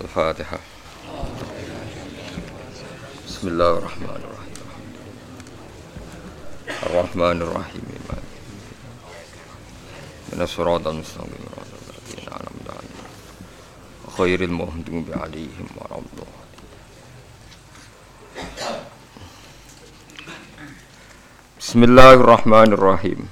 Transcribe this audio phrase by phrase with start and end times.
[0.00, 0.58] الفاتحة.
[3.28, 4.56] بسم الله الرحمن الرحيم.
[6.82, 7.84] الرحمن الرحيم.
[10.32, 11.44] من الصراط المستقيم.
[11.50, 13.00] صراط الذين أنعمت عليهم
[14.18, 16.40] غير المغضوب عليهم ولا الضالين
[21.60, 23.28] Bismillahirrahmanirrahim.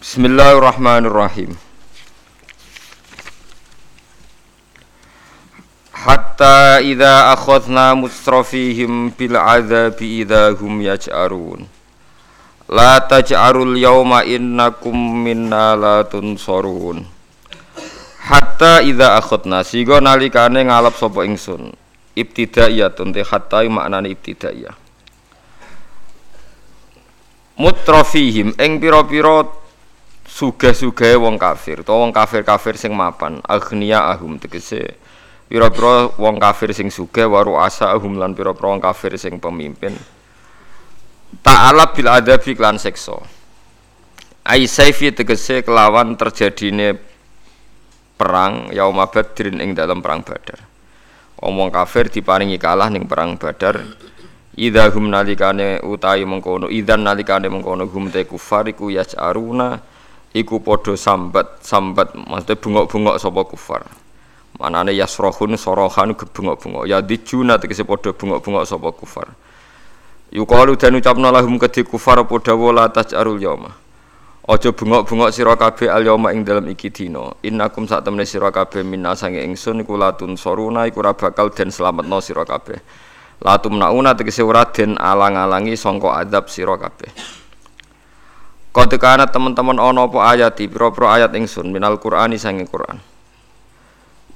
[0.00, 1.69] Bismillahirrahmanirrahim.
[6.80, 11.68] Idza akhadna mustrafihim bil adzabi idza hum yaj'arun.
[12.72, 17.04] La taj'arul yawma innakum minna la tunsarun.
[18.26, 21.72] Hatta idza akhadna sigo nalikane ngalap sapa ingsun.
[22.16, 24.74] Ibtidaiyatun te hatta maknane ibtidaiyah.
[27.60, 29.44] Mutrafihim ing pira-pira
[30.30, 34.94] sugih-sugih wong kafir utawa wong kafir-kafir sing mapan aghnia ahum tegese
[35.50, 39.98] pira-pira wong kafir sing sugih waru asa ahum lan pira-pira wong kafir sing pemimpin.
[41.42, 43.18] Ta'ala bil adabi klan seksa
[44.46, 46.96] ai saifi tegese kelawan terjadine
[48.14, 50.62] perang yauma badrin ing dalam perang badar.
[51.42, 53.82] Wong kafir diparingi kalah ning perang badar.
[54.54, 59.78] Idza hum nalikane utahi mengkono idzan nalikane mengkono hum te kufar iku yas'aruna
[60.36, 63.82] iku padha sambat sambat maksudnya bungok-bungok sapa kufar
[64.60, 66.84] manane yasrohun sorohan gebungok-bungok.
[66.84, 69.32] Ya dijuna tegese padha bungok-bungok sapa kufar.
[70.30, 73.72] Yuqalu dan ucapna lahum kedhi kufar padha wala taj'arul yauma.
[74.44, 77.32] Aja bungok-bungok sira kabeh al yauma ing dalem iki dina.
[77.40, 81.72] Innakum sak temene sira kabeh minna sange ingsun iku latun soruna iku ora bakal den
[81.72, 82.76] slametno sira kabeh.
[83.40, 87.08] Latum nauna tegese ora den alang-alangi sangka adab sira kabeh.
[88.70, 93.02] Qad kana teman-teman ana apa ayat pira-pira ayat ingsun minal Qur'ani sange Qur'an.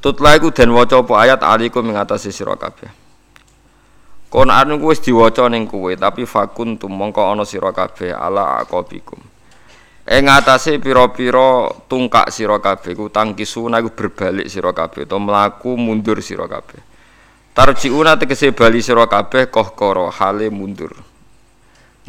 [0.05, 2.93] Tutla iku den waca apa ayat alikum ing atase sira kabeh.
[4.29, 9.17] Kon anu wis diwaca ning kowe tapi fakun tumangka ana sira kabeh ala aqabikum.
[10.05, 16.21] Ing atase pira-pira tungkak sira kabeh ku tangkisuna iku berbalik sira kabeh utawa mlaku mundur
[16.21, 16.85] sira kabeh.
[17.57, 20.93] Tarjiuna tegese bali sira kabeh kohkoro hale mundur.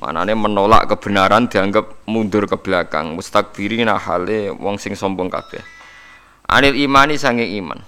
[0.03, 5.74] Manane menolak kebenaran dianggap mundur ke belakang, mustakbirina hale wong sing sombong kabeh.
[6.45, 7.81] Anil imani sange iman.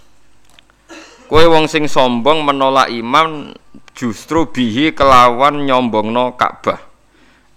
[1.27, 3.53] Kowe wong sing sombong menolak iman
[3.93, 6.79] justru bihi kelawan nyombongno Ka'bah.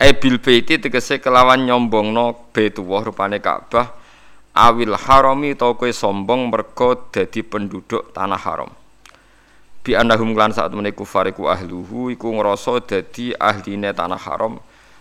[0.01, 4.01] E bil baiti tegese kelawan nyombongno Baitullah rupane Ka'bah
[4.55, 8.71] awil harami to kowe sombong mergo dadi penduduk tanah haram
[9.81, 14.59] bi annahum lan saat temene kufar iku ahluhu iku ngrasa dadi ahline tanah haram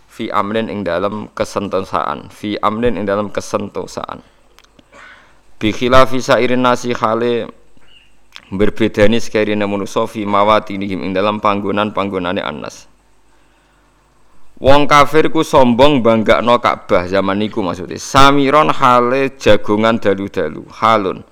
[0.08, 4.22] fi amnin ing dalam kesentosaan fi amnin ing dalam kesentosaan
[5.60, 7.52] bi khilafi sairin nasi khale
[8.50, 12.90] berbedani sekarine manusa fi mawatinihim ing dalam panggonan-panggonane annas
[14.60, 17.96] Wong kafir ku sombong banggakno Ka'bah zaman niku maksudnya.
[17.96, 21.24] Samiron hale jagongan dalu-dalu, halun.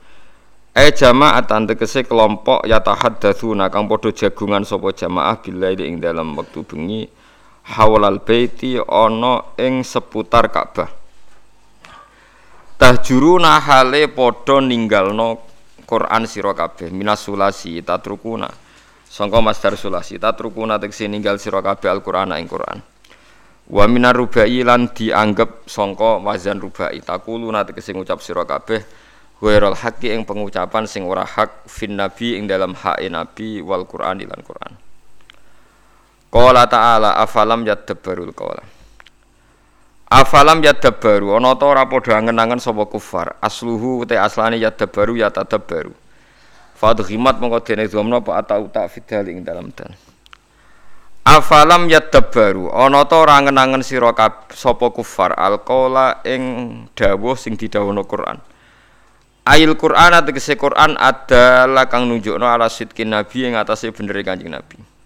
[0.72, 7.12] E jama'atan tegese kelompok yatahaddatsuna kang padha jagungan sapa jamaah billahi ing dalam wektu bengi
[7.76, 10.88] hawlal baiti ana ing seputar Ka'bah.
[12.78, 15.42] Tahjuruna hale padha ninggalno
[15.90, 18.46] Quran sira kabeh minas sulasi tatrukuna.
[19.10, 22.78] Sangka masdar sulasi tatrukuna tegese ninggal sira kabeh Al-Qur'an ing Quran.
[23.74, 28.86] Wa minar rubai lan dianggap sangka wazan rubai takuluna tegese ngucap sira kabeh
[29.38, 34.22] Ghairul haqqi ing pengucapan sing ora hak fin nabi ing dalam hak nabi wal Qur'an
[34.22, 34.74] lan Qur'an.
[36.30, 38.77] Qala ta'ala afalam yadabbarul qawla.
[40.08, 43.36] Afalam yadabbaru ana ta ora padha angen-angen sapa kufar.
[43.44, 45.92] Asluhu te aslane yadabbaru ya tadabbaru.
[46.80, 49.92] Fadhimat mongko dene dhamna apa atau tak fidal ing dalam dan.
[51.28, 54.16] Afalam yadabbaru ana ta ora angen-angen sira
[54.56, 58.40] sapa kufar alqaula ing dawuh sing didhawuhna Qur'an.
[59.48, 64.97] Ail Quran tegese Quran adalah kang nunjukno ala sidkin nabi yang atase bener Kanjeng Nabi.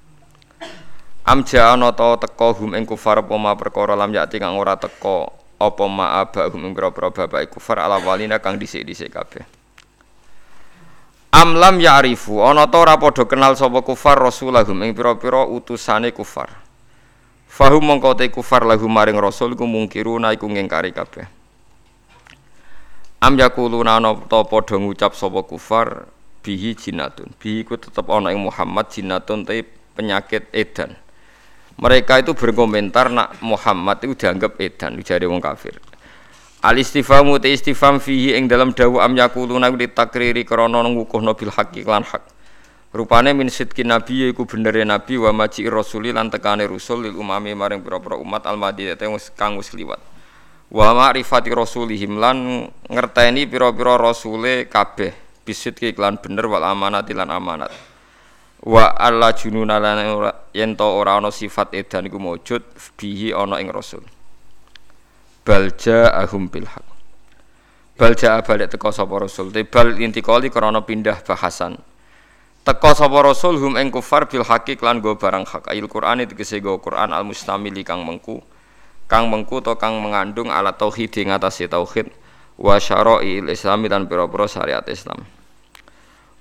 [1.31, 5.31] Amja ana ta teka hum ing kufar apa ma perkara lam yati kang ora teka
[5.63, 9.48] apa ma abahum ing pira-pira bapak kufar ala walina kang dhisik-dhisik kabeh.
[11.31, 16.51] Am lam ya'rifu ana ta ora padha kenal sapa kufar rasulahum ing pira-pira utusane kufar.
[17.48, 21.31] Fahum mongko te kufar lahum maring rasul ku mungkiruna iku ngingkari kabeh.
[23.24, 26.12] Am yakuluna ana ta padha ngucap sapa kufar
[26.44, 27.31] bihi jinatun.
[27.39, 29.63] Bihi ku tetep ana ing Muhammad jinatun te
[29.95, 31.00] penyakit edan.
[31.81, 35.81] Mereka itu berkomentar nak Muhammad itu dianggap edan jare wong kafir.
[36.62, 41.50] Al istifamu te istifam fihi ing dalam dawu am yakuluna li takriri krana ngukuhno bil
[41.50, 42.22] haqqi lan hak.
[42.94, 47.57] Rupane min sidkin nabi iku benere nabi wa maji rasuli lan tekane rasul lil umami
[47.57, 48.94] maring pira-pira umat al madinah
[49.33, 49.98] kang wis liwat.
[50.69, 57.74] Wa ma'rifati rasulihim lan ngerteni pira-pira rasule kabeh bisit iklan bener wal amanat lan amanat.
[58.61, 62.61] Wa alla jununa lan yen to ora ana sifat edan iku maujud
[62.93, 64.05] bihi ana ing rasul.
[65.41, 66.85] Balja ahum bil haq.
[67.97, 69.49] Balja balik teko sapa rasul.
[69.49, 71.81] Tebal intikali krana pindah bahasan.
[72.61, 75.73] Teko sapa rasul hum ing kufar bil haqi lan go barang hak.
[75.73, 78.45] Ayil Quran tegese go Quran al mustamili kang mengku.
[79.09, 82.13] Kang mengku to kang mengandung alat tauhid ing atase tauhid.
[82.61, 85.40] Wa syara'il islami dan pira-pira syariat Islam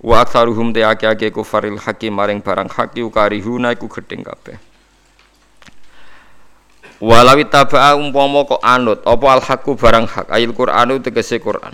[0.00, 4.70] wa aktsaruhum te ake-ake kufaril haqi maring barang haqi ukarihuna iku gedeng kabeh
[7.00, 11.73] Walawi taba'a umpama kok anut apa al haqqu barang hak ayil Qur'anu tegese Qur'an.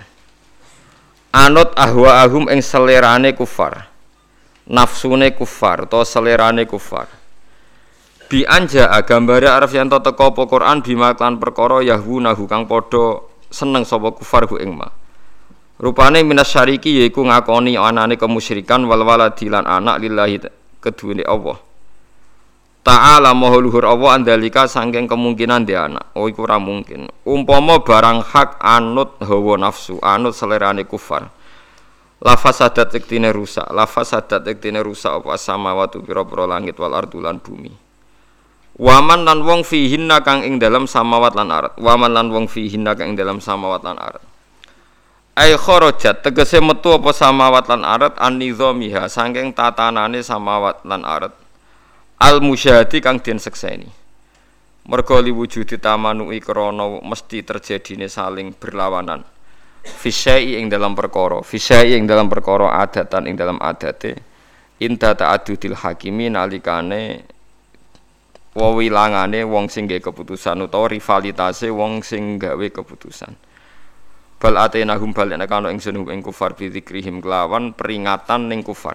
[1.34, 3.90] Anut ahwa ahum ing selerane kufar.
[4.70, 7.11] Nafsune kufar to selerane kufar.
[8.31, 13.19] Bi anja gambare arep yen teko apa Qur'an bima perkara yahwunahu kang padha
[13.50, 14.87] seneng sapa kufar ku ing ma.
[15.76, 20.40] Rupane minas syariki yaiku ngakoni anane kemusyrikan wal waladi lan anak lillahi
[20.81, 21.61] keduwene Allah.
[22.87, 26.14] Ta'ala maha luhur Allah andalika sangking kemungkinan dia anak.
[26.14, 27.11] Oh iku ora mungkin.
[27.26, 31.28] Umpama barang hak anut hawa nafsu, anut selerane kufar.
[32.22, 37.37] Lafaz sadat iktine rusak, lafaz sadat iktine rusak apa sama watu pira-pira langit wal ardulan
[37.43, 37.75] bumi.
[38.81, 41.75] Waman lan wong fihinna kang ing dalam samawat lan arat.
[41.76, 44.25] Waman lan wong fihinna kang ing dalam samawat lan arat.
[45.37, 48.17] Ai kharajat tegese metu apa samawat lan arat?
[48.17, 51.37] An nizamiha saking tatanane samawat lan arat.
[52.17, 53.85] Al musyahadi kang den sekseni.
[54.88, 59.29] Mergo liwujudi tamanui krana mesti terjadine saling berlawanan.
[59.85, 64.17] Fisyai ing dalam perkara fisyai ing dalam perkara adatan ing dalam adate.
[64.81, 67.29] Inta ta'addudil hakimi nalikane
[68.56, 73.37] wewilangane wong sing keputusan utawa rivalitase wong sing gawe keputusan
[74.46, 78.94] bal atenahum bal nek ana ing kufar bi dzikrihim kelawan peringatan ning kufar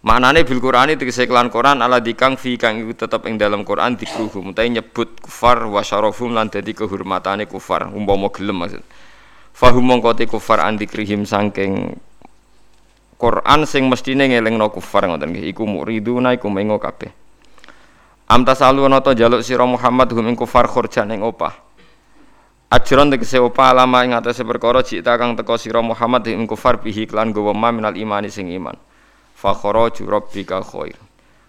[0.00, 4.00] Maknane bil Qur'ani tegese kelan Quran ala dikang fi kang iku tetep ing dalam Quran
[4.00, 8.80] dikruhum utahe nyebut kufar wa syarafum lan dadi kehormatane kufar umpama gelem maksud.
[9.52, 12.00] Fahum mongko te kufar andikrihim saking
[13.20, 17.12] Quran sing mestine ngelingno kufar ngoten nggih iku muriduna iku mengo kabeh.
[18.32, 21.52] Am tasalu ana ta jaluk sira Muhammad hum ing kufar khurjan ing opah.
[22.70, 27.02] Ajron tegese opah alama ing atase perkara cita kang teka sira Muhammad ing kufar bihi
[27.02, 28.78] klan gowo minal imani sing iman.
[29.34, 30.94] Fakharaju rabbika khair.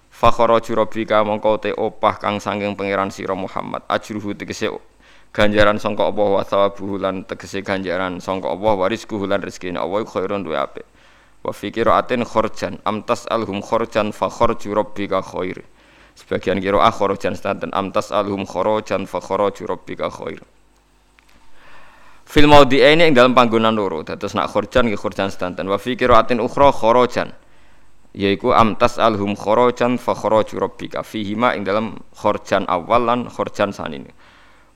[0.09, 3.85] Fakharaju rabbika mongko te opah kang sanging pangeran sira Muhammad.
[3.85, 4.73] Ajruhu tegese
[5.29, 10.01] ganjaran sangka Allah wa thawabuhu lan tegese ganjaran sangka Allah wa rizquhu lan rezekine Allah
[10.01, 10.89] khairun duwe apik.
[11.45, 15.61] Wa fi qiraatin kharjan amtas alhum kharjan fa kharju rabbika khair.
[16.17, 17.37] Sebagian kira ah kharjan
[17.77, 20.41] amtas alhum kharjan fa kharaju rabbika khair
[22.31, 24.07] Fil maudhi'aini ing dalam panggonan loro.
[24.07, 27.35] Dados nak kharjan nggih kharjan stanten wa fi qiraatin ukhra kharajan
[28.15, 31.03] yaiku amtas alhum khorojan fa kharaju rabbika.
[31.03, 34.15] Fihi ma ing dalam khorjan awal lan khorjan sanine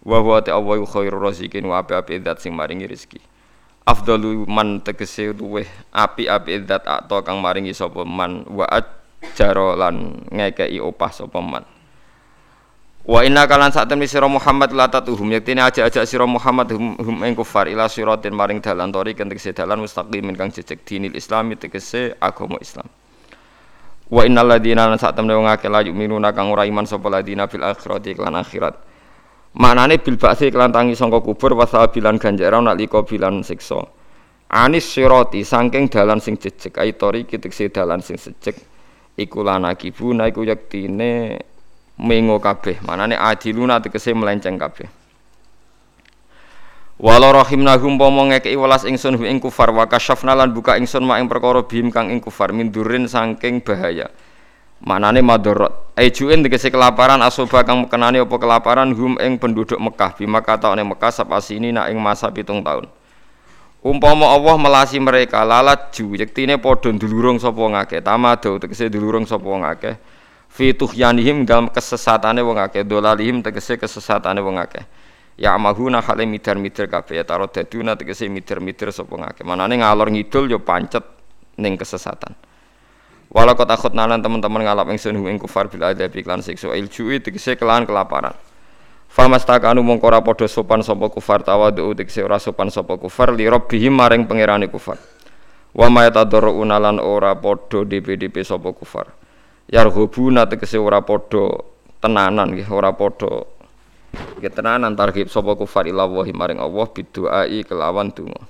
[0.04, 3.24] wa huwa ta'awwa khairur razikin wa api-api zat sing maringi rezeki.
[3.88, 5.64] Afdalu man tegese luweh
[5.96, 11.64] api-api zat atau kang maringi sapa man wa ajaro lan ngekei opah sapa man
[13.06, 17.22] Wa inna kalan saat temen sira Muhammad la tatuhum yaktine aja-aja sira Muhammad hum, hum
[17.22, 22.18] ing kufar ila siratin maring dalan tori kentek dalan mustaqim kang jejeg dinil Islam tegese
[22.18, 22.90] agama Islam.
[24.10, 27.46] Wa innal ladina lan sak temne wong akeh la yu'minuna kang ora iman sapa ladina
[27.46, 28.74] fil akhirati lan akhirat.
[29.54, 33.86] Maknane bil ba'si kelan tangi sangka kubur wasabilan ganjaran nalika bilan siksa.
[34.50, 38.58] Anis sirati saking dalan sing jejeg aitori kitekse dalan sing sejeg
[39.14, 41.38] iku lan akibuna iku yektine
[42.00, 42.80] mengo kabeh.
[42.84, 44.88] Manane adiluna tegese melenceng kabeh.
[46.96, 51.28] Walau rahimnahum pomo ngekei welas ingsun ing kufar wa kasyafna lan buka ingsun mak ing
[51.28, 54.08] perkara bihim kang ing kufar mindurin saking bahaya.
[54.80, 55.92] Manane madorot.
[56.00, 61.12] Ejuin tegese kelaparan asoba kang kenani apa kelaparan hum ing penduduk Mekah bima kataone Mekah
[61.12, 62.88] sapasini nak ing masa pitung tahun.
[63.84, 69.46] Umpama Allah melasi mereka lalat ju yektine padha ndulurung sapa ngakeh tamado tegese ndulurung sapa
[69.46, 69.96] ngakeh
[70.56, 74.88] fituh yanihim dalam kesesatane wong akeh dolalihim tegese kesesatane wong akeh
[75.36, 80.48] ya mahuna hale mider-mider kabeh ya taro daduna tegese mider-mider sapa ngake manane ngalor ngidul
[80.48, 81.04] yo pancet
[81.60, 82.32] ning kesesatan
[83.36, 87.84] walau kota nalan teman-teman ngalap ingsun ing kufar bil adab iklan siksa iljui tegese kelan
[87.84, 88.32] kelaparan
[89.16, 94.28] Famastakanu mongko ora padha sopan sapa kufar tawadu tekse ora sopan kufar li rabbihim maring
[94.28, 95.00] pangerane kufar.
[95.72, 99.08] Wa ma yatadarruna lan ora padha DPDP sapa kufar.
[99.66, 101.66] Yarghubuna tegese ora padha
[101.98, 103.50] tenanan nggih ora padha
[104.46, 108.46] tenanan targhib sapa kufar ila wahi maring Allah biduai kelawan donga.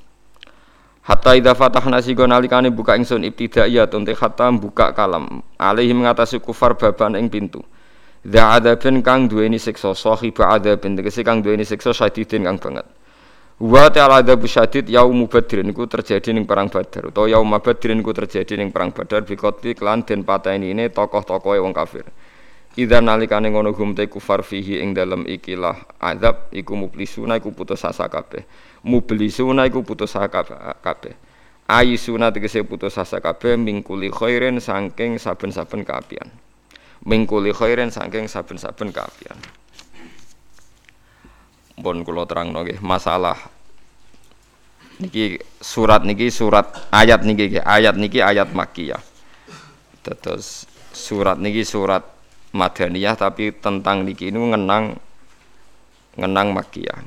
[1.05, 6.75] Hatta idza fatahna sigo nalikane buka ingsun ibtidaiyah tunte hatta buka kalam alaihim ngatasi kufar
[6.75, 7.61] baban ing pintu.
[8.25, 12.89] Dza adzabin kang duweni siksa sahiba adzabin tegese kang duweni siksa syadidin kang banget.
[13.55, 18.11] Wa ta'ala adzab syadid yaum badrin iku terjadi ning perang Badar utawa yaum badrin iku
[18.11, 22.03] terjadi ning perang Badar bi qatli klan den pateni ini tokoh-tokohe wong kafir.
[22.75, 27.87] Idza nalikane ngono gum te kufar fihi ing dalem ikilah azab iku mublisuna iku putus
[27.87, 28.43] asa kabeh.
[28.83, 31.15] Mublisuna iku putus asa kabeh.
[31.71, 36.27] Ayisuna tegese putus asa kabeh mingkuli khairin saking saben-saben kaapian
[37.05, 39.37] mingkuli khairin saking saben-saben kaapian.
[41.75, 43.35] Pun kula terangno nggih masalah
[44.95, 49.03] niki surat niki surat ayat niki ayat niki ayat makiyah.
[49.99, 50.63] Terus
[50.95, 52.05] surat niki surat
[52.55, 54.95] madaniyah tapi tentang niki ini ngenang
[56.15, 57.03] ngenang makiyah.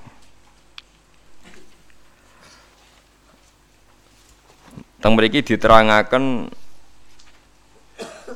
[4.98, 6.50] Teng mriki diterangaken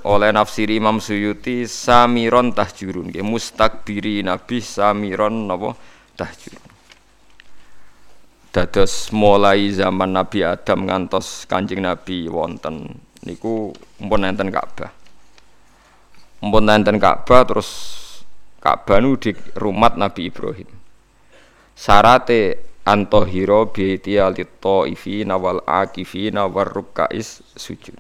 [0.07, 5.75] oleh nafsiri Imam Suyuti samiron tahjurun nggih mustakbiri nabi samiron napa
[6.17, 6.73] tahjurun
[8.53, 14.93] dados mulai zaman Nabi Adam ngantos Kanjeng Nabi wonten niku mpun enten Ka'bah.
[16.45, 17.71] Mpun enten Ka'bah terus
[18.61, 20.69] Ka'bah nu di rumah Nabi Ibrahim.
[21.73, 27.97] Sarate antohiro biiti alito ifi nawal akifi nawar rukais sujud.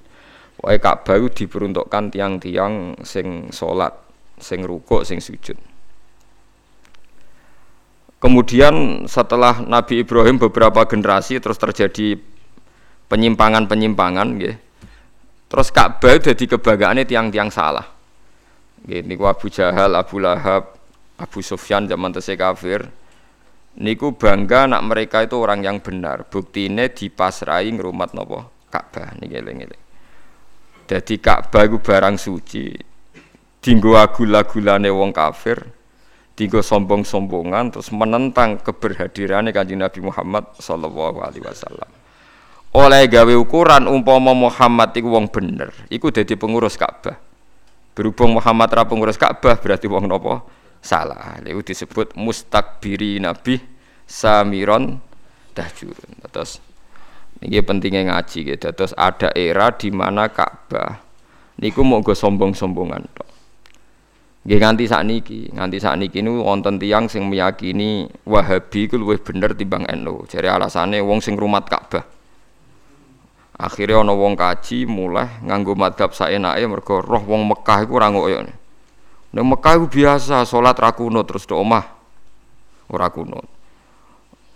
[0.60, 3.96] Wae Ka'bah diperuntukkan tiang-tiang sing salat,
[4.36, 5.56] sing rukuk, sing sujud.
[8.22, 12.14] Kemudian setelah Nabi Ibrahim beberapa generasi terus terjadi
[13.10, 14.56] penyimpangan-penyimpangan nggih.
[15.50, 17.82] Terus Ka'bah dadi kebanggaane tiang-tiang salah.
[18.86, 20.78] Nggih niku Abu Jahal, Abu Lahab,
[21.18, 22.86] Abu Sufyan zaman tesih kafir.
[23.82, 26.22] Niku bangga nak mereka itu orang yang benar.
[26.30, 28.46] Buktine dipasrai ngrumat napa?
[28.70, 29.82] Ka'bah niki eling-eling.
[30.86, 32.70] Jadi Ka'bah iku barang suci.
[33.58, 35.58] Dinggo agul-agulane wong kafir,
[36.32, 41.90] dinggo sombong-sombongan terus menentang keberhadirannya Kanjeng Nabi Muhammad sallallahu alaihi wasallam.
[42.72, 47.20] Oleh gawe ukuran umpama Muhammad iku wong bener, iku dadi pengurus Ka'bah.
[47.92, 50.48] Berhubung Muhammad ra pengurus Ka'bah berarti wong nopo?
[50.80, 51.36] Salah.
[51.44, 53.60] Itu disebut mustakbiri Nabi
[54.08, 55.04] samiron
[55.52, 56.24] dahjurun.
[56.32, 56.64] Terus
[57.44, 58.72] ini pentingnya ngaji gitu.
[58.72, 60.96] Terus ada era di mana Ka'bah
[61.60, 63.28] niku mau gue sombong-sombongan tok.
[64.42, 69.86] Nggih nganti niki, nganti niki niku wonten tiyang sing meyakini Wahabi iku luwih bener timbang
[69.86, 70.26] NU.
[70.26, 72.02] Jadi alasannya wong sing rumat Ka'bah.
[73.54, 78.42] Akhirnya ana wong kaji mulai nganggo madhab saenake mergo roh wong Mekah iku ora ngoyo.
[79.30, 81.86] Ning Mekah iku biasa salat ra kunut terus do omah
[82.90, 83.46] ora kunut.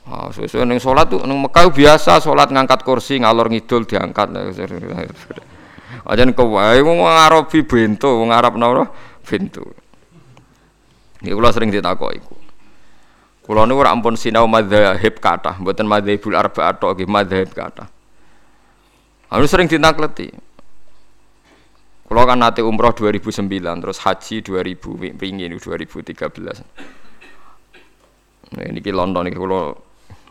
[0.07, 4.35] Ah, sesuai neng sholat tuh neng Mekah biasa sholat ngangkat kursi ngalor ngidul diangkat.
[6.07, 8.87] Aja kau wae mau Arabi bento, mau Arab nora
[9.27, 9.67] bento.
[11.27, 12.37] Ini kula sering ditakoki iku.
[13.43, 17.89] Kula niku ora ampun sinau madzhab kathah, mboten madzhabul arba'ah tok nggih madzhab kathah.
[19.35, 20.31] Anu sering ditakleti.
[22.07, 26.63] Kula kan nate umroh 2009 terus haji 2000 pingin 2013.
[28.47, 29.75] Nah, ini London ini kalau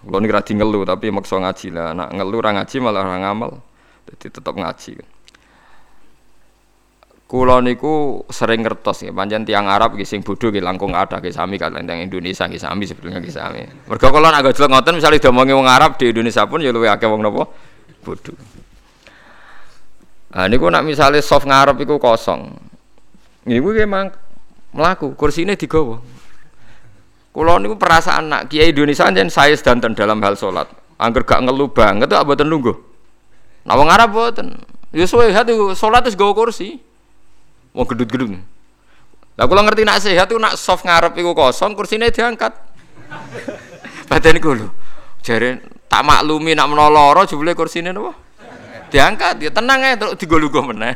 [0.05, 1.91] kalau ini rajin ngeluh tapi maksa ngaji lah.
[1.91, 3.51] Nak ngeluh orang ngaji malah orang ngamal.
[4.07, 5.14] Jadi tetap ngaji.
[7.25, 11.57] Kulo niku sering ngertos ya, panjang tiang Arab gising bodoh gitu langkung ada nggih sami
[11.57, 13.65] kalian yang Indonesia nggih sami sebetulnya nggih sami.
[13.89, 17.25] Mergo nak gojlok ngoten misalnya diomongi wong Arab di Indonesia pun ya luwih akeh wong
[17.25, 17.49] napa
[18.05, 18.37] bodoh.
[20.37, 22.61] Nah niku nak misalnya soft ngarep iku kosong.
[23.49, 24.13] Niku memang
[24.77, 25.97] melaku kursine digawa.
[27.33, 30.69] Kulo niku perasaan nak kiai Indonesia jen saya sedanten dalam hal sholat.
[31.01, 32.77] Angger gak ngeluh banget tuh abaten nunggu.
[33.65, 34.61] Nah wong Arab boten.
[34.93, 36.93] Ya suwe hati sholat wis gawa kursi.
[37.75, 38.39] Wong gedut-gedut.
[39.35, 42.55] Lah kula ngerti nak sehat tuh nak soft ngarep iku kosong kursine diangkat.
[44.09, 44.71] Badan iku lho.
[45.19, 45.59] Jare
[45.91, 48.15] tak maklumi nak menoloro jebule kursine napa?
[48.87, 50.95] Diangkat ya tenang ae terus digolugo meneh.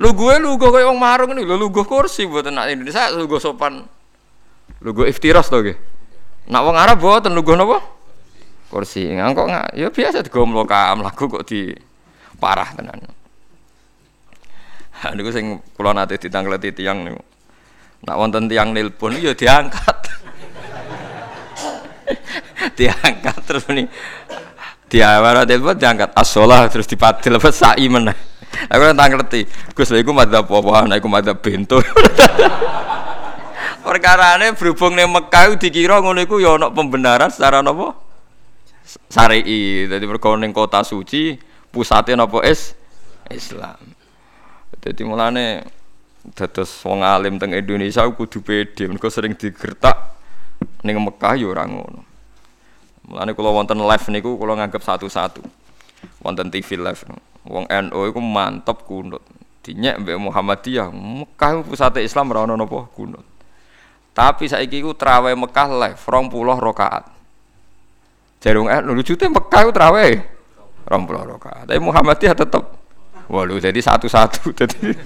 [0.00, 3.12] Lu gue lu gue kayak wong marung nih, lu lu gue kursi buat nak Indonesia,
[3.12, 3.84] lu gue sopan
[4.80, 5.76] Lugu iftiras to nggih.
[6.48, 7.84] Nak wong Arab boten lugu napa?
[8.72, 9.12] Kursi.
[9.12, 9.68] Ngangkok nggak?
[9.76, 11.76] Ya biasa digo mloka mlaku kok di
[12.40, 13.04] parah tenan.
[15.16, 17.20] Niku sing kula nate ditangkleti tiyang niku.
[18.04, 19.98] Nak wonten tiang nelpon ya diangkat.
[22.78, 23.88] diangkat terus ini
[24.90, 26.12] dia mana telepon diangkat.
[26.16, 28.16] Asolah terus dipadil apa sai meneh.
[28.66, 29.46] Aku tak ngerti
[29.78, 30.84] Gus lha iku madzhab apa?
[30.84, 31.78] Ana iku madzhab bento.
[33.86, 37.96] Perkarane berhubung ning Mekah dikira ngono iku ya pembenaran secara napa?
[39.06, 41.38] Syar'i dadi mergo ning kota suci
[41.70, 42.42] pusate napa?
[42.42, 42.74] Is
[43.30, 43.99] Islam
[44.80, 45.64] dadi mulane
[46.36, 50.16] dados wong alim teng Indonesia kudu pede mergo sering digertak
[50.84, 52.10] ning Mekah ya ora ngono
[53.10, 55.42] Mulane kula wonten live niku kula nganggep satu-satu.
[56.22, 57.02] Wonten TV live.
[57.42, 59.18] Wong NU iku mantep kunut.
[59.66, 63.26] Dinyek mbek Muhammadiyah, Mekah pusate Islam ora ono napa kunut.
[64.14, 66.30] Tapi saiki iku traweh Mekah live 20
[66.62, 67.04] rakaat.
[68.38, 70.22] Jarung NU lujute Mekah iku traweh
[70.86, 71.64] 20 rakaat.
[71.66, 72.62] Tapi Muhammadiyah tetep
[73.28, 74.96] walu jadi satu-satu jadi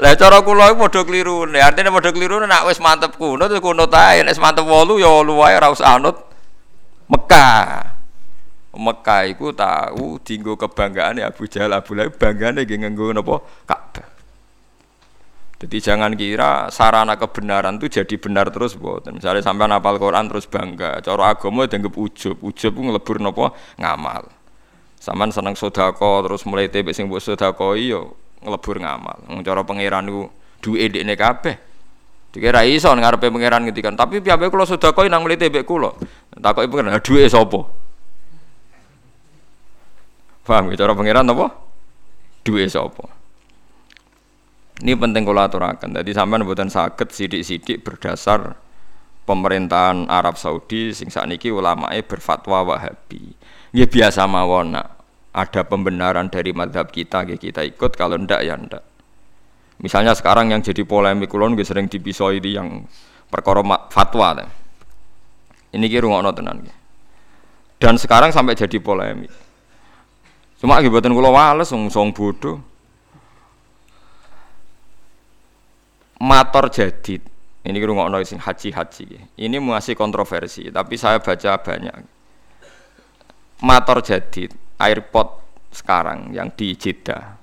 [0.00, 4.26] lah cara kula iku padha klirune artine padha klirune nek wis mantep kunut kunut ae
[4.26, 6.30] nek mantep 8 ya 8 wae ora usah anut
[7.10, 7.90] Mekah.
[8.70, 14.06] Mekah iku tahu kebanggaan ya Abu Jahal Abu Lahab banggane nggih nganggo napa Ka'bah.
[15.60, 19.18] Jadi jangan kira sarana kebenaran itu jadi benar terus buatan.
[19.20, 21.04] Misalnya sampai hafal Quran terus bangga.
[21.04, 22.40] Cara agama dianggap ujub.
[22.40, 24.24] Ujub itu ngelebur nopo ngamal.
[25.00, 29.24] Saman seneng sodako terus mulai tebek sing buat sodako iyo ngelebur ngamal.
[29.40, 30.28] Cara pangeran itu
[30.60, 31.56] duwe dekne kabeh.
[32.30, 35.90] Dikira iso ngarepe pangeran ngendikan, tapi piye kula sedekah nang mlete mbek kula.
[36.36, 37.60] Takoki pangeran, duwe sapa?
[40.46, 41.46] Paham ya cara pangeran apa?
[42.44, 43.08] Duwe sapa?
[44.84, 45.96] Ini penting kula aturaken.
[45.96, 48.56] Dadi sampean mboten saged sithik-sithik berdasar
[49.28, 53.36] pemerintahan Arab Saudi sing sakniki ulamae berfatwa Wahabi.
[53.70, 55.00] Nggih biasa mawon nak
[55.30, 58.82] ada pembenaran dari madhab kita, kita ikut kalau ndak ya ndak.
[59.80, 62.84] Misalnya sekarang yang jadi polemik kulon gue sering dipisoi di yang
[63.30, 64.44] perkara fatwa.
[65.70, 66.66] Ini kira ngono tenan.
[67.80, 69.32] Dan sekarang sampai jadi polemik.
[70.60, 72.60] Cuma akibatnya kulo wales song song bodoh.
[76.20, 77.24] Mator jadid.
[77.64, 79.40] Ini kira ngono sing haji-haji.
[79.40, 82.19] Ini masih kontroversi, tapi saya baca banyak.
[83.60, 85.28] Mator jadid, airport
[85.70, 87.36] sekarang yang di Jeddah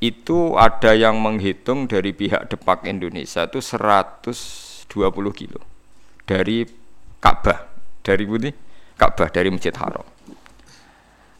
[0.00, 4.84] itu ada yang menghitung dari pihak Depak Indonesia itu 120
[5.32, 5.60] kilo
[6.28, 6.68] dari
[7.20, 7.58] Ka'bah
[8.04, 8.52] dari Budi
[8.94, 10.04] Ka'bah dari Masjid Haram.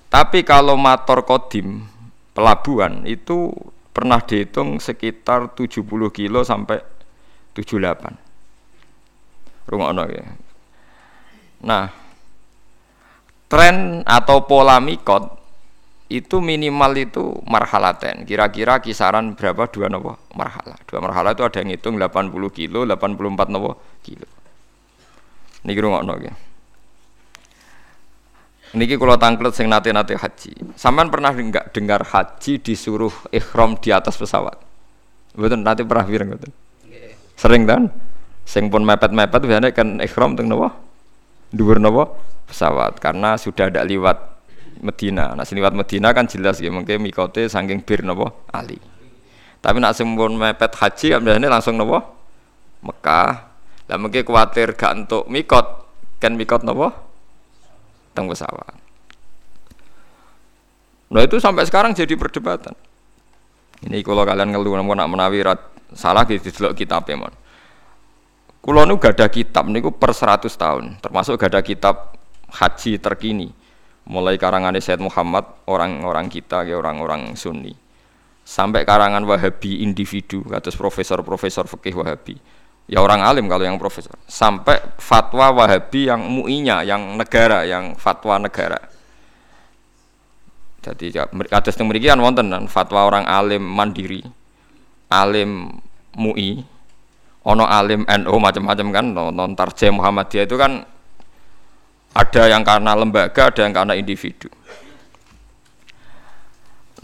[0.09, 1.85] Tapi kalau motor kodim
[2.33, 3.53] pelabuhan itu
[3.95, 6.83] pernah dihitung sekitar 70 kilo sampai
[7.55, 9.71] 78.
[9.71, 10.27] Rungokno ya.
[11.65, 12.04] Nah,
[13.49, 15.45] tren atau pola mikot
[16.13, 21.73] itu minimal itu marhalaten kira-kira kisaran berapa dua nopo marhala dua marhala itu ada yang
[21.73, 24.29] hitung 80 kilo 84 nopo kilo
[25.65, 26.35] ini kira nggak ya
[28.75, 30.75] Niki kalau tangklet sing nate nate haji.
[30.75, 34.59] Sampean pernah enggak dengar haji disuruh ikhram di atas pesawat?
[35.39, 36.51] Betul nanti pernah bilang betul.
[37.39, 37.87] Sering kan?
[38.43, 40.75] Sing pun mepet-mepet biasanya kan ikhram teng nopo?
[41.51, 42.17] Dhuwur nopo?
[42.45, 44.17] Pesawat karena sudah ada liwat
[44.85, 45.33] Medina.
[45.33, 48.77] Nah, liwat Medina kan jelas ya, mungkin mikote saking bir nopo Ali.
[49.65, 52.01] Tapi nak sempun mepet haji, biasanya langsung nopo
[52.85, 53.33] Mekah.
[53.85, 55.67] Lah mungkin khawatir gak untuk mikot,
[56.21, 56.93] kan mikot nopo
[58.17, 58.77] teng pesawat.
[61.13, 62.73] Nah itu sampai sekarang jadi perdebatan.
[63.85, 65.45] Ini kalau kalian ngeluh nak menawi
[65.93, 67.33] salah gitu delok kitab ya mon.
[68.65, 72.17] Kulo nu gak ada kitab niku per 100 tahun, termasuk gak ada kitab
[72.49, 73.53] haji terkini.
[74.09, 77.77] Mulai karangan Said Muhammad orang-orang kita orang-orang Sunni.
[78.41, 82.41] Sampai karangan Wahabi individu kados profesor-profesor fikih Wahabi.
[82.89, 84.17] Ya orang alim kalau yang profesor.
[84.25, 88.81] Sampai fatwa Wahabi yang muinya yang negara yang fatwa negara.
[90.81, 94.25] Jadi ya, kados teng mriki wonten fatwa orang alim mandiri
[95.13, 95.81] alim
[96.17, 96.74] MUI
[97.45, 100.85] ono alim NU macam-macam kan non tarjem Muhammadiyah itu kan
[102.15, 104.47] ada yang karena lembaga, ada yang karena individu.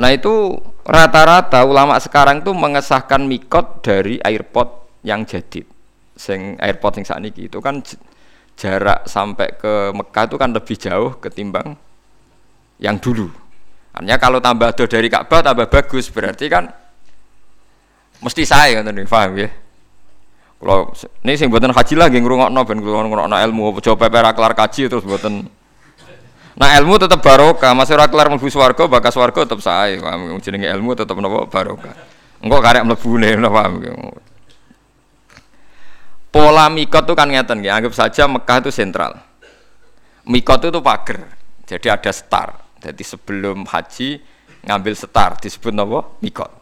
[0.00, 5.68] Nah itu rata-rata ulama sekarang itu mengesahkan mikot dari airport yang jadid.
[6.16, 7.84] Sing airport yang saat ini itu kan
[8.56, 11.76] jarak sampai ke Mekah itu kan lebih jauh ketimbang
[12.80, 13.28] yang dulu.
[13.92, 16.70] Artinya kalau tambah do dari Ka'bah tambah bagus berarti kan
[18.24, 19.50] mesti saya kan paham ya.
[20.60, 20.92] Kalau
[21.24, 23.80] ini sing buatan haji lah, geng no ben no ilmu.
[23.80, 25.48] Coba peper kelar kaji terus buatan.
[26.60, 29.96] Nah ilmu tetap barokah, masih ora kelar mlebu swarga, bakas swarga tetap sae.
[30.44, 31.96] Jenenge ilmu tetap nopo barokah.
[32.44, 33.72] Engko karek mlebu ne paham.
[36.30, 39.18] pola mikot itu kan ngeten ya, anggap saja Mekah itu sentral.
[40.28, 41.26] Mikot itu pagar,
[41.66, 42.54] jadi ada star.
[42.78, 44.22] Jadi sebelum haji
[44.62, 46.06] ngambil star disebut apa?
[46.22, 46.59] Mikot.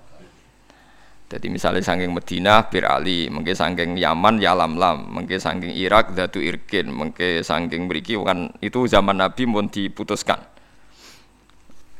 [1.28, 6.16] Jadi misalnya sangking Medina Bir Ali, mungkin sangking Yaman ya Lam Lam, mungkin sangking Irak
[6.16, 10.40] Datu Irkin, mungkin sangking Beriki kan itu zaman Nabi pun diputuskan.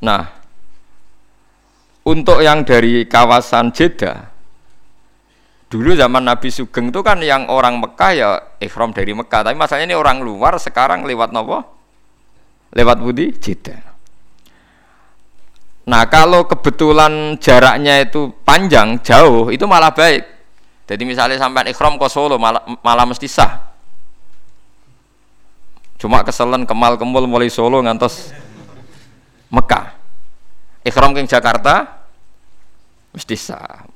[0.01, 0.33] Nah,
[2.09, 4.33] untuk yang dari kawasan Jeddah,
[5.69, 8.29] dulu zaman Nabi Sugeng itu kan yang orang Mekah ya
[8.65, 11.61] ikhram dari Mekah, tapi masalahnya ini orang luar sekarang lewat nopo?
[12.73, 13.88] Lewat Budi Jeddah.
[15.89, 20.21] Nah kalau kebetulan jaraknya itu panjang jauh itu malah baik.
[20.85, 23.73] Jadi misalnya sampai ikhram ke Solo malah, malah mesti sah.
[25.97, 28.37] Cuma keselen kemal kemul mulai Solo ngantos
[29.49, 29.97] Mekah.
[30.85, 32.05] Ikhram ke Jakarta
[33.17, 33.89] mesti sah.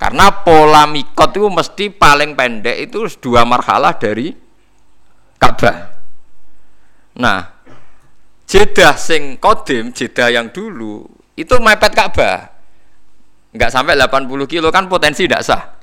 [0.00, 4.32] Karena pola mikot itu mesti paling pendek itu dua marhalah dari
[5.38, 5.92] Ka'bah.
[7.20, 7.49] Nah,
[8.50, 11.06] Jeddah sing kodim, Jeddah yang dulu
[11.38, 12.50] itu mepet Ka'bah.
[13.54, 15.78] Enggak sampai 80 kilo kan potensi tidak sah.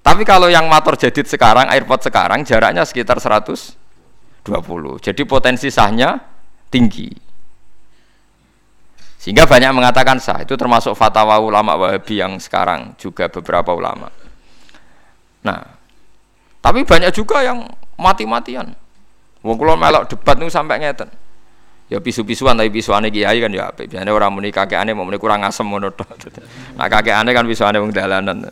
[0.00, 3.76] Tapi kalau yang motor jadid sekarang, airport sekarang jaraknya sekitar 120.
[5.04, 6.16] Jadi potensi sahnya
[6.72, 7.12] tinggi.
[9.20, 10.40] Sehingga banyak mengatakan sah.
[10.40, 14.08] Itu termasuk fatwa ulama Wahabi yang sekarang juga beberapa ulama.
[15.44, 15.60] Nah,
[16.64, 17.68] tapi banyak juga yang
[18.00, 18.72] mati-matian.
[19.44, 21.27] Wong melok debat niku sampai ngeten
[21.88, 23.88] ya pisu-pisuan tapi pisuane kiai kan ya apik.
[23.88, 26.08] Biasane orang muni kakekane mau muni kurang asem ngono tok.
[26.76, 28.48] Nah kakekane kan pisuane wong dalanan.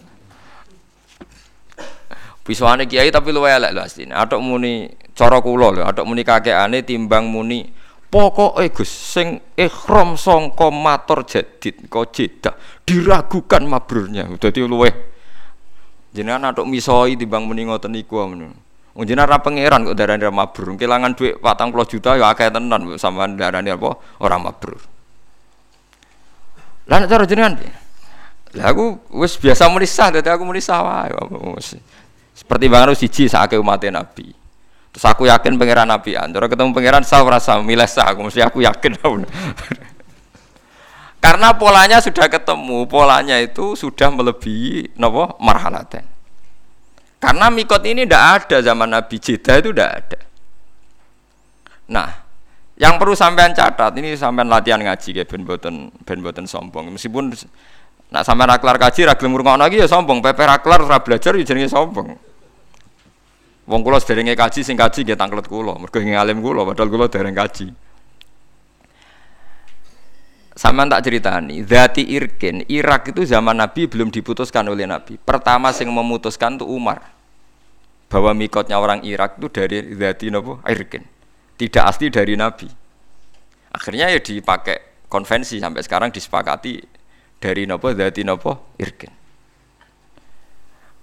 [2.40, 4.16] Pisuane kiai tapi luwe elek lho asline.
[4.16, 7.68] Atok muni cara kula lho, atok muni kakekane timbang muni
[8.06, 12.56] pokoke Gus sing ikhram sangka matur jadid kok jedak
[12.88, 14.30] diragukan mabrurnya.
[14.40, 14.88] Dadi luwe
[16.16, 18.16] jenengan atok misoi timbang muni ngoten niku
[19.04, 20.72] jenengan ra pangeran kok darani ra mabrur.
[20.80, 23.92] Kelangan dhuwit 40 juta ya akeh tenan sampean darani apa
[24.24, 24.80] ora mabrur.
[26.88, 27.60] Lah nek cara jenengan
[28.56, 31.12] Lah aku wis biasa muni sah dadi aku muni wae.
[32.32, 34.32] Seperti banget siji sakake umat Nabi.
[34.96, 36.16] Terus aku yakin pangeran Nabi.
[36.16, 38.96] Antara ketemu pangeran sah ora sah milih sah aku mesti aku yakin.
[41.26, 46.15] Karena polanya sudah ketemu, polanya itu sudah melebihi nopo marhalaten.
[47.16, 50.18] Karena mikot ini tidak ada zaman Nabi Jeddah itu tidak ada.
[51.86, 52.08] Nah,
[52.76, 55.74] yang perlu sampean catat ini sampean latihan ngaji kayak ben boten
[56.04, 56.92] ben boten sombong.
[56.92, 57.32] Meskipun
[58.12, 61.44] nak sampean aklar kaji ra gelem ngrungokno lagi ya sombong, pepe aklar ora belajar ya
[61.46, 62.14] jenenge sombong.
[63.66, 67.34] Wong kula sederenge kaji sing kaji nggih tanglet kula, mergo alim kula padahal kula dereng
[67.34, 67.85] kaji.
[70.56, 75.20] Sama tak ceritani, Zati Irkin, Irak itu zaman Nabi belum diputuskan oleh Nabi.
[75.20, 77.12] Pertama yang memutuskan itu Umar.
[78.08, 81.04] Bahwa mikotnya orang Irak itu dari Zati Nopo Irkin.
[81.60, 82.72] Tidak asli dari Nabi.
[83.68, 86.80] Akhirnya ya dipakai konvensi sampai sekarang disepakati
[87.36, 89.12] dari Nopo Zati Nopo Irkin.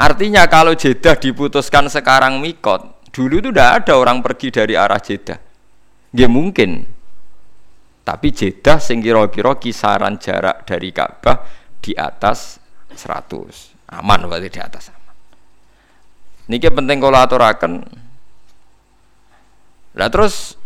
[0.02, 5.38] Artinya kalau Jeddah diputuskan sekarang mikot, dulu itu tidak ada orang pergi dari arah Jeddah.
[6.10, 6.90] Ya mungkin,
[8.04, 11.40] tapi Jeddah sing kira-kira kisaran jarak dari Ka'bah
[11.80, 12.60] di atas
[12.92, 13.96] 100.
[13.96, 15.16] Aman berarti di atas aman.
[16.52, 17.74] Niki penting kalau aturaken.
[19.96, 20.60] Lah terus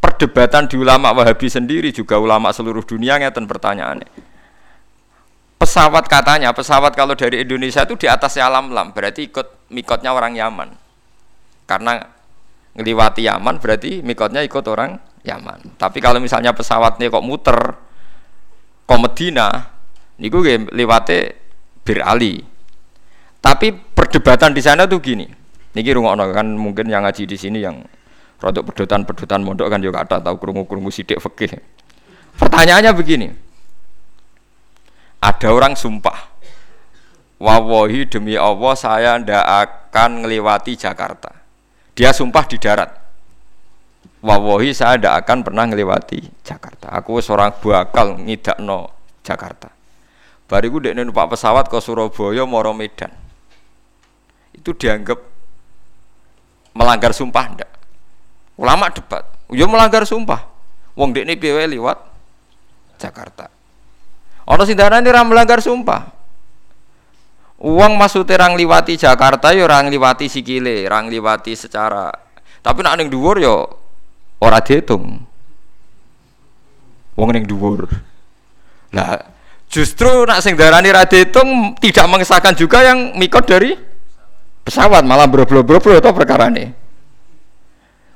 [0.00, 4.08] perdebatan di ulama Wahabi sendiri juga ulama seluruh dunia ngeten pertanyaannya.
[5.60, 10.32] Pesawat katanya, pesawat kalau dari Indonesia itu di atas alam lam, berarti ikut mikotnya orang
[10.32, 10.72] Yaman.
[11.68, 12.00] Karena
[12.72, 15.76] ngeliwati Yaman berarti mikotnya ikut orang Yaman.
[15.76, 17.58] Tapi kalau misalnya pesawatnya kok muter
[18.88, 19.48] ke Medina,
[20.16, 20.40] niku
[20.72, 21.36] lewate
[21.84, 22.40] Bir Ali.
[23.40, 25.28] Tapi perdebatan di sana tuh gini.
[25.70, 27.80] Niki rungokno kan mungkin yang ngaji di sini yang
[28.40, 31.56] produk pedotan-pedotan mondok kan juga ada tahu krungu-krungu sidik fikih.
[32.36, 33.28] Pertanyaannya begini.
[35.20, 36.32] Ada orang sumpah.
[37.40, 41.32] Wawahi demi Allah saya ndak akan ngelewati Jakarta.
[41.96, 42.99] Dia sumpah di darat
[44.20, 46.92] wawahi saya tidak akan pernah melewati Jakarta.
[46.96, 48.20] Aku seorang bakal
[48.60, 48.92] no
[49.24, 49.72] Jakarta.
[50.50, 53.12] Bariku dek numpak pesawat ke Surabaya, Moro Medan.
[54.50, 55.18] Itu dianggap
[56.74, 57.70] melanggar sumpah ndak?
[58.58, 59.24] Ulama debat.
[59.50, 60.50] Ya melanggar sumpah.
[60.98, 61.98] Wong dek ini piye lewat
[62.98, 63.48] Jakarta.
[64.44, 66.18] Orang sindana ini melanggar sumpah.
[67.60, 72.08] Uang masuk terang liwati Jakarta ya orang liwati sikile, orang liwati secara
[72.60, 73.79] tapi nak ning dhuwur yo ya
[74.40, 75.22] ora dihitung.
[77.14, 77.86] Wong ning dhuwur.
[78.96, 79.20] Lah
[79.70, 83.76] justru nak sing darani ra dihitung tidak mengesahkan juga yang mikot dari
[84.66, 85.78] pesawat malah bro-bro-bro
[86.10, 86.74] perkara nih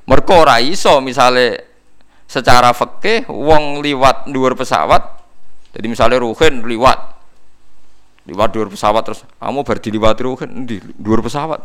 [0.03, 1.63] mereka ora iso misalnya
[2.27, 5.15] secara fakih wong liwat dhuwur pesawat
[5.75, 6.99] jadi misalnya ruhin liwat.
[8.25, 11.61] Liwat dhuwur pesawat terus kamu bar diliwati ruhin di dhuwur pesawat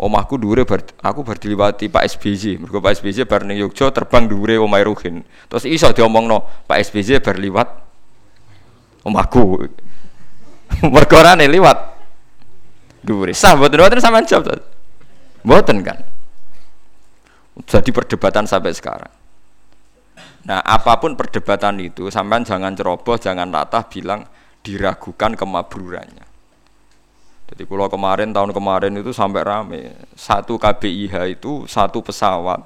[0.00, 4.24] omahku dhuwure bar aku bar diliwati Pak SBY mergo Pak SBY bar ning Yogya terbang
[4.24, 5.20] dhuwure omahe ruhin.
[5.50, 7.68] Terus iso diomongno Pak SBY bar liwat
[9.04, 9.68] omahku.
[10.94, 11.78] Mergo ora liwat
[13.04, 13.36] dhuwure.
[13.36, 14.60] Sah mboten mboten sampean jawab
[15.44, 15.98] mboten kan?
[17.68, 19.12] Jadi perdebatan sampai sekarang.
[20.48, 24.24] Nah apa pun perdebatan itu sampean jangan ceroboh jangan latah bilang
[24.64, 26.31] diragukan kemabrurannya
[27.52, 29.92] jadi kalau kemarin tahun kemarin itu sampai rame.
[30.16, 32.64] Satu KBIH itu satu pesawat.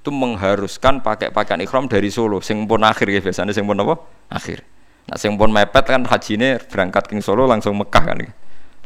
[0.00, 2.40] Itu mengharuskan pakai pakaian ikhram dari Solo.
[2.40, 4.00] Sing pun akhir ya biasanya sing pun apa?
[4.32, 4.64] Akhir.
[5.04, 8.24] Nah sing pun mepet kan haji ini berangkat ke Solo langsung Mekah kan.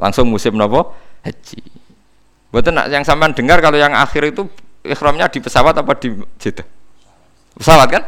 [0.02, 0.90] Langsung musim apa?
[1.22, 1.62] Haji.
[2.50, 4.50] Buat yang sampean dengar kalau yang akhir itu
[4.82, 6.10] ikhramnya di pesawat apa di
[6.42, 6.66] Jeddah?
[7.54, 8.02] Pesawat kan?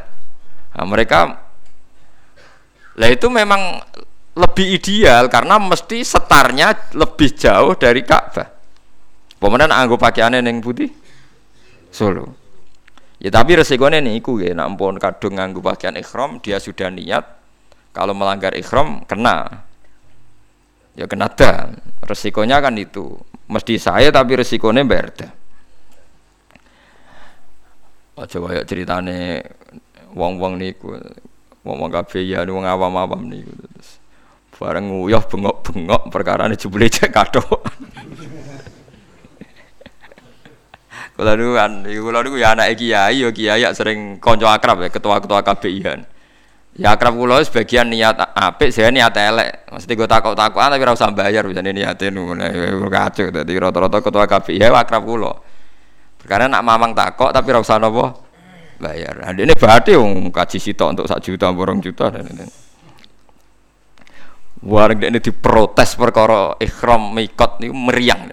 [0.74, 1.38] Nah, mereka
[2.98, 3.78] lah itu memang
[4.38, 8.46] lebih ideal karena mesti setarnya lebih jauh dari Ka'bah.
[9.38, 10.90] Pemenang anggo pakaiannya neng putih
[11.90, 12.34] Solo.
[13.18, 17.26] Ya tapi resikonya nih iku ya, nampun kadung nganggo pakaian ikhram dia sudah niat
[17.90, 19.66] kalau melanggar ikhram kena.
[20.94, 23.18] Ya kena dan resikonya kan itu.
[23.50, 25.34] Mesti saya tapi resikonya berda.
[28.18, 29.42] Aja kaya ceritane
[30.14, 30.94] wong-wong niku.
[31.66, 33.97] Wong-wong kabeh ya wong awam-awam niku terus
[34.58, 37.42] bareng nguyuh bengok-bengok perkara ini jebule cek kado.
[41.14, 44.90] Kula niku kan, kula niku ya anak kiai, ya kiai ya sering konco akrab ya
[44.90, 46.06] ketua-ketua KBIan.
[46.78, 49.66] Ya akrab kula sebagian niat apik, saya niat elek.
[49.70, 52.42] Mesti gue takut-takutan tapi ora usah bayar bisa niate ngono.
[52.86, 55.32] Kacau dadi rata-rata ketua KBI akrab kula.
[56.22, 58.26] Karena nak mamang takok tapi rasa nopo
[58.78, 59.22] bayar.
[59.22, 62.67] Nah, ini berarti wong kaji sitok untuk sak juta, borong juta dan ini.
[64.58, 68.26] Warga ini diprotes perkara ikhram mikot ini meriang.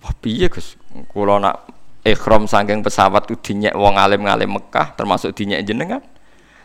[0.00, 0.80] Wah piye Gus?
[1.12, 1.68] Kula nak
[2.00, 6.00] ikhram saking pesawat itu dinyek wong alim-alim Mekah termasuk dinyek jenengan.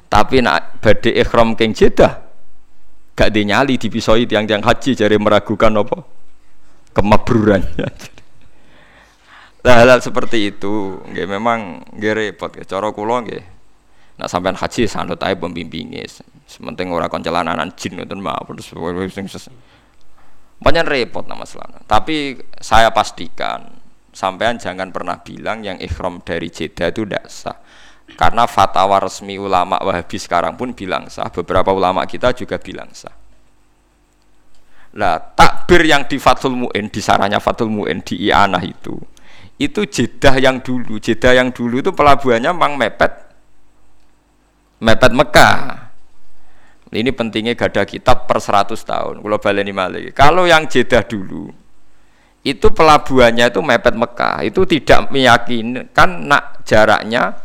[0.08, 2.30] Tapi nak badhe ikhram king Jeddah
[3.20, 5.98] gak dinyali dipisoi tiang-tiang haji jadi meragukan apa
[6.96, 7.90] kemabrurannya.
[9.60, 12.48] Nah, hal, hal seperti itu, nggih memang nggih repot.
[12.64, 13.59] Cara kula nggih.
[14.20, 16.04] Nah sampean haji sanut ae pembimbinge.
[16.44, 18.76] Sementing ora kon celananan jin ngoten mawon terus
[19.16, 19.32] sing
[20.60, 21.80] banyak repot nama selana.
[21.88, 23.80] Tapi saya pastikan
[24.12, 27.58] sampean jangan pernah bilang yang ikhram dari Jeddah itu tidak sah.
[28.20, 31.32] Karena fatwa resmi ulama Wahabi sekarang pun bilang sah.
[31.32, 33.16] Beberapa ulama kita juga bilang sah.
[35.00, 39.00] Lah takbir yang di Fathul Mu'in, di saranya Fathul Mu'in di Ianah itu
[39.60, 43.19] itu Jeddah yang dulu Jeddah yang dulu itu pelabuhannya memang mepet
[44.80, 45.88] mepet Mekah.
[46.90, 49.22] Ini pentingnya gada kitab per 100 tahun.
[49.22, 50.10] Kalau baleni malih.
[50.10, 51.54] Kalau yang Jeddah dulu
[52.42, 54.42] itu pelabuhannya itu mepet Mekah.
[54.48, 57.38] Itu tidak meyakinkan nak jaraknya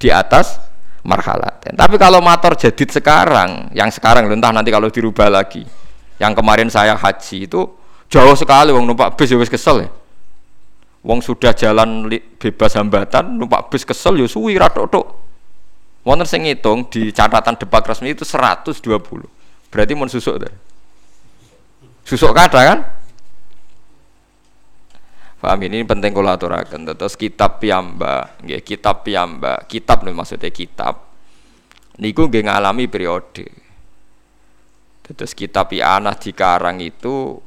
[0.00, 0.60] di atas
[1.06, 5.62] marhalat tapi kalau motor jadid sekarang yang sekarang entah nanti kalau dirubah lagi.
[6.18, 7.62] Yang kemarin saya haji itu
[8.10, 9.90] jauh sekali wong numpak bis ya kesel ya.
[11.06, 15.06] Wong sudah jalan bebas hambatan, numpak bis kesel ya suwi ratok-tok.
[16.06, 18.78] Wonten sing ngitung di catatan depak resmi itu 120.
[19.74, 20.54] Berarti mun susuk deh.
[22.06, 22.78] Susuk kada kan?
[25.42, 26.86] Paham ini penting kalau aturakan.
[26.94, 31.10] Terus kitab piyamba, nggih kitab piyamba, kitab nih maksudnya kitab.
[31.98, 33.46] Niku nggih ngalami periode.
[35.06, 37.38] Terus kitab anak dikarang itu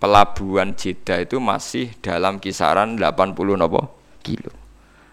[0.00, 4.61] pelabuhan Jeddah itu masih dalam kisaran 80 nopo kilo.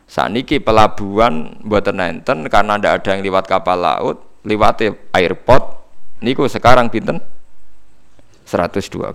[0.09, 4.81] Saat ini pelabuhan buat nenten karena tidak ada yang lewat kapal laut, lewat
[5.13, 5.63] airport,
[6.25, 7.21] niku sekarang pinten
[8.49, 9.05] 120.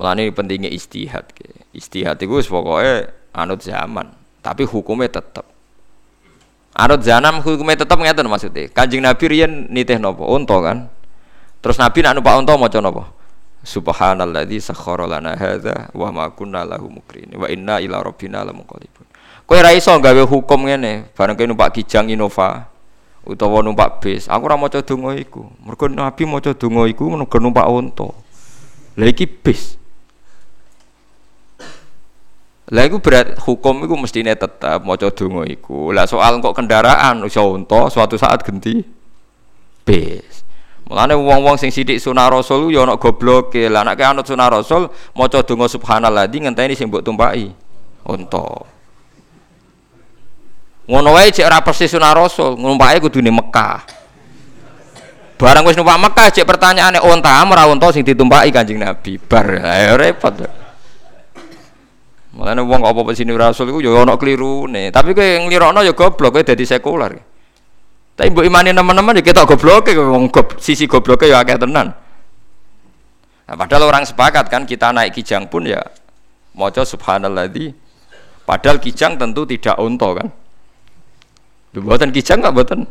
[0.00, 1.28] Melani pentingnya istihad.
[1.76, 5.44] Istihad itu pokoknya anut zaman, tapi hukumnya tetap.
[6.72, 8.72] Anut zaman hukumnya tetap ngeten maksudnya.
[8.72, 10.88] Kanjeng Nabi riyen nitih nopo unta kan.
[11.60, 13.19] Terus Nabi nak numpak unta maca nopo?
[13.60, 19.04] Subhanalladzi sakhkhara lana hadza wa ma kunna lahu mukrin wa inna ila rabbina lamunqalibun.
[19.44, 22.70] Kowe ra iso gawe hukum ngene, bareng kowe numpak Kijang Innova
[23.26, 24.24] utawa numpak bis.
[24.32, 25.44] Aku ora maca donga iku.
[25.60, 28.08] Mergo Nabi maca donga iku menunggu numpak unta.
[28.96, 29.76] Lah iki bis.
[32.70, 35.92] Lah iku berat hukum iku mestine tetap maca donga iku.
[35.92, 38.80] Lah soal kok kendaraan iso unta suatu saat ganti
[39.84, 40.48] bis.
[40.90, 43.70] Mulane wong-wong sing sithik sunah rasul ya ana gobloke.
[43.70, 47.46] Lah nek anut sunah rasul maca donga subhanallah di ngenteni sing mbok tumpaki.
[48.10, 48.66] Unta.
[50.90, 53.86] Ngono wae cek ora persis sunah rasul, numpake kudune Mekah.
[55.38, 59.14] Barang wis numpak Mekah cek pertanyaane unta ora unta sing ditumpaki Kanjeng Nabi.
[59.22, 60.42] Bar ayo repot.
[62.34, 64.90] Mulane wong apa sini rasul iku ya ana klirune.
[64.90, 67.29] Tapi kowe nglirokno ya goblok kowe dadi sekuler.
[68.20, 71.96] Tapi mbok imani teman-teman ya kita gobloke wong gob, sisi gobloke ya akeh tenan.
[73.48, 75.80] Nah, padahal orang sepakat kan kita naik kijang pun ya
[76.52, 77.72] maca subhanalladzi
[78.44, 80.28] padahal kijang tentu tidak unta kan.
[81.80, 82.84] Buatan kijang nggak buatan.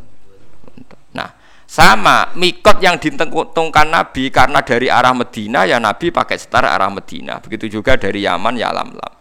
[1.14, 1.30] Nah,
[1.70, 7.38] sama mikot yang ditentungkan Nabi karena dari arah Medina ya Nabi pakai setara arah Medina.
[7.38, 9.14] Begitu juga dari Yaman ya lam lam.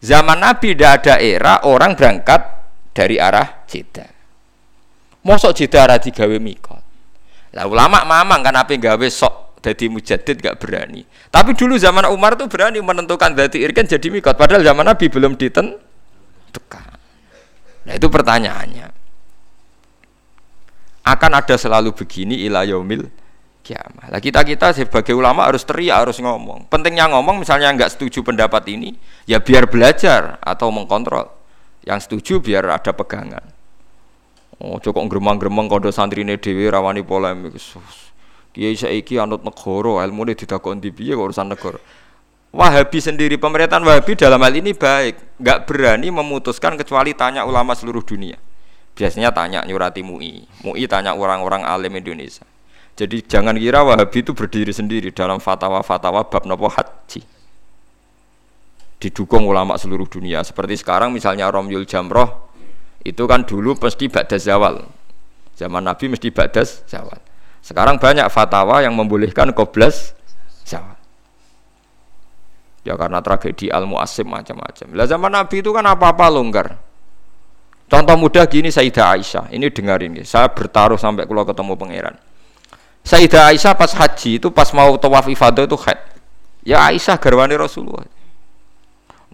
[0.00, 2.40] Zaman Nabi tidak ada era orang berangkat
[2.96, 4.15] dari arah Jeddah.
[5.26, 6.82] Mosok jidara digawe mikot.
[7.58, 11.02] Lah ulama mamang kan apa gawe sok jadi mujadid gak berani.
[11.34, 14.38] Tapi dulu zaman Umar itu berani menentukan dati irken jadi mikot.
[14.38, 16.88] Padahal zaman Nabi belum ditentukan.
[17.90, 18.86] Nah itu pertanyaannya.
[21.06, 23.10] Akan ada selalu begini ila yaumil
[23.66, 24.06] kiamah.
[24.14, 26.70] Lah kita kita sebagai ulama harus teriak harus ngomong.
[26.70, 28.94] Pentingnya ngomong misalnya nggak setuju pendapat ini,
[29.26, 31.26] ya biar belajar atau mengkontrol.
[31.82, 33.55] Yang setuju biar ada pegangan.
[34.56, 37.60] Oh, cocok gremang-gremeng kondo santrine dhewe rawani polemik.
[38.56, 41.76] Kiai saiki anut negara, ilmune didakon di piye urusan negara.
[42.56, 48.00] Wahabi sendiri pemerintahan Wahabi dalam hal ini baik, nggak berani memutuskan kecuali tanya ulama seluruh
[48.00, 48.40] dunia.
[48.96, 52.48] Biasanya tanya nyurati MUI, MUI tanya orang-orang alim Indonesia.
[52.96, 57.20] Jadi jangan kira Wahabi itu berdiri sendiri dalam fatwa-fatwa bab nopo haji.
[58.96, 60.40] Didukung ulama seluruh dunia.
[60.40, 62.45] Seperti sekarang misalnya Romyul Jamroh
[63.12, 64.82] itu kan dulu mesti badas zawal.
[65.54, 67.22] Zaman Nabi mesti badas zawal.
[67.62, 70.14] Sekarang banyak fatwa yang membolehkan koblas
[70.66, 70.98] zawal.
[72.86, 74.86] Ya karena tragedi al muasim macam-macam.
[74.94, 76.78] Lah zaman Nabi itu kan apa-apa longgar.
[77.86, 79.44] Contoh mudah gini Sayyidah Aisyah.
[79.54, 80.24] Ini dengarin ya.
[80.26, 82.14] saya bertaruh sampai kalau ketemu pangeran.
[83.06, 85.98] Sayyidah Aisyah pas haji itu pas mau tawaf ifadah itu haid
[86.66, 88.02] ya Aisyah garwani Rasulullah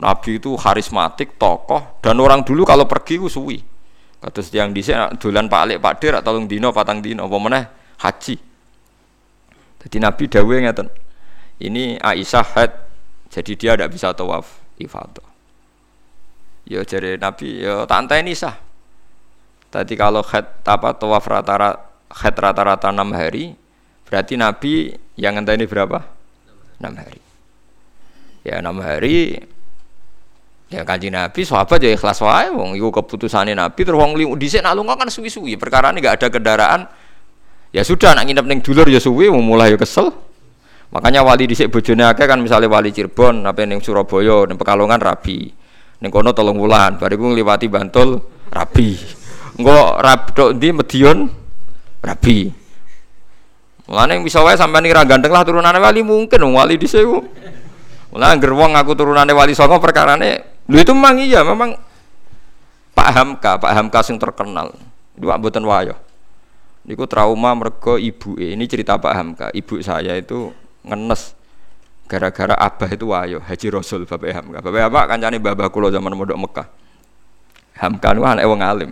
[0.03, 3.63] Nabi itu karismatik, tokoh, dan orang dulu kalau pergi itu suwi.
[4.19, 7.65] Kados yang di sini dolan Pak Alik Pak Dir atau dino patang dino apa meneh
[8.03, 8.35] haji.
[9.83, 10.87] Jadi Nabi dawuh ngeten.
[11.59, 12.73] Ini Aisyah haid
[13.31, 15.27] jadi dia tidak bisa tawaf ifadah.
[16.67, 18.55] Ya jadi Nabi ya tak ini sah.
[19.75, 21.83] Tadi kalau haid apa tawaf rata-rata
[22.15, 23.59] haid rata-rata enam hari,
[24.07, 25.99] berarti Nabi yang ini berapa?
[26.79, 27.19] Enam hari.
[28.47, 29.39] Ya enam hari
[30.73, 34.73] Ya kanji Nabi sahabat ya ikhlas wae wong iku keputusane Nabi terus wong dhisik nak
[34.73, 36.81] lunga kan suwi-suwi perkara ini gak ada kendaraan.
[37.77, 40.09] Ya sudah nak nginep ning dulur ya suwi mau mulai ya kesel.
[40.97, 45.53] Makanya wali dhisik bojone akeh kan misalnya wali Cirebon apa ning Surabaya ning Pekalongan rabi.
[46.01, 48.97] Ning kono tolong wulan bariku ngliwati Bantul rabi.
[49.61, 50.69] Engko rab tok ndi?
[50.73, 51.29] Medion
[52.01, 52.49] rabi.
[53.93, 57.05] Mulane bisa wae sampean ra ganteng lah turunane wali mungkin wali dhisik
[58.13, 61.75] Mulane gerwong aku turunane wali songo perkarane Lu itu memang iya, memang
[62.93, 64.71] Pak Hamka, Pak Hamka sing terkenal.
[65.19, 65.99] Itu Pak Boten Wayo.
[66.83, 69.47] Niku trauma mergo ibu ini cerita Pak Hamka.
[69.55, 70.51] Ibu saya itu
[70.83, 71.35] ngenes
[72.11, 74.59] gara-gara abah itu wayo Haji Rasul Bapak Hamka.
[74.61, 76.67] Bapak Hamka kancane babah kula zaman modok Mekah.
[77.79, 78.91] Hamka itu anak wong alim.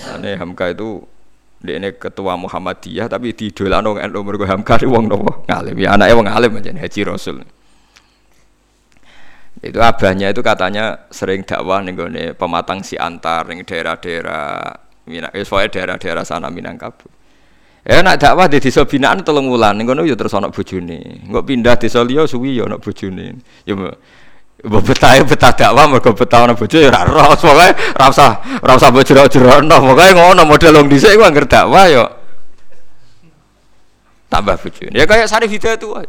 [0.00, 1.02] Ane Hamka itu
[1.66, 5.76] ini ketua Muhammadiyah tapi di dolano NU mergo Hamka wong nopo ngalim.
[5.82, 7.42] Ya anaknya wong alim aja Haji Rasul
[9.60, 14.48] itu abahnya itu katanya sering dakwah nih gue pematang si antar nih daerah-daerah
[15.10, 17.08] Minang, eh, soalnya daerah-daerah sana Minangkabau.
[17.80, 21.24] Ya nak dakwah di desa binaan tolong ning kono ya terus ana bojone.
[21.24, 23.40] Engko pindah desa liya suwi ya ana bojone.
[23.64, 27.32] Ya mbok betah betah dakwah mergo betah ana bojo ya ora roh.
[27.40, 29.76] Pokoke ora usah ora usah mbok jero-jerono.
[29.80, 32.04] Ngono model wong dhisik ku anggere dakwah ya
[34.28, 34.92] tambah bojone.
[34.92, 36.04] Ya kayak Sarif Hidayat tuh.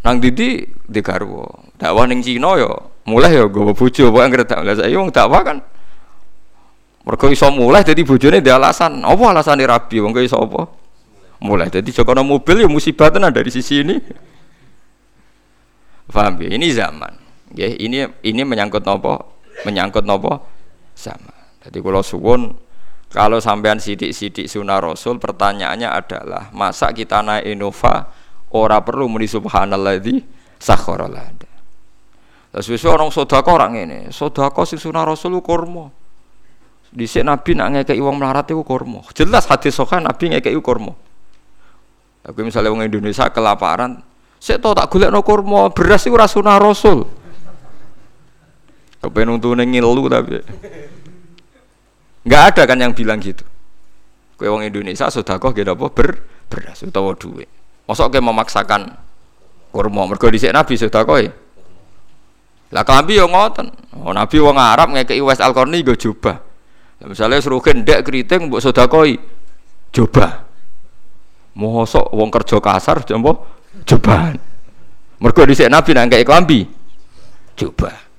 [0.00, 1.44] Nang Didi di garwo.
[1.76, 2.72] Dakwah ning Cina ya
[3.04, 4.64] mulai ya gue bojo pokoke anggere dakwah.
[4.64, 5.58] Lah saiki wong dakwah kan
[7.04, 9.04] mergo iso mulai dadi bojone dia alasan.
[9.04, 10.68] Apa alasane rabi wong iso apa?
[11.44, 13.96] Mulai dadi jokono mobil ya musibah tenan dari sisi ini.
[16.10, 16.50] Paham ya?
[16.50, 17.12] Ini zaman.
[17.54, 19.38] Ya, ini ini menyangkut nopo?
[19.62, 20.42] Menyangkut nopo?
[20.98, 21.60] Zaman.
[21.62, 22.42] Jadi kalau suwun
[23.10, 28.06] kalau sampean sidik-sidik sunah Rasul pertanyaannya adalah masa kita naik Innova
[28.50, 30.26] Ora perlu muni subhanalladzi
[30.58, 31.48] sakhara lana.
[32.50, 35.86] Lah suwe orang sedekah orang ini, sedekah sing sunah Rasul kurma.
[36.90, 39.06] Dhisik Nabi nak ngekeki wong melarat iku kurma.
[39.14, 40.98] Jelas hadis sahih Nabi ngekeki kurma.
[42.26, 44.02] Aku misalnya wong Indonesia kelaparan,
[44.42, 47.06] saya tahu tak golekno kurma, beras iku ora sunah Rasul.
[48.98, 50.42] Kepen untune ngilu tapi.
[52.26, 53.46] Enggak ada kan yang bilang gitu.
[54.34, 56.08] Kowe wong Indonesia sedekah nggih apa ber
[56.50, 57.59] beras utawa duit.
[57.88, 58.90] Mosok kowe memaksakan
[59.70, 61.30] kurma mergo dhisik Nabi sedekah
[62.70, 63.66] Lah klambi yo ngoten.
[63.98, 66.38] Oh, Nabi wong Arab ngekeki Wes Al-Qarni nggo jubah.
[67.02, 69.18] Misalnya suruh ndek keriting mbok sedekoi.
[69.90, 70.46] Coba.
[71.58, 73.42] Mosok wong kerja kasar jombo
[73.82, 74.30] coba.
[75.18, 76.62] Mergo dhisik Nabi nang klambi.
[77.58, 78.09] Coba.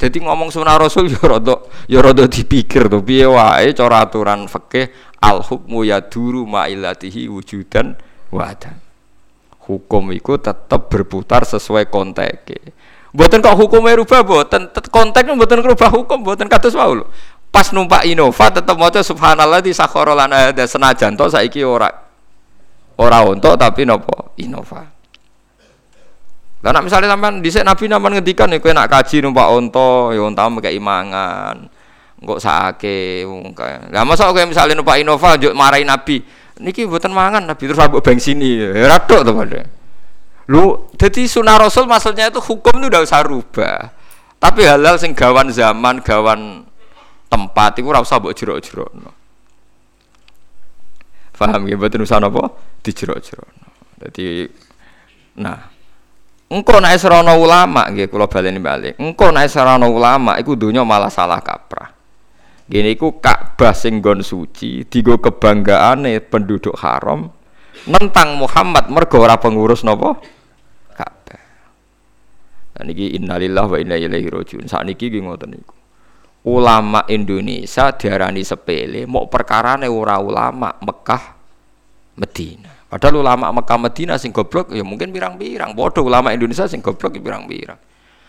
[0.00, 4.88] Jadi ngomong sunah Rasul ya rada ya rada dipikir to piye wae cara aturan fikih
[5.20, 8.00] al hukmu yaduru ma'ilatihi wujudan.
[9.60, 12.72] Hukum itu tetap berputar sesuai konteknya.
[13.12, 16.94] Buatan kok hukumnya rubah buatan konteksnya buatan rubah hukum buatan kados mau
[17.50, 21.90] Pas numpak Innova tetap maca subhanallah di sakhara lana ada senajan to saiki ora
[22.96, 24.99] ora untuk tapi nopo Innova.
[26.60, 30.20] Lah nek misale sampean dhisik Nabi naman ngendikan nek kowe nak kaji numpak onto ya
[30.20, 31.56] onta kayak imangan.
[32.20, 33.24] Engko sakake
[33.56, 33.88] kae.
[33.88, 36.20] Lah masa kowe misale numpak Innova njuk marahi Nabi.
[36.60, 38.60] Niki mboten mangan Nabi terus ambek bensini.
[38.60, 39.64] Ya radok to padha.
[40.52, 43.96] Lu jadi sunnah Rasul maksudnya itu hukum itu udah usah rubah.
[44.36, 46.64] Tapi halal sing gawan zaman, gawan
[47.32, 49.12] tempat itu ora usah mbok jero-jerokno.
[51.40, 52.52] Paham ya betul usah apa?
[52.84, 53.68] Dijerok-jerokno.
[53.96, 54.44] Jadi
[55.40, 55.79] nah
[56.50, 58.94] Engkau naik serono ulama, gitu kalau balik balik.
[58.98, 61.94] Engkau naik serono ulama, iku dunia malah salah kaprah.
[62.66, 67.30] Gini iku Ka'bah sing gon suci, digo kebanggaane penduduk haram,
[67.86, 70.18] nentang Muhammad mergo ora pengurus nopo
[72.84, 74.64] niki innalillah wa inna ilaihi rajiun.
[74.64, 75.76] Sakniki nggih ngoten niku.
[76.48, 81.24] Ulama Indonesia diarani sepele, mau perkarane ora ulama Mekah
[82.16, 82.69] Medina.
[82.90, 85.78] Padahal ulama Mekah Medina sing goblok ya mungkin pirang-pirang.
[85.78, 87.78] Bodoh ulama Indonesia sing goblok ya pirang-pirang.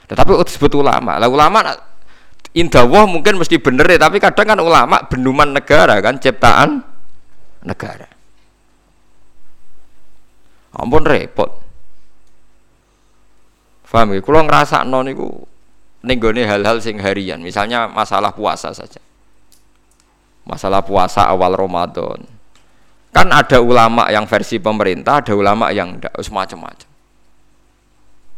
[0.06, 1.18] Tetapi disebut ulama.
[1.18, 1.66] Lah ulama
[2.54, 6.86] indah mungkin mesti bener ya, tapi kadang kan ulama benduman negara kan ciptaan
[7.66, 8.06] negara.
[10.78, 11.50] Ampun repot.
[13.92, 14.24] Paham ya?
[14.24, 15.28] Kalau ngerasa niku
[16.00, 19.04] nenggone hal-hal sing harian, misalnya masalah puasa saja.
[20.48, 22.24] Masalah puasa awal Ramadan.
[23.12, 26.90] Kan ada ulama yang versi pemerintah, ada ulama yang tidak semacam-macam.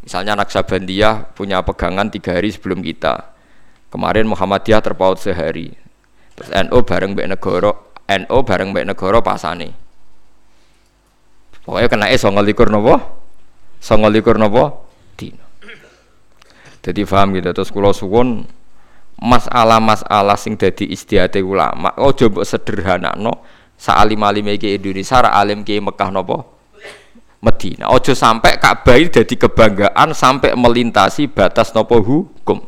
[0.03, 3.31] Misalnya Naksabandiyah punya pegangan tiga hari sebelum kita.
[3.93, 5.71] Kemarin Muhammadiyah terpaut sehari.
[6.33, 7.71] Terus NO bareng Mbak Negoro,
[8.09, 9.69] NO bareng Mbak Negoro pasane.
[11.63, 12.99] Pokoknya kena es songo likur nopo,
[13.79, 15.45] songo likur nopo, dino.
[16.83, 18.43] Jadi paham gitu terus kula suwun
[19.23, 22.43] masalah-masalah sing dadi istihate ulama ojo mbok
[23.77, 26.37] sederhanakno saalim-alim iki Indonesia ra alim ki Mekah napa
[27.43, 27.91] Medina.
[27.91, 32.63] Ojo sampai Ka'bah ini jadi kebanggaan sampai melintasi batas nopo hukum.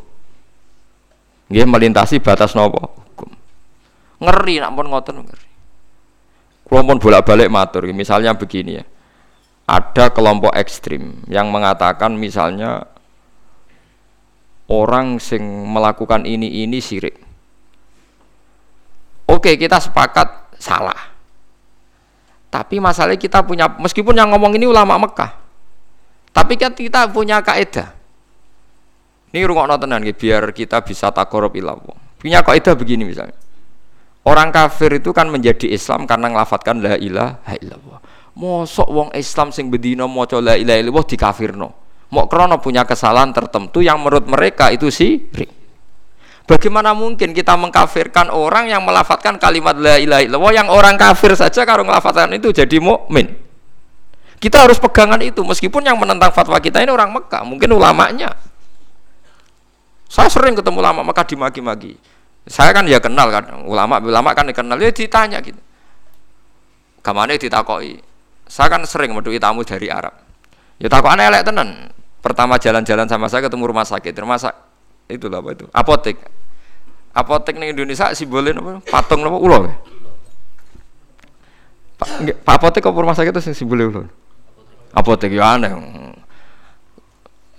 [1.48, 3.32] Nggih melintasi batas nopo hukum.
[4.20, 5.48] Ngeri nak pun ngoten ngeri.
[6.66, 8.84] Kulo pun bolak-balik matur, misalnya begini ya.
[9.66, 12.84] Ada kelompok ekstrim yang mengatakan misalnya
[14.68, 15.42] orang sing
[15.72, 17.16] melakukan ini ini sirik.
[19.30, 21.14] Oke, kita sepakat salah.
[22.50, 25.32] Tapi masalahnya kita punya meskipun yang ngomong ini ulama Mekah.
[26.32, 27.92] Tapi kan kita punya kaidah.
[29.32, 31.96] Ini rungokno tenan biar kita bisa takorup ilallah.
[32.16, 33.36] Punya kaidah begini misalnya.
[34.26, 38.00] Orang kafir itu kan menjadi Islam karena ngelafatkan la ilaha illallah.
[38.36, 43.82] Mosok wong Islam sing bedino maca la ilaha illallah dikafirno mau krono punya kesalahan tertentu
[43.82, 45.50] yang menurut mereka itu syirik.
[46.46, 51.66] Bagaimana mungkin kita mengkafirkan orang yang melafatkan kalimat la ilaha illallah yang orang kafir saja
[51.66, 53.34] kalau melafatkan itu jadi mukmin.
[54.38, 58.30] Kita harus pegangan itu meskipun yang menentang fatwa kita ini orang Mekah, mungkin ulamanya.
[60.06, 61.98] Saya sering ketemu ulama Mekah dimaki-maki.
[62.46, 65.58] Saya kan ya kenal kan, ulama ulama kan dikenal ya ditanya gitu.
[67.02, 67.98] Kamane ditakoi.
[68.46, 70.14] Saya kan sering medui tamu dari Arab.
[70.78, 71.90] Ya takokane elek tenan.
[72.22, 74.65] Pertama jalan-jalan sama saya ketemu rumah sakit, rumah sakit
[75.06, 75.66] itu apa itu?
[75.70, 76.18] Apotek.
[77.16, 78.82] Apotek nih Indonesia simbolnya apa?
[78.84, 79.38] Patung apa?
[79.38, 79.58] Ulo.
[81.96, 82.10] Pak,
[82.44, 84.02] Pak apotek apa rumah sakit itu simbolnya ulo?
[84.92, 85.72] Apotek ya aneh.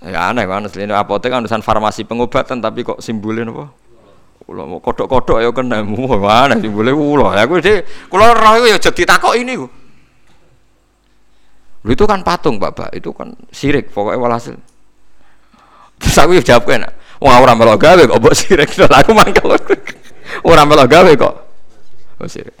[0.05, 3.65] Ya aneh kan asline apotek kan urusan farmasi pengobatan tapi kok simbolnya apa?
[4.47, 7.33] Ulo kodok-kodok ya kena mana simbolnya ulo.
[7.33, 7.81] Ya gue deh,
[8.11, 9.57] kalau roh ya jadi takok ini.
[11.87, 14.59] Lu itu kan patung bapak, itu kan sirik pokoknya walhasil.
[15.97, 16.83] Terus aku jawab kan,
[17.17, 19.57] wong ora melok gawe kok mbok sirik, aku mangkel.
[20.45, 21.35] Ora melok gawe kok.
[22.21, 22.53] Oh sirik.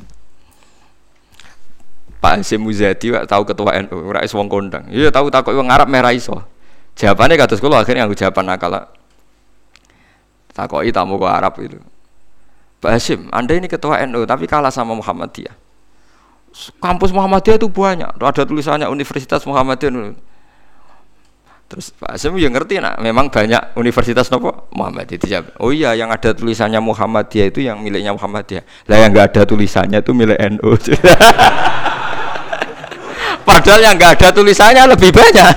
[2.17, 4.89] Pak Hasim Muzadi tahu ketua NU, ora is wong kondang.
[4.89, 6.41] Iya tahu takut wong Arab merah iso.
[6.97, 8.73] Jawabannya kados kula akhirnya aku jawaban nakal.
[10.49, 11.77] Takoki tamu ke Arab itu.
[12.81, 15.53] Pak Hasim, Anda ini ketua NU tapi kalah sama Muhammadiyah.
[16.81, 20.17] Kampus Muhammadiyah itu banyak, ada tulisannya Universitas Muhammadiyah.
[21.67, 25.27] Terus Pak Hasim ya ngerti nak, memang banyak universitas nopo Muhammadiyah itu
[25.59, 28.63] Oh iya, yang ada tulisannya Muhammadiyah itu yang miliknya Muhammadiyah.
[28.87, 30.71] Lah yang nggak ada tulisannya itu milik NU.
[33.47, 35.55] Padahal yang nggak ada tulisannya lebih banyak.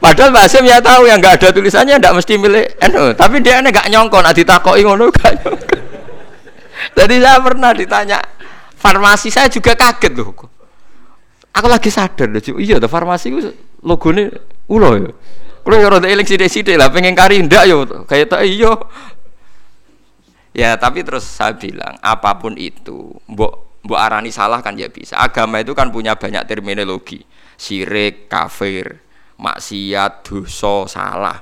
[0.00, 3.60] Padahal Mbak Asim ya tahu yang nggak ada tulisannya tidak mesti milik NU, tapi dia
[3.60, 5.80] ini nggak nyongkon, nanti takoi ngono gak nyongkon.
[6.96, 8.18] Jadi saya pernah ditanya
[8.80, 10.32] farmasi saya juga kaget loh.
[11.52, 13.52] Aku lagi sadar loh, iya farmasi itu
[13.84, 15.10] logonya ulo ya.
[15.66, 18.70] Kalau yang rada eling sidik-sidik lah, pengen kari ndak yo, kayak tak iya.
[20.54, 25.14] Ya tapi terus saya bilang apa pun itu, mbok Mbok arani salah kan ya bisa.
[25.14, 27.22] Agama itu kan punya banyak terminologi.
[27.54, 28.98] Sirik, kafir,
[29.38, 31.38] maksiat, dosa, salah.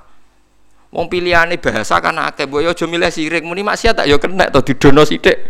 [0.92, 4.52] Wong pilihane bahasa kan akeh, mbok yo aja milih sirik, muni maksiat tak yo kena
[4.52, 5.40] to didono sithik.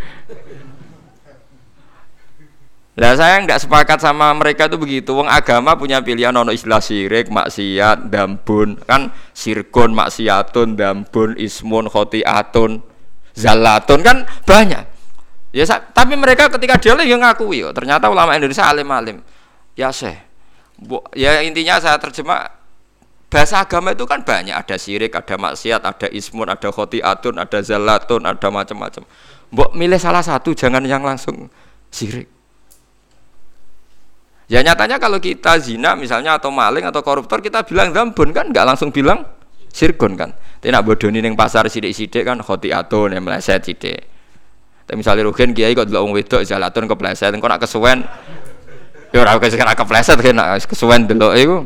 [2.94, 5.18] Lah saya nggak sepakat sama mereka itu begitu.
[5.18, 12.86] Wong agama punya pilihan ono istilah sirik, maksiat, dambun, kan sirkun, maksiatun, dambun, ismun, khotiatun,
[13.34, 14.86] zalatun kan banyak.
[15.50, 19.22] Ya tapi mereka ketika dia yang ngakui yo, ternyata ulama Indonesia alim-alim.
[19.74, 20.14] Ya seh.
[21.18, 22.50] Ya intinya saya terjemah
[23.26, 28.22] bahasa agama itu kan banyak, ada syirik, ada maksiat, ada ismun, ada khotiatun, ada zalatun,
[28.22, 29.02] ada macam-macam.
[29.50, 31.50] Mbok milih salah satu jangan yang langsung
[31.90, 32.33] syirik.
[34.44, 38.64] Ya nyatanya kalau kita zina misalnya atau maling atau koruptor kita bilang zambun kan nggak
[38.68, 39.24] langsung bilang
[39.72, 40.36] sirkun kan.
[40.60, 44.04] Tidak bodoni neng pasar sidik-sidik kan khotiatun yang meleset sidik.
[44.84, 48.04] Tapi misalnya Rugen kiai kok delok wedok jalatun kepleset, engko nak kesuwen
[49.16, 51.58] ya ora kena kepleset kan kesuwen delok iku.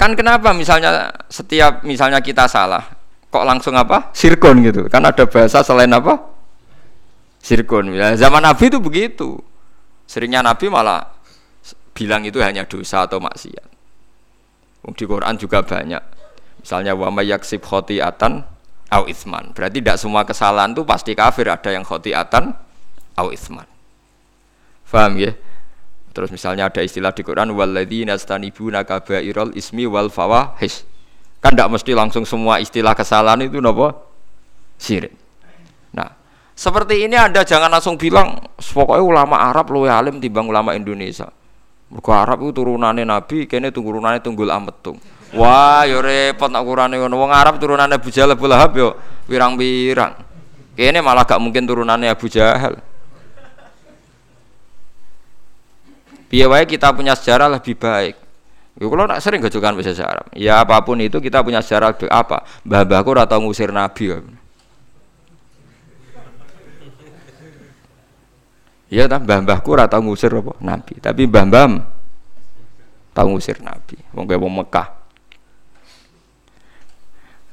[0.00, 2.80] Kan kenapa misalnya setiap misalnya kita salah,
[3.28, 4.08] kok langsung apa?
[4.16, 4.88] Sirkon gitu.
[4.88, 6.16] Kan ada bahasa selain apa?
[7.44, 7.92] Sirkon.
[7.92, 9.36] Ya, zaman Nabi itu begitu.
[10.10, 11.06] Seringnya Nabi malah
[11.94, 13.68] bilang itu hanya dosa atau maksiat.
[14.90, 16.02] Di Quran juga banyak.
[16.66, 18.42] Misalnya wa yaksib khotiatan
[18.90, 19.54] au isman.
[19.54, 22.50] Berarti tidak semua kesalahan itu pasti kafir, ada yang khotiatan
[23.22, 23.70] au isman.
[24.82, 25.30] Faham ya?
[26.10, 30.82] Terus misalnya ada istilah di Quran walladzina yastanibuna kaba'irul ismi wal fawahish.
[31.38, 33.94] Kan tidak mesti langsung semua istilah kesalahan itu nopo
[34.74, 35.14] sirik.
[36.60, 41.32] Seperti ini Anda jangan langsung bilang pokoknya ulama Arab luwe alim timbang ulama Indonesia.
[41.88, 45.00] Mergo Arab itu turunannya Nabi, kene turunannya tunggul ametung.
[45.32, 47.16] Wah, yo repot nak ukurane ngono.
[47.16, 48.92] Wong Arab turunane Abu Jahal Abu Lahab yo
[49.24, 50.20] wirang-wirang.
[50.76, 52.76] Kene malah gak mungkin turunannya Abu Jahal.
[56.28, 58.20] Biar wae kita punya sejarah lebih baik.
[58.76, 60.28] Ya kalau nak sering gajukan bahasa Arab.
[60.36, 62.44] Ya apa pun itu kita punya sejarah apa?
[62.68, 64.39] Mbah-mbahku ora tau ngusir nabi.
[68.90, 69.06] Ya.
[69.06, 70.58] Ya ta mbah-mbahku ora tau ngusir apa?
[70.58, 70.98] Nabi.
[70.98, 71.86] Tapi mbah-mbah
[73.14, 73.96] tau ngusir nabi.
[74.12, 74.88] Wong wong Mekah.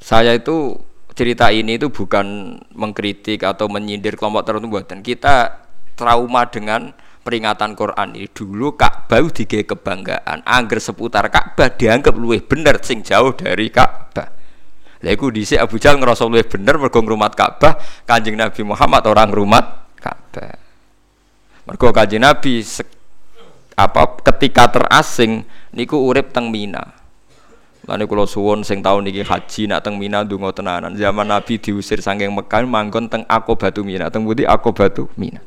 [0.01, 0.81] Saya itu
[1.17, 5.65] cerita ini itu bukan mengkritik atau menyindir kelompok tertentu dan kita
[5.97, 6.93] trauma dengan
[7.25, 13.33] peringatan Quran ini dulu Ka'bah digawe kebanggaan angger seputar Ka'bah dianggap luwih bener sing jauh
[13.33, 14.29] dari Ka'bah
[15.01, 19.33] lha iku dhisik Abu Jahal ngerasa luwih bener mergo ngrumat Ka'bah Kanjeng Nabi Muhammad orang
[19.33, 19.65] ngrumat
[19.97, 20.66] Ka'bah
[21.67, 22.63] mergo Kanjeng Nabi
[23.77, 24.01] apa
[24.31, 25.43] ketika terasing
[25.75, 26.97] niku urip teng Mina
[27.87, 30.91] Lani kulo suwon sing tahun niki haji nak teng Mina dungo tenanan.
[30.99, 35.39] Zaman Nabi diusir saking Mekah manggon teng batu Mina, teng budi batu Mina.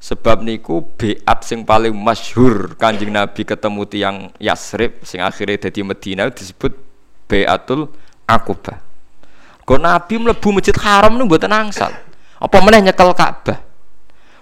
[0.00, 6.32] Sebab niku beat sing paling masyhur Kanjeng Nabi ketemu tiang Yasrib sing akhirnya jadi Medina
[6.32, 6.72] disebut
[7.28, 7.92] Beatul
[8.24, 8.80] Aqobah.
[9.68, 11.92] Kau Nabi mlebu Masjid Haram niku mboten angsal.
[12.40, 13.69] Apa meneh nyekel Ka'bah.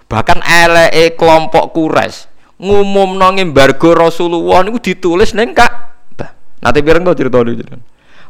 [0.09, 2.25] Bahkan elee kelompok Quraisy
[2.59, 7.63] ngumumno embargo Rasulullah niku ditulis ning Ka'bah Nanti pireng to cerita dulu.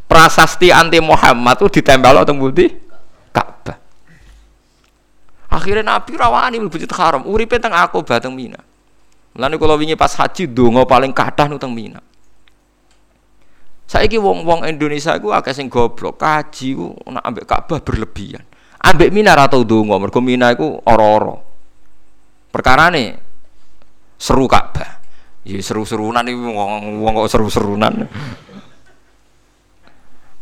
[0.06, 2.70] Prasasti anti Muhammad tuh ditempel teng budi
[3.34, 3.78] Ka'bah.
[5.50, 8.62] Akhirnya Nabi rawani mlebu haram, uripe teng aku teng Mina.
[9.34, 12.02] Lan kalau wingi pas haji donga paling kathah nu teng Mina.
[13.90, 18.46] Saiki wong-wong Indonesia iku akeh sing goblok, kaji ku nak ambek Ka'bah berlebihan.
[18.86, 21.49] Ambek Mina ra tau donga, mergo Mina iku ora-ora.
[22.50, 23.18] Perkarane
[24.18, 24.98] seru Ka'bah.
[25.48, 28.10] Ya seru-serunan iki wong kok seru-serunan.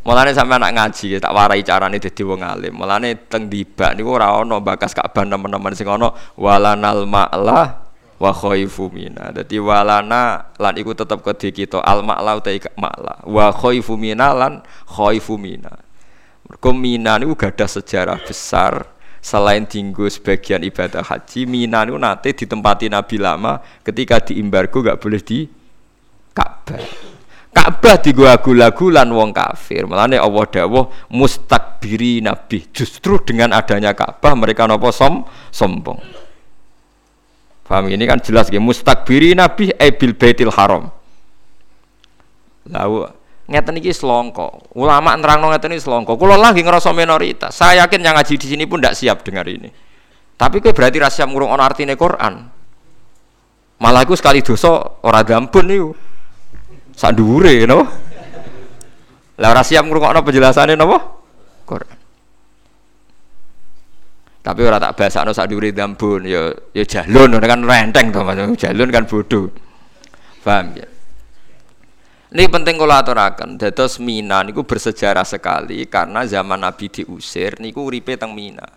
[0.07, 2.73] Mulane sampe anak ngaji tak warai carane dadi wong alim.
[2.79, 7.85] Mulane teng dibak niku ora ana bakas Ka'bah teman-teman sing ana walanal ma'la
[8.17, 9.35] wa khaifu mina.
[9.35, 12.49] Dadi walana lan iku tetep kedhe kita al ma'la uta
[12.79, 15.75] ma'la wa khaifu mina lan khaifu mina.
[16.47, 22.87] Mergo mina niku gadah sejarah besar selain tinggu sebagian ibadah haji Mina niku nate ditempati
[22.87, 25.49] Nabi lama ketika diimbargo gak boleh di
[26.37, 26.81] Ka'bah.
[27.49, 29.89] Ka'bah digua-gula-gulan wong kafir.
[29.89, 32.69] Mulane Allah dawuh mustakbiri nabi.
[32.69, 35.97] Justru dengan adanya Ka'bah mereka nopo som sombong.
[37.65, 40.93] Paham ini kan jelas ya mustakbiri nabi ebil baitil haram.
[42.69, 43.09] Lalu
[43.47, 44.75] ngeten iki selongko.
[44.75, 46.19] Ulama nerangno ngeten iki selongko.
[46.19, 47.55] Kula lagi ngerasa minoritas.
[47.55, 49.71] Saya yakin yang ngaji di sini pun tidak siap dengar ini.
[50.37, 52.45] Tapi kue berarti rahasia ngurung on artine Quran.
[53.77, 55.89] Malah aku sekali dosa ora gampun niku
[56.93, 57.79] sak dhuwure no.
[59.37, 60.97] Lah ora siap ngrungokno penjelasane napa?
[61.65, 61.97] Quran.
[64.41, 68.21] Tapi ora tak basakno sak dhuwure dambun ya ya jalun kan renteng to.
[68.59, 69.49] Jalun kan bodoh.
[70.41, 70.96] Paham ya?
[72.27, 73.55] Ini penting kalau aturakan.
[73.55, 78.67] Dados Mina niku bersejarah sekali karena zaman Nabi diusir niku uripe teng Mina.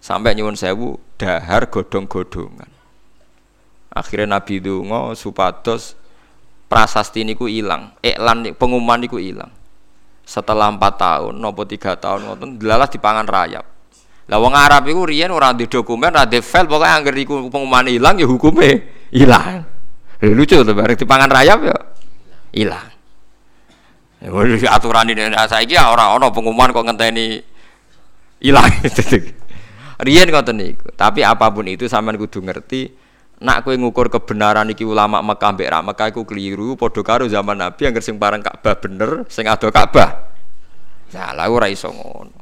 [0.00, 2.68] Sampai nyuwun sewu dahar godong-godongan.
[3.92, 5.96] Akhirnya Nabi dungo supados
[6.66, 9.52] prasasti niku hilang, iklan pengumuman niku hilang.
[10.24, 13.64] Setelah empat tahun, nopo tiga tahun, ngoten dilalah dipangan rayap.
[14.24, 17.84] Lah wong Arab iku riyen ora di dokumen, ora di file, pokoke anggere iku pengumuman
[17.92, 18.68] hilang ya hukume
[19.12, 19.68] hilang.
[20.24, 21.76] Lucu tuh bareng dipangan rayap ya
[22.56, 22.93] hilang.
[24.24, 27.44] Ya aturan ini saiki ya ora ana pengumuman kok ngenteni
[28.40, 28.72] hilang.
[30.04, 30.88] Riyen ngoten niku.
[30.96, 32.88] Tapi apa pun itu sampean kudu ngerti
[33.44, 37.60] nak kue ngukur kebenaran iki ulama Mekah mbek ra Mekah iku keliru padha karo zaman
[37.60, 40.32] Nabi yang sing parang Ka'bah bener sing ado Ka'bah.
[41.12, 42.40] Lah ora iso ngono.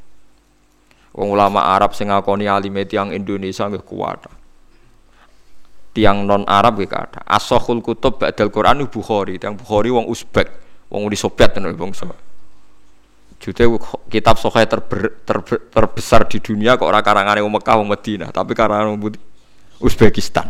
[1.19, 4.31] Wong ulama Arab sing ngakoni alime tiyang Indonesia nggih kuat.
[5.93, 9.43] Tiang non Arab nggih kata asahul kutub ba'dal Quran Bukhari.
[9.43, 10.63] Tiang Bukhari wong Uzbek
[10.93, 12.05] wong di Soviet tenan bangsa
[13.43, 13.67] Jute
[14.07, 18.55] kitab sokai terber, terber, terbesar di dunia kok ora karangane wong Mekah wong Madinah tapi
[18.55, 19.19] karangan wong
[19.83, 20.47] Uzbekistan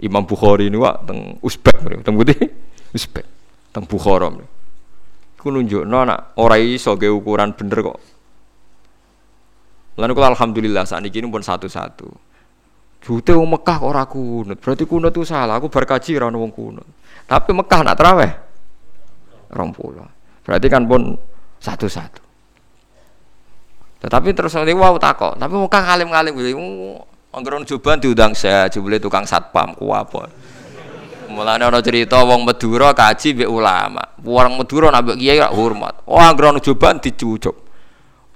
[0.00, 2.36] Imam Bukhari ini wak teng Uzbek mriki, teng putih
[2.96, 3.24] Uzbek,
[3.72, 4.48] teng Bukhara mriki.
[5.40, 7.98] Ku nunjukno nak ora iso ge ukuran bener kok.
[9.96, 12.08] Lan kula alhamdulillah saat ini pun satu-satu.
[13.00, 15.56] Jute wong Mekah kok ora kunut, berarti kunut itu salah.
[15.56, 16.84] Aku berkaji ra wong kunut.
[17.24, 18.45] Tapi Mekah nak traweh
[19.50, 20.46] 20.
[20.46, 21.18] Berarti kan pun
[21.58, 22.22] satu-satu.
[23.96, 26.34] Tetapi terus nanti wow takok, tapi Mekah ngalim-ngalim
[27.36, 30.24] Anggeron juban diundang saya, jebule tukang satpam ku apa.
[31.28, 34.00] Mulane ana cerita wong Madura kaji mbek ulama.
[34.24, 36.00] Wong Madura nak kiai hormat.
[36.08, 37.52] Oh anggeron juban dicucuk.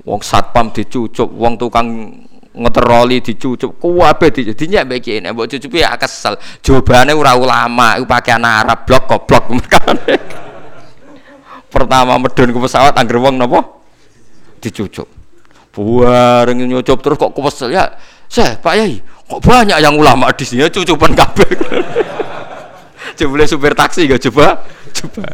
[0.04, 2.12] Wong satpam dicucuk, wong tukang
[2.52, 6.36] ngeteroli dicucuk kuwabe dinyek mbek kiai nek mbok ya kesel.
[6.60, 9.44] Jawabane ora ulama, iku pakaian Arab blok goblok.
[11.70, 13.62] Pertama medun ke pesawat angger wong napa?
[14.58, 15.06] Dicucuk.
[15.70, 17.86] Buareng nyucup terus kok kesel ya
[18.30, 21.50] saya Pak Yai, kok banyak yang ulama di sini cucupan kabel.
[23.18, 24.62] coba supir taksi gak coba,
[24.94, 25.26] coba.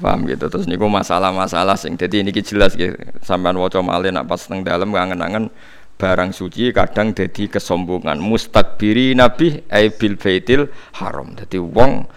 [0.00, 4.40] Paham gitu terus niku masalah-masalah sing jadi ini jelas gitu sampean waca malih nak pas
[4.40, 5.52] teng dalem kangen-kangen
[6.00, 12.08] barang suci kadang jadi kesombongan mustakbiri nabi ai bil baitil haram jadi wong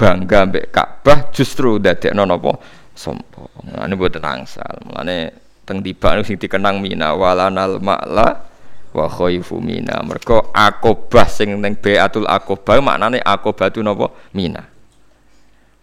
[0.00, 2.56] bangga mbek Ka'bah justru dadekno napa?
[2.96, 3.68] Sombong.
[3.68, 4.80] Nah, ini buat angsal.
[4.88, 5.36] Mulane
[5.68, 8.48] teng tiba sing dikenang mina walanal ma'la
[8.96, 10.00] wa khaifu mina.
[10.00, 14.08] Mergo akobah sing ning beatul akobah maknane akobah tu napa?
[14.32, 14.64] Mina.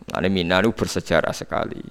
[0.09, 1.85] Lane mina itu bersejarah sekali.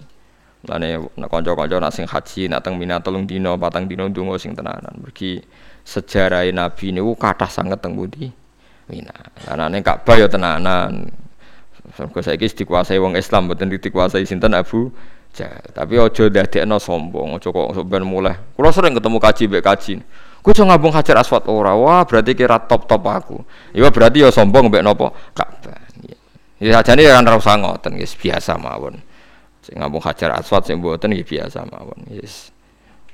[0.67, 4.51] Lane nek kanca-kanca nak sing haji nak teng mina telung dino patang dino ndonga sing
[4.51, 4.99] tenanan.
[4.99, 5.39] Mergi
[5.87, 8.27] sejarah Nabi niku kathah sanget teng pundi?
[8.91, 9.15] Mina.
[9.47, 11.26] Lanane Ka'bah ya tenanan
[11.97, 14.93] Sampai saya dikuasai wong Islam, bukan dikuasai sinten Abu
[15.33, 15.65] Jahal.
[15.73, 16.29] Tapi ojo
[16.69, 18.37] no sombong, ojo kok sampean mulai.
[18.53, 19.93] Kulo sering ketemu kaji mbek kaji.
[20.45, 21.73] Ku iso ngabung Hajar Aswad ora.
[21.73, 23.37] Wah, berarti kira top-top aku.
[23.73, 25.11] Ya berarti ya sombong mbek nopo?
[25.33, 25.89] Ka'bah.
[26.61, 29.01] Ya sajane ya ora usah ngoten, guys, biasa mawon.
[29.65, 32.13] Sing ngabung Hajar Aswad sing mboten nggih biasa mawon.
[32.13, 32.53] Yes.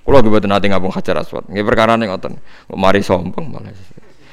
[0.02, 1.46] Kulo mboten nate ngabung Hajar Aswad.
[1.46, 2.34] Nggih perkara ning ngoten.
[2.74, 3.70] Mari sombong malah.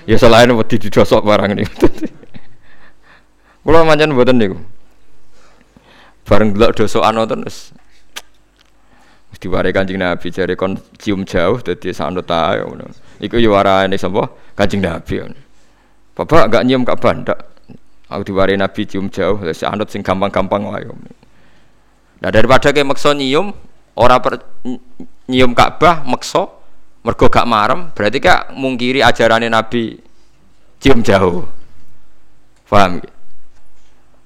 [0.10, 1.86] Ya selain wedi didosok barang niku.
[3.70, 4.58] Kulo manjen mboten niku.
[6.26, 7.70] Bareng delok dosokan ngoten wis
[9.38, 12.82] diwarai kancing Nabi jari kon cium jauh jadi sanut tahu.
[13.22, 14.26] Iku yo warane sapa?
[14.58, 15.22] Kancing Nabi.
[16.18, 17.46] Bapak gak nyium kak bandak.
[18.10, 20.90] Aku diwarai Nabi cium jauh, si anut sing gampang-gampang wae.
[22.26, 23.54] Nah daripada kayak maksa nyium,
[23.94, 24.50] ora per,
[25.30, 26.50] nyium Ka'bah maksa
[27.06, 29.94] mergo gak marem, berarti kak mungkiri ajarannya Nabi
[30.82, 31.46] cium jauh.
[32.66, 33.19] Paham ya?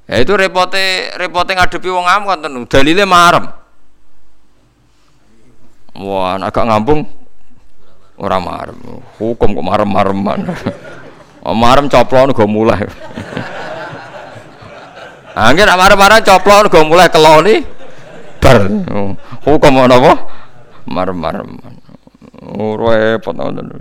[0.03, 3.47] Ya itu repote repote ngadepi wong am kan dalile marem.
[5.93, 7.05] Wah, agak ngambung
[8.17, 8.77] ora marem.
[9.21, 10.39] Hukum kok marem-mareman.
[11.43, 12.79] Oh, marem coplon go mulai.
[15.35, 17.67] Angin marem-marem coplon go mulai keloni
[18.39, 18.63] bar.
[19.43, 20.13] Hukum ana apa?
[20.87, 21.83] Marem-mareman.
[22.47, 23.75] Oh, repot ngoten.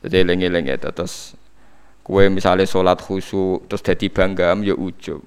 [0.00, 1.36] Jadi eling-eling ya terus
[2.02, 5.22] kue misalnya sholat khusyuk terus jadi bangga ya ujub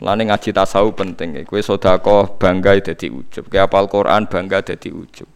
[0.00, 1.44] Mulane ngaji tasawuf penting.
[1.44, 3.52] Kue sodako bangga jadi ujub.
[3.52, 5.28] Kayak apal Quran bangga jadi ujub.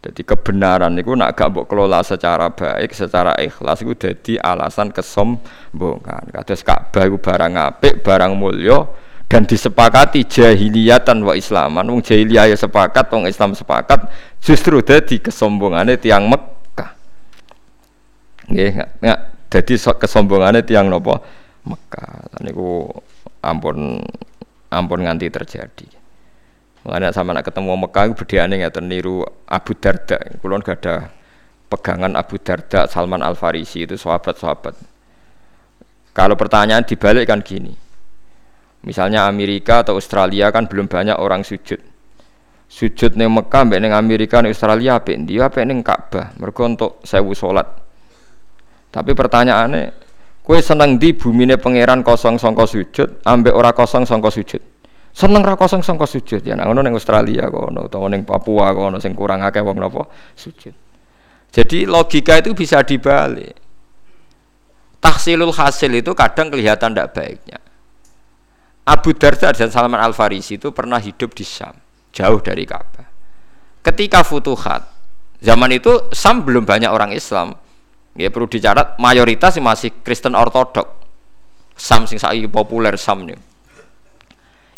[0.00, 6.32] Jadi kebenaran itu nak gak mbok kelola secara baik, secara ikhlas itu jadi alasan kesombongan.
[6.32, 8.88] Kados Ka'bah itu barang apik, barang mulya
[9.28, 11.84] dan disepakati jahiliyatan wa islaman.
[11.84, 14.08] Wong jahiliyah ya sepakat, wong Islam sepakat,
[14.40, 16.96] justru jadi kesombongannya tiang Mekah.
[18.48, 19.04] Nggih,
[19.50, 21.18] jadi kesombongannya tiang nopo
[21.66, 22.40] Mekah.
[22.46, 22.86] Niku
[23.42, 23.98] ampun
[24.70, 25.86] ampun nganti terjadi.
[26.86, 29.20] Mengenai sama nak ketemu Mekah itu berdiane nggak niru
[29.50, 30.16] Abu Darda.
[30.40, 31.12] Kulon gak ada
[31.68, 34.74] pegangan Abu Darda, Salman Al Farisi itu sahabat-sahabat.
[36.16, 37.76] Kalau pertanyaan dibalik kan gini.
[38.80, 41.78] Misalnya Amerika atau Australia kan belum banyak orang sujud.
[42.70, 46.32] Sujud neng Mekah, neng Amerika, neng Australia, apa dia apa neng Ka'bah.
[46.40, 47.89] Mereka untuk sewu sholat.
[48.90, 50.10] Tapi pertanyaannya,
[50.40, 54.58] Kue seneng di bumi ini pangeran kosong songko sujud, ambek ora kosong songko sujud.
[55.14, 56.58] Seneng ra kosong songko sujud ya.
[56.58, 60.74] Nah, neng Australia kono, atau neng Papua kono, sing kurang akeh wong napa sujud.
[61.54, 63.54] Jadi logika itu bisa dibalik.
[64.98, 67.58] Tahsilul hasil itu kadang kelihatan tidak baiknya.
[68.90, 71.78] Abu Darda dan Salman Al Farisi itu pernah hidup di Syam,
[72.10, 73.06] jauh dari Ka'bah.
[73.86, 74.82] Ketika futuhat,
[75.38, 77.54] zaman itu Syam belum banyak orang Islam,
[78.18, 80.98] Ya perlu dicatat mayoritas masih Kristen Ortodok.
[81.78, 83.38] Sam sing saiki populer Sam nih.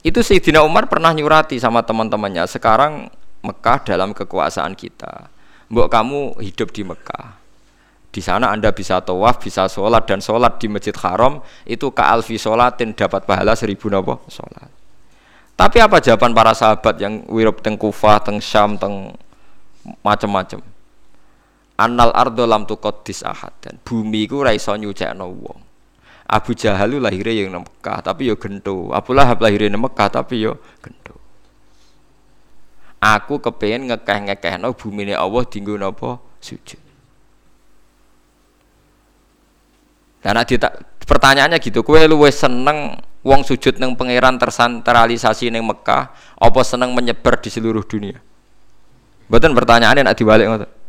[0.03, 2.47] Itu Sayyidina Umar pernah nyurati sama teman-temannya.
[2.51, 3.11] Sekarang
[3.43, 5.31] Mekah dalam kekuasaan kita.
[5.71, 7.43] Mbok kamu hidup di Mekah.
[8.13, 12.37] Di sana Anda bisa tawaf, bisa sholat dan sholat di Masjid Haram itu ke alfi
[12.37, 14.69] sholatin dapat pahala seribu nopo sholat.
[15.57, 19.17] Tapi apa jawaban para sahabat yang wirub teng Kufah, teng Syam, teng
[20.05, 20.72] macam-macam?
[21.81, 25.61] Annal ardo lam tuqaddis ahad dan bumi ku ra iso nyucekno wong.
[26.33, 28.89] Abu Jahal lahirnya yang Mekah tapi yo gento.
[28.93, 31.17] Abu Lahab lahirnya yang Mekah tapi yo gento.
[33.03, 36.79] Aku kepengen ngekeh-ngekehno bumi ini Allah dinggo napa sujud.
[40.23, 40.69] Dan ada
[41.03, 42.95] pertanyaannya gitu, kue luwe seneng
[43.27, 48.23] wong sujud neng pangeran tersentralisasi neng Mekah, apa seneng menyebar di seluruh dunia?
[49.27, 50.82] Betul pertanyaannya nak dibalik ngoten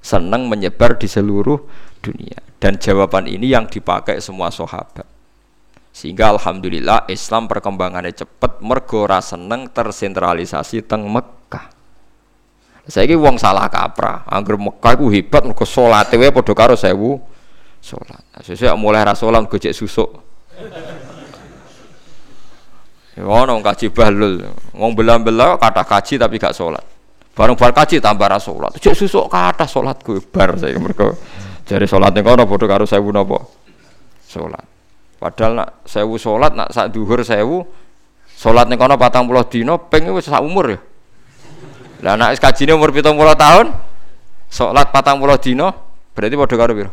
[0.00, 1.60] senang menyebar di seluruh
[2.00, 2.40] dunia.
[2.60, 5.04] Dan jawaban ini yang dipakai semua sahabat.
[5.92, 11.72] Sehingga alhamdulillah Islam perkembangannya cepat mergora seneng tersentralisasi teng Mekah.
[12.88, 14.26] Saya ini uang salah kaprah.
[14.28, 17.20] Angger Mekah itu hebat mergo sholat wae padha karo sewu
[17.80, 20.20] sholat sesuai mulai rasulan gojek susuk.
[23.20, 24.48] Ngono kaji bahlul.
[24.72, 26.99] Ngomong belah-belah kata kaji tapi gak sholat
[27.40, 28.76] Bareng bar kaji tambah ra salat.
[28.76, 31.16] Cek susuk kathah salatku bar saya mergo
[31.64, 33.40] jare salate kono padha karo sewu napa?
[34.28, 34.60] Salat.
[35.16, 37.64] Padahal nak sewu salat nak sak dhuwur sewu
[38.36, 40.78] salat ning kono 40 dina ping wis sak umur ya.
[42.04, 43.72] Lah nek kajine umur 70 tahun
[44.52, 45.72] salat 40 dina
[46.12, 46.92] berarti padha karo piro?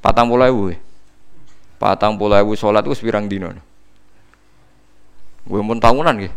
[0.00, 1.84] 40.000.
[1.84, 3.52] 40.000 salat wis pirang dina?
[5.44, 6.32] Gue mun tahunan nggih.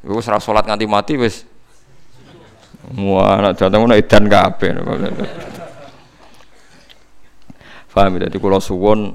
[0.00, 1.51] Gue wis salat nganti mati wis
[2.82, 4.74] Wah, anak jateng ngono edan kabeh.
[7.92, 8.26] Paham ya?
[8.26, 9.14] Jadi kalau suwon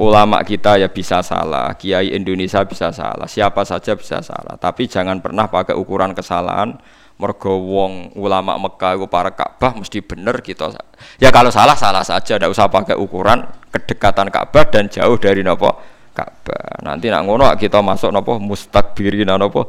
[0.00, 4.56] ulama kita ya bisa salah, kiai Indonesia bisa salah, siapa saja bisa salah.
[4.56, 6.80] Tapi jangan pernah pakai ukuran kesalahan.
[7.20, 10.72] Mergo wong ulama Mekah itu para Ka'bah mesti bener gitu.
[11.20, 15.68] Ya kalau salah salah saja, tidak usah pakai ukuran kedekatan Ka'bah dan jauh dari nopo
[16.16, 16.80] Ka'bah.
[16.80, 19.68] Nanti nak ngono kita masuk nopo mustakbirin nopo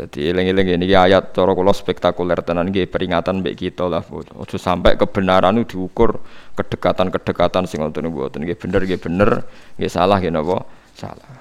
[0.00, 4.00] jadi eling-eling ini ayat cara kula spektakuler tenan nggih peringatan mbek kita lah.
[4.08, 6.24] Ojo sampai kebenaran itu diukur
[6.56, 9.30] kedekatan-kedekatan sing wonten mboten nggih bener nggih bener,
[9.76, 10.64] nggih salah nggih napa?
[10.96, 11.36] Salah.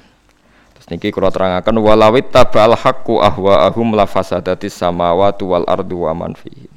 [0.76, 6.36] Terus niki kula terangaken walawit tabal haqqu ahwaahum la fasadatis samawati wal ardu wa man
[6.36, 6.68] fihi.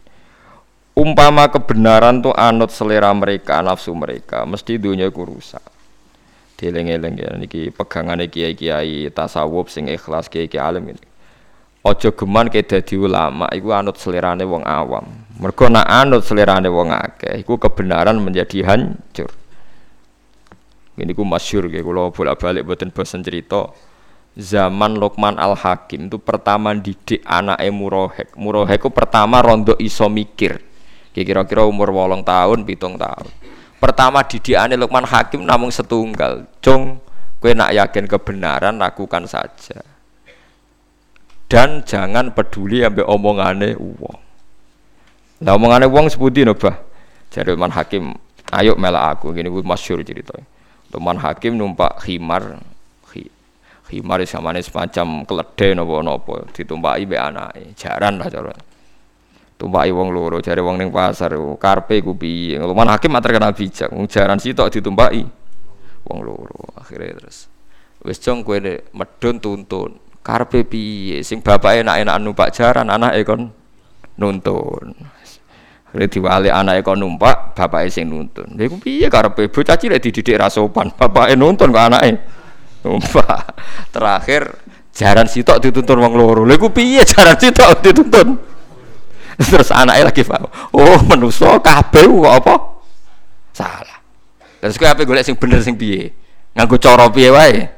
[0.95, 5.65] Umpama kebenaran tuh anut selera mereka, nafsu mereka, mesti dunia ku rusak.
[6.63, 11.12] Dieling-eling ya niki pegangane kiai-kiai tasawuf sing ikhlas kiai-kiai alim ini.
[11.83, 15.03] Ojo geman ke dadi ulama iku anut selerane wong awam.
[15.43, 19.35] Mergo nak anut selerane wong akeh iku kebenaran menjadi hancur.
[20.95, 23.67] Ini ku masyur ya, kalau bolak-balik buatin bosan cerita.
[24.33, 28.33] Zaman Lokman Al Hakim itu pertama didik anak Murohek.
[28.39, 30.63] Murohek itu pertama rondo iso mikir.
[31.13, 33.29] Kira-kira umur wolong tahun, pitung tahun.
[33.83, 36.47] Pertama didik anak Lokman Hakim namun setunggal.
[36.63, 37.03] Cung,
[37.43, 39.92] kue nak yakin kebenaran lakukan saja.
[41.53, 44.19] Dan jangan peduli ambil omongane uang.
[45.45, 46.81] Nah omongane uang sebutin apa?
[47.29, 48.17] Jadi Lokman Hakim,
[48.57, 49.37] ayo melak aku.
[49.37, 50.49] Gini gue masyur ceritanya.
[50.89, 52.61] Teman hakim numpak khimar
[53.89, 57.77] khimar samane semacam keledai nopo-nopo ditumpaki be anake.
[57.77, 58.53] Jaran lah cara.
[59.57, 61.37] Tumpaki wong loro jare wong ning pasar.
[61.61, 62.61] Karpe ku piye?
[62.61, 63.93] Hakim terkenal bijak.
[63.93, 65.25] Wong jaran sitok ditumpaki
[66.09, 66.77] wong loro.
[66.77, 67.49] Akhirnya terus.
[68.05, 68.57] Wis jong kowe
[68.93, 73.51] medun tuntun karpe piye sing bapake enak-enak numpak jaran anake kon
[74.17, 74.95] nuntun
[75.93, 78.57] Lha diwali anake kon numpak, bapake sing nuntun.
[78.57, 82.11] Lha iku piye karepe bocah cilik dididik ra sopan, bapake nuntun kok anake
[82.81, 83.53] numpak.
[83.93, 84.57] Terakhir
[84.97, 86.49] jaran sitok dituntun wong loro.
[86.49, 88.41] Lha iku piye jaran sitok dituntun?
[89.37, 90.49] Terus anake lagi paham.
[90.73, 92.55] Oh, manusa kabeh kok apa?
[93.53, 94.01] Salah.
[94.65, 96.09] Terus kowe ape golek sing bener sing piye?
[96.57, 97.69] Nganggo cara piye wae?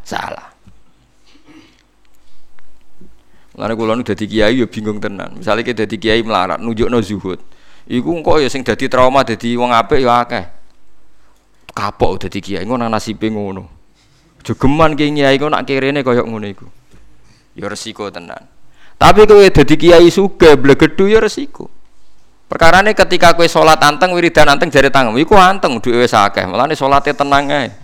[0.00, 0.53] Salah.
[3.54, 5.38] Lalu kalau nu jadi kiai ya bingung tenan.
[5.38, 7.38] Misalnya kita jadi kiai melarat, nunjuk no zuhud.
[7.86, 10.44] Iku kok ya sing jadi trauma jadi wong apik ya akeh.
[11.70, 13.70] Kapok jadi kiai ngono nasibe ngono.
[14.42, 16.66] Jogeman kiai ngono nak kirene koyo ngono iku.
[17.54, 18.50] Ya resiko tenan.
[18.98, 21.70] Tapi kowe dadi kiai suge blegedu ya resiko.
[22.50, 26.42] Perkarane ketika kowe salat anteng wiridan anteng jare tangan, iku anteng duwe wis akeh.
[26.46, 27.83] Mulane salate tenang ae.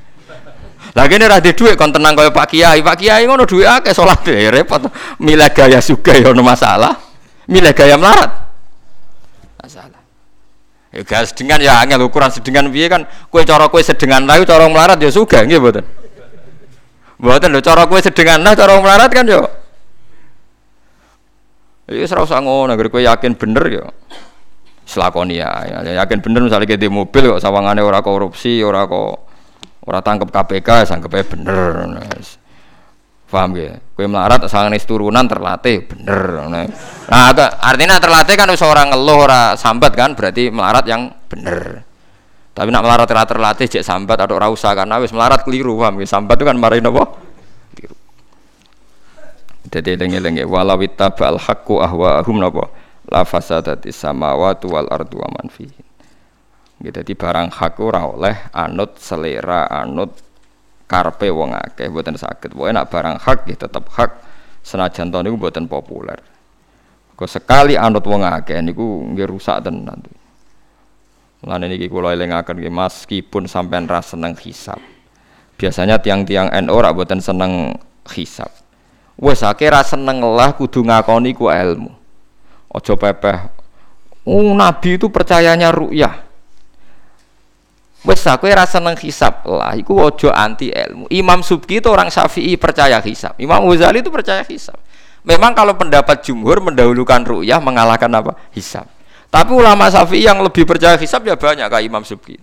[0.91, 2.83] Lah kene ra di dhuwit kon tenang kaya Pak Kiai.
[2.83, 4.91] Pak Kiai ngono dhuwit akeh salate ya repot.
[5.23, 6.99] Milih gaya suka ya ono masalah.
[7.47, 8.31] Milih gaya melarat.
[9.63, 10.03] Masalah.
[10.91, 14.67] Ya gaya sedengan ya angel ukuran sedengan piye kan kowe cara kowe sedengan layu cara
[14.67, 15.87] melarat ya suga nggih mboten.
[17.23, 19.47] Mboten lho cara kowe sedengan lah cara melarat kan yo.
[21.87, 23.87] Ya wis ora usah kowe yakin bener ya.
[24.91, 25.47] Selakoni ya,
[25.87, 29.30] ya, yakin bener misalnya kayak di mobil kok sawangane ora korupsi, ora kok
[29.91, 31.99] Ora tangkep KPK sanggepnya bener.
[33.27, 33.75] Paham ya?
[33.95, 36.47] Kue melarat sangat turunan terlatih bener.
[36.47, 36.63] Nah,
[37.59, 41.83] artinya terlatih kan seorang ngeluh ora sambat kan berarti melarat yang bener.
[42.55, 45.99] Tapi nak melarat terlatih terlatih cek sambat atau ora usah karena wis melarat keliru paham
[45.99, 46.07] ya?
[46.07, 47.05] Sambat itu kan marahin apa?
[49.75, 52.71] Jadi lengi-lengi walau ittabal haqqu ahwa'ahum napa
[53.11, 55.31] la fasadati samawati wal ardu wa.
[56.81, 60.17] Gitu, di barang hak ora oleh anut selera anut
[60.89, 62.57] karpe wong akeh mboten saged.
[62.57, 64.11] Pokoke nak barang hak ya tetep hak
[64.65, 66.17] senajan to niku mboten populer.
[67.15, 70.01] Kok sekali anut wong akeh niku nggih rusak tenan.
[71.45, 74.81] Mulane niki kula elingaken nggih meskipun sampean ra seneng hisab.
[75.61, 77.77] Biasanya tiang-tiang NU ora mboten seneng
[78.09, 78.49] hisab.
[79.21, 81.93] Wes akeh ra seneng lah kudu ngakoni ku ilmu.
[82.73, 83.39] Ojo pepeh.
[84.25, 86.30] Oh, Nabi itu percayanya ru'yah.
[88.01, 91.05] Wes aku ora seneng hisab lah, iku ojo anti ilmu.
[91.13, 93.37] Imam Subki itu orang Syafi'i percaya hisab.
[93.37, 94.81] Imam Ghazali itu percaya hisab.
[95.21, 98.41] Memang kalau pendapat jumhur mendahulukan ru'yah mengalahkan apa?
[98.57, 98.89] Hisab.
[99.29, 102.41] Tapi ulama Syafi'i yang lebih percaya hisab ya banyak kayak Imam Subki.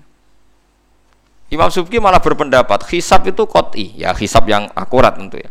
[1.49, 5.49] Imam Subki malah berpendapat hisab itu koti, ya hisab yang akurat tentu ya.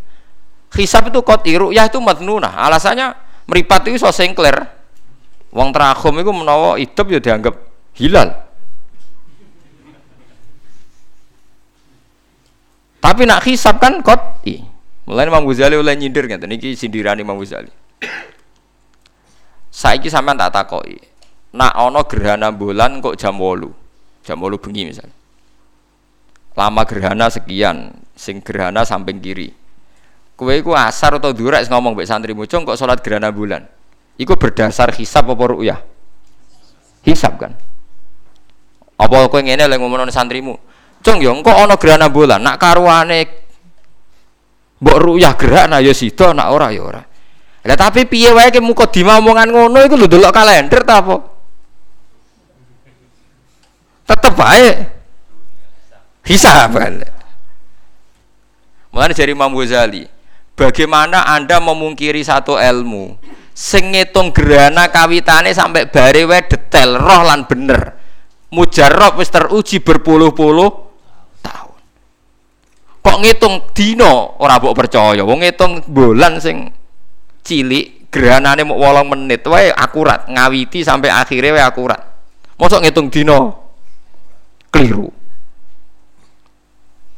[0.70, 2.54] Hisab itu koti, ru'yah itu madnunah.
[2.54, 3.11] Alasannya
[3.50, 4.70] meripat itu so sengkler.
[5.50, 7.59] Wong itu menawa hidup ya dianggap
[7.98, 8.45] hilal.
[13.07, 14.66] Tapi nak hisap kan koti.
[15.07, 17.70] Mulai Imam Ghazali oleh nyindir kan, niki sindiran Imam Ghazali.
[19.70, 20.98] Saiki sampean tak takoki.
[21.54, 24.26] Nak ono gerhana bulan kok jam 8.
[24.26, 25.14] Jam 8 bengi misalnya.
[26.59, 29.54] Lama gerhana sekian, sing gerhana samping kiri.
[30.34, 33.70] Kowe iku asar atau durak ngomong mbek santrimu, "Cung kok salat gerhana bulan?"
[34.18, 35.78] Iku berdasar hisap apa ru'yah?
[37.07, 37.54] Hisap kan.
[38.98, 40.59] Apa kowe ngene lek ngomong santrimu?
[41.07, 43.30] Cung yo engko ana gerhana bulan, nak karuane
[44.82, 46.98] mbok ruyah gerhana ya sida, nak ora ya ora.
[47.62, 51.16] Lah tapi piye wae ke muka omongan ngono iku lho delok kalender ta apa?
[54.02, 54.70] Tetep bae
[56.26, 56.74] hisab.
[58.90, 60.11] Mulane dari Imam Ghazali,
[60.59, 63.14] bagaimana Anda memungkiri satu ilmu
[63.54, 67.94] sing ngitung gerhana kawitane sampai bare wae detail roh lan bener.
[68.50, 70.86] Mujarrab wis teruji berpuluh-puluh
[73.07, 75.22] Kok ngitung dino ora mbok percaya.
[75.22, 76.74] Wong ngitung bulan sing
[77.46, 82.02] cilik gerhanane mau 8 menit wae akurat, ngawiti sampai akhirnya wae akurat.
[82.59, 83.70] Mosok ngitung dino
[84.74, 85.07] keliru.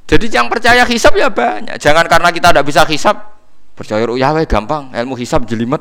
[0.05, 1.81] Jadi yang percaya hisap ya banyak.
[1.81, 3.41] Jangan karena kita tidak bisa hisap,
[3.73, 5.81] percaya ru'yah wae gampang, ilmu hisap jelimet.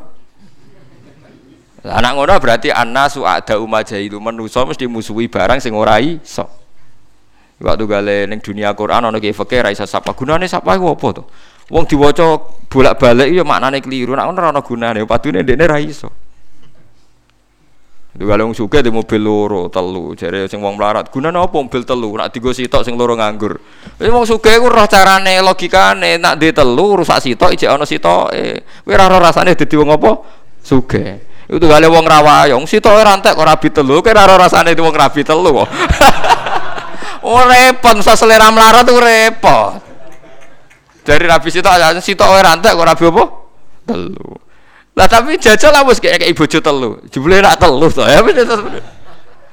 [1.84, 3.60] Anak ngono berarti anna su'ada
[4.00, 6.67] itu manusa mesti musuhi barang sing ora iso.
[7.58, 10.14] Waktu gale ning dunia Quran ana ki fikih ra iso sapa.
[10.14, 11.24] Gunane sapa iku apa to?
[11.74, 12.38] Wong diwaca
[12.70, 14.14] bolak-balik ya maknane keliru.
[14.14, 16.10] Nek ora ana gunane padune ndekne ra iso.
[18.18, 21.14] Kalau wong sugih di mobil loro, telu, jare sing wong melarat.
[21.14, 22.18] Gunane apa mobil telu?
[22.18, 23.62] Nak digo sitok sing loro nganggur.
[24.02, 28.66] Wis wong sugih ku roh carane logikane, nak di telu rusak sitok ijek ana sitoke.
[28.86, 30.12] Kowe ora ora rasane dadi wong apa?
[30.66, 31.26] Sugih.
[31.46, 35.22] Itu gale wong rawayong, sitoke rantek kok rabi telu, kowe ora rasane di wong rabi
[35.22, 35.54] telu.
[37.28, 39.84] oh repot, selera melarat tuh repot.
[41.08, 43.24] Dari rabi sitok sitok rantek kok rabi apa?
[43.88, 44.28] Telu.
[44.98, 47.00] Lah tapi jajal lah wis kayak ibu bojo telu.
[47.08, 48.04] Jebule nak telu to.
[48.04, 48.20] Ya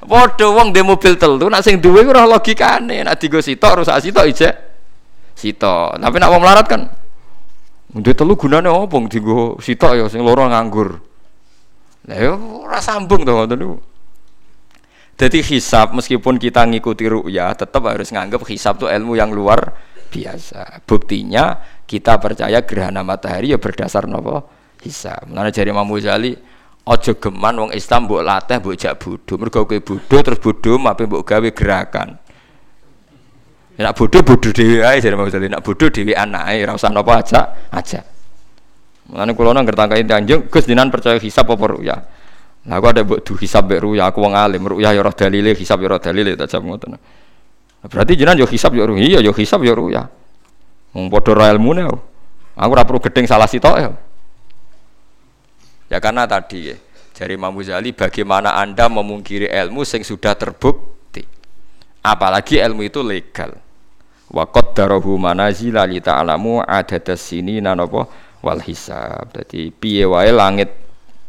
[0.05, 3.07] Padha wong dhe mobil telu nak sing duwe ora logikane.
[3.07, 4.55] Nak digo sitok rusak sitok ijek
[5.39, 6.01] sitok.
[6.01, 6.83] Tapi nak wong melarat kan
[7.95, 10.99] Ndek telu gunane opo digo sitok ya sing loro nganggur.
[12.11, 13.77] Lah ya ora sambung to ngoten niku.
[15.15, 19.71] Jadi hisab meskipun kita ngikuti ru'ya tetap harus nganggap hisab itu ilmu yang luar
[20.11, 20.83] biasa.
[20.83, 21.55] Buktinya
[21.87, 24.43] kita percaya gerhana matahari ya berdasar nopo
[24.83, 25.31] hisab.
[25.31, 26.35] Mulane jari Imam Ghazali
[26.85, 29.35] aja geman wong Islam mbok latih mbok jak bodho.
[29.39, 32.19] Mergo kowe bodho terus bodho mape mbok gawe gerakan.
[33.79, 35.47] Ya, nak bodho bodho dhewe ae jare Imam Ghazali.
[35.47, 37.41] Nak bodho dhewe anake ora usah napa aja
[37.71, 38.03] aja.
[39.15, 41.97] Mulane kula nang ngertangkai Tanjung Gus dinan percaya hisab apa ruya.
[42.65, 44.65] Lah aku ada du hisab mbek ruya aku wong alim.
[44.65, 46.97] Ruya ya ora dalile, hisab ya ora dalile tak jam ngoten.
[47.85, 50.09] Berarti jenengan yo hisab yo ruya, yo hisab yo ruya.
[50.97, 51.85] Wong padha ra ilmune.
[52.57, 53.91] Aku ora perlu gedeng salah sitok ya.
[55.93, 56.77] Ya karena tadi ya,
[57.13, 57.53] dari Imam
[57.93, 61.21] bagaimana Anda memungkiri ilmu yang sudah terbukti.
[62.01, 63.61] Apalagi ilmu itu legal.
[64.33, 66.65] Wa qaddarahu manazila li ta'lamu
[67.15, 68.09] sini nanopo
[68.41, 69.29] wal hisab.
[69.37, 70.84] Jadi piye wae langit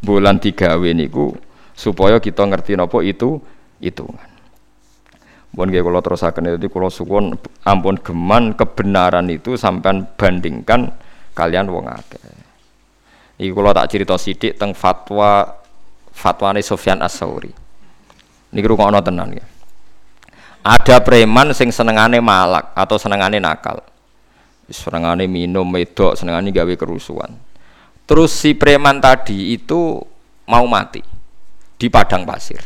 [0.06, 1.34] bulan digawe niku
[1.74, 3.41] supaya kita ngerti nopo itu
[3.82, 4.30] hitungan.
[5.56, 7.34] Pun nggih kula terusaken itu kula suwun
[7.64, 10.91] ampun geman kebenaran itu sampai bandingkan
[11.32, 12.20] kalian wong akeh.
[13.39, 15.47] Iki kula tak cerita sithik teng fatwa
[16.12, 17.51] fatwane Sofyan As-Sauri.
[18.56, 19.45] Niki rungokno tenan ya.
[20.66, 23.84] Ada preman sing senengane malak atau senengane nakal.
[24.66, 27.32] Senengane minum medok, senengane gawe kerusuhan.
[28.06, 29.97] Terus si preman tadi itu
[30.45, 31.01] mau mati
[31.76, 32.62] di padang pasir.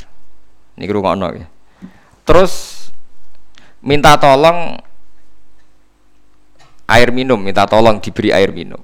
[0.75, 1.47] Niki rungokno ya.
[2.27, 2.85] Terus
[3.79, 4.75] minta tolong
[6.89, 8.79] air minum, minta tolong diberi air minum.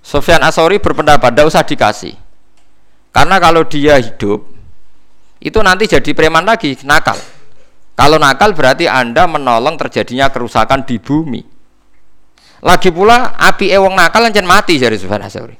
[0.00, 2.14] Sofyan Asori berpendapat tidak usah dikasih.
[3.10, 4.44] Karena kalau dia hidup
[5.42, 7.18] itu nanti jadi preman lagi, nakal.
[7.96, 11.55] Kalau nakal berarti Anda menolong terjadinya kerusakan di bumi.
[12.64, 15.56] Lagi pula api ewong nakal lancen mati dari Sofyan Asori.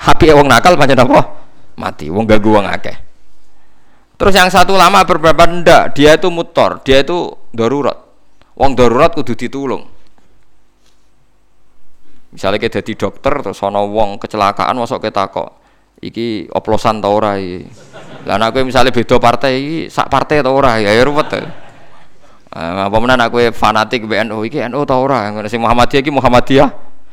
[0.00, 1.20] Api ewong nakal pancen apa?
[1.76, 2.08] Mati.
[2.08, 2.96] Wong ganggu wong akeh.
[4.16, 7.96] Terus yang satu lama berpendapat ndak, dia itu mutor, dia itu darurat.
[8.52, 9.88] Wong darurat kudu ditulung.
[12.30, 15.58] Misalnya kita jadi dokter terus sono wong kecelakaan masuk kita kok
[15.98, 17.66] iki oplosan tau ora iki.
[18.28, 21.32] Lah nek misalnya beda partai iki sak partai tau ora ya ya ruwet.
[22.50, 26.68] Uh, apa menan aku fanatik BNU iki NU tau ora ngono sing Muhammadiyah iki Muhammadiyah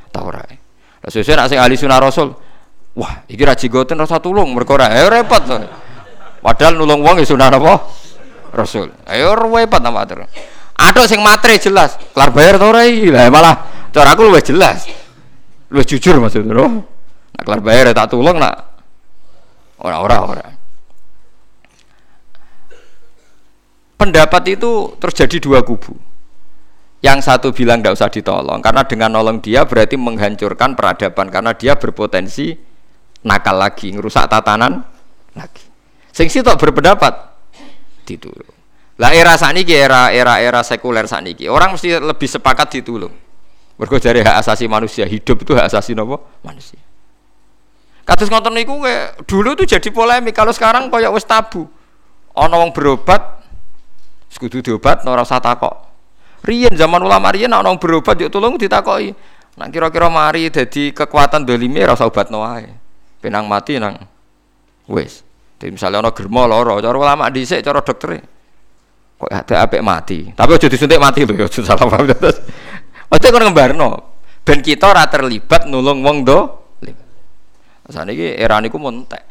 [0.09, 0.41] tau ora.
[0.41, 2.33] Lah sesuk nek sing ahli sunah rasul
[2.97, 5.45] wah iki ra jigoten rasa tulung mergo ora ya repot.
[6.41, 7.73] Padahal nulung wong ya sunah apa?
[8.49, 8.89] Rasul.
[9.05, 10.25] Ayo repot ta matur.
[10.77, 13.13] Ada sing matre jelas, kelar bayar tau ora iki.
[13.13, 13.55] Lah malah
[13.93, 14.85] cara aku luwih jelas
[15.67, 18.55] lu jujur maksudnya nak kelar bayar tak tulung nak
[19.83, 20.51] orang-orang orang
[23.97, 25.97] pendapat itu terjadi dua kubu.
[27.01, 31.77] Yang satu bilang tidak usah ditolong karena dengan nolong dia berarti menghancurkan peradaban karena dia
[31.77, 32.57] berpotensi
[33.21, 34.81] nakal lagi ngerusak tatanan
[35.37, 35.65] lagi.
[36.09, 37.13] Sing tak berpendapat
[38.01, 38.55] ditulung.
[38.97, 43.13] Lah era saniki era era era sekuler saniki orang mesti lebih sepakat ditulung.
[43.77, 46.41] Mergo dari hak asasi manusia, hidup itu hak asasi nopo?
[46.41, 46.81] Manusia.
[48.09, 48.81] Kados ngoten niku
[49.29, 51.69] dulu itu jadi polemik, kalau sekarang koyo wis tabu.
[52.33, 53.36] Ana wong berobat
[54.35, 55.87] kudu diobat ora usah takok.
[56.43, 59.15] Riyen zaman ulama riyen ana wong berobat yuk tolong ditakoki.
[59.57, 62.67] Nak kira-kira mari dadi kekuatan dolime ora usah obatno wae.
[63.23, 63.97] Penang mati nang
[64.91, 65.23] wis.
[65.57, 68.21] Jadi misalnya ana germo lara, cara ulama dhisik cara dokter.
[69.17, 70.29] kok ada apik mati.
[70.29, 72.37] Tapi aja disuntik mati lho, aja salah paham terus.
[73.17, 73.89] Aja kon ngembarno.
[74.45, 76.39] Ben kita ora terlibat nulung wong do.
[77.87, 79.23] Saniki era niku montek.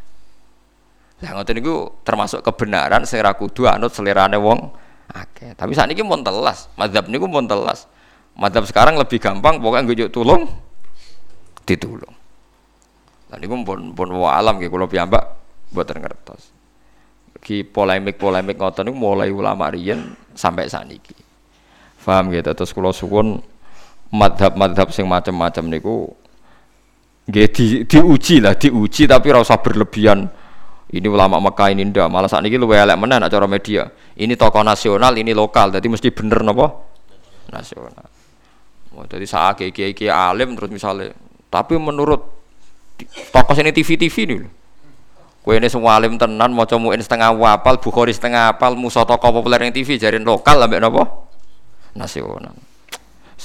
[1.22, 4.74] Lah ngoten niku termasuk kebenaran sing kudu anut selerane wong
[5.11, 5.55] akeh.
[5.55, 7.87] Tapi saat ini mau telas, madhab niku mau telas.
[8.37, 10.45] Madhab sekarang lebih gampang, pokoknya gue tulung,
[11.65, 12.15] ditulung.
[13.27, 15.25] Dan ini pun pun alam gitu, kalau piyambak
[15.73, 16.53] buat ngertos.
[17.41, 21.15] Ki polemik-polemik ngoten niku mulai ulama riyen sampai saniki.
[22.07, 23.43] Paham gitu, terus kalau suwun
[24.15, 25.97] madhab-madhab sing macam-macam niku
[27.27, 30.31] nggih di, diuji lah, diuji tapi rasa berlebihan
[30.87, 32.07] ini ulama Mekah ini ndak.
[32.07, 33.91] Malah saat ini lu elek mana nak cara media.
[34.14, 35.74] Ini tokoh nasional ini lokal.
[35.74, 36.66] Jadi mesti bener nopo
[37.51, 38.07] nasional.
[38.95, 41.12] Oh, jadi saat kiai kiai alim terus misalnya
[41.51, 42.22] tapi menurut
[43.28, 44.41] tokoh ini TV TV nih
[45.47, 49.62] Kue ini semua alim tenan, mau comuin setengah wapal, bukhori setengah apal, musuh tokoh populer
[49.62, 51.30] yang TV jarin lokal ambek nopo
[51.95, 52.51] nasional.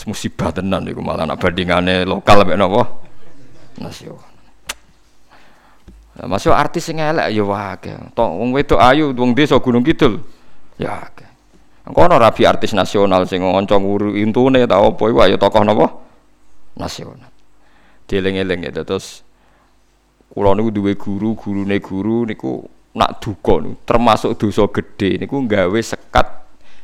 [0.10, 3.06] Musibah tenan itu malah nak bandingannya lokal ambek nopo
[3.78, 4.31] nasional.
[6.20, 7.96] Masuk artis sing elek ya wae.
[8.12, 10.20] Tok wong wedok ayu wong desa Gunung Kidul.
[10.76, 11.30] Ya akeh.
[11.88, 15.88] Kono rabi artis nasional sing ngonco nguru intune ta apa iku ya tokoh napa?
[16.76, 17.32] Nasional.
[18.12, 19.24] Dieling-eling ya terus
[20.32, 25.80] kula niku duwe guru, gurune guru niku nak duka niku termasuk dosa gede niku nggawe
[25.80, 26.28] sekat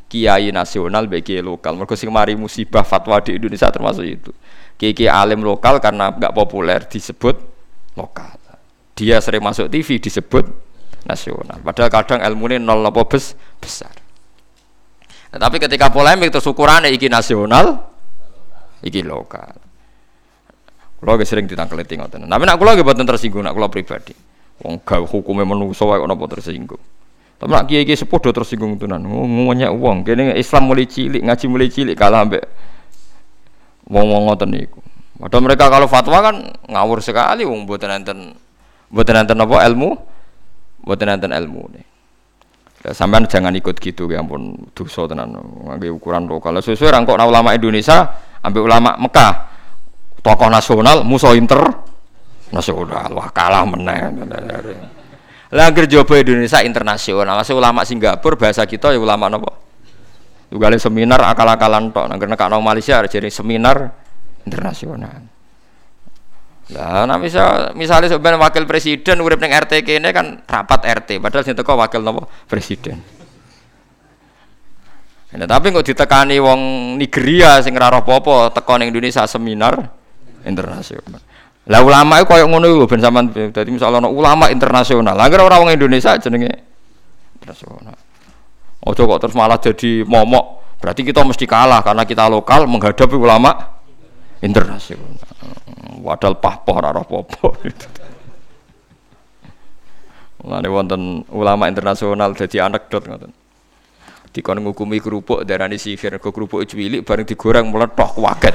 [0.08, 1.76] kiai nasional bagi lokal.
[1.76, 4.32] Mergo sing mari musibah fatwa di Indonesia termasuk itu.
[4.80, 7.36] Kiai alim lokal karena nggak populer disebut
[8.00, 8.37] lokal
[8.98, 10.50] dia sering masuk TV disebut
[11.06, 11.62] nasional.
[11.62, 13.94] Padahal kadang ilmu ini nol apa bes, besar.
[15.30, 17.94] Nah, tapi ketika polemik terus ukurannya iki nasional,
[18.82, 19.54] iki lokal.
[20.98, 22.26] Gak sering ditangkal itu ngoten.
[22.26, 24.18] Tapi nak kalau gak tersinggung, nak kalau pribadi.
[24.66, 26.82] Wong gak hukumnya manusia wae kok tersinggung.
[27.38, 29.06] Tapi nak kiai kiai sepodo tersinggung tunan.
[29.06, 30.02] Ngomongnya uang.
[30.02, 32.42] Kini Islam mulai cilik, ngaji mulai cilik kalah ambek
[33.94, 34.82] wong wong ngoten niku.
[35.22, 36.36] Padahal mereka kalau fatwa kan
[36.66, 38.34] ngawur sekali wong buat enten
[38.88, 39.90] buat nanti apa ilmu?
[40.84, 41.86] Buat nanti ilmu nih.
[42.88, 45.36] Sampean jangan ikut gitu ya ampun dosa tenan.
[45.36, 46.56] Ngangge ukuran lokal.
[46.64, 48.08] Sesuai rangkok ulama Indonesia
[48.40, 49.34] ambil ulama Mekah.
[50.24, 51.60] Tokoh nasional musuh inter.
[52.56, 54.08] Nasional wah kalah meneh.
[55.52, 57.36] Lah jopo Indonesia internasional.
[57.36, 59.52] Masih ulama Singapura bahasa kita ya ulama nopo
[60.48, 62.08] juga seminar akal-akalan tok.
[62.08, 63.92] Nang nek Malaysia jadi seminar
[64.48, 65.37] internasional
[66.68, 71.48] lah, nah misal misalnya sebenarnya wakil presiden urip ning RT kene kan rapat RT, padahal
[71.48, 73.00] sing teko wakil nopo presiden.
[75.38, 76.60] Nah, tapi kok ditekani wong
[77.00, 79.80] Nigeria sing ora apa-apa teko ning Indonesia seminar
[80.44, 81.24] internasional.
[81.68, 85.14] Lah ulama itu koyo ngono iku ben sampean dadi misal ana ulama internasional.
[85.14, 86.52] Lah ora wong Indonesia jenenge
[87.40, 87.96] internasional.
[88.88, 90.64] Ojo kok terus malah jadi momok.
[90.80, 93.52] Berarti kita mesti kalah karena kita lokal menghadapi ulama
[94.40, 95.37] internasional.
[95.98, 97.48] Wadal pahpoh ora apa-apa.
[100.46, 101.02] Mulane wonten
[101.34, 103.32] ulama internasional dadi anekdot ngoten.
[104.30, 108.54] Dikon ngukumi kerupuk darani sihir, kok kerupuk cilik bareng digoreng meletok waget.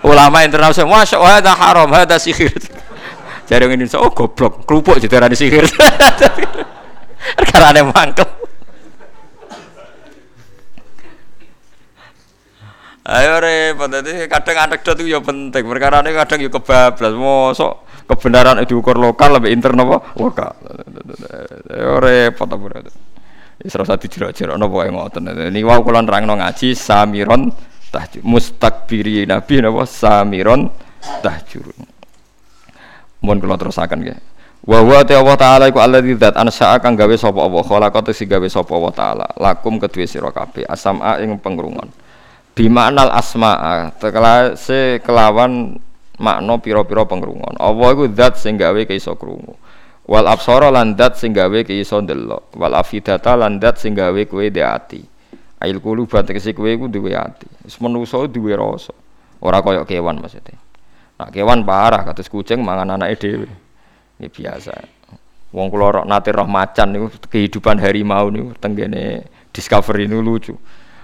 [0.00, 2.48] ulama internasional, masya Allah, ada haram, ada sihir.
[3.44, 5.68] Jadi ini oh goblok, kerupuk jadi darani sihir.
[7.52, 8.39] Karena ada mangkel.
[13.10, 15.66] Ayo repot dadi kadang anekdot itu ya penting.
[15.66, 17.10] Perkara ini kadang ya kebablas.
[17.18, 20.14] Mosok kebenaran diukur lokal lebih intern apa?
[20.14, 20.54] Lokal.
[21.74, 22.90] Ayo repot apa berarti.
[23.66, 25.26] Wis ora dijerak-jerak napa wae ngoten.
[25.26, 27.50] Ini wau kula nerangno ngaji samiron
[27.90, 30.70] tahjur mustakbiri nabi napa samiron
[31.20, 31.66] tahjur.
[33.26, 34.18] Mohon kula terusaken nggih.
[34.70, 38.30] Wa huwa ta Allah taala iku alladzi dzat ansa kang gawe sapa Allah khalaqat sing
[38.30, 41.88] gawe sapa Allah taala lakum kedue sira kabeh asama ing pengrungon
[42.60, 43.96] bimaknal asma'a
[44.52, 45.80] se kelawan
[46.20, 49.56] makna pira-pira pengrungon Allah iku zat sing gawe iso krungu?
[50.04, 52.52] Wal absara lan zat sing gawe iso ndelok.
[52.60, 55.00] Wal afidata lan zat sing gawe kowe de ati.
[55.64, 57.48] Ail kulubat tegese kowe iku duwe ati.
[57.64, 58.92] Wis manusa duwe rasa.
[59.40, 60.60] Ora kaya kewan maksudnya.
[61.16, 63.48] Nah kewan parah kados kucing mangan anake dhewe.
[64.20, 64.76] Ini biasa.
[65.56, 70.54] Wong kula nate roh macan niku kehidupan harimau niku tenggene discovery niku lucu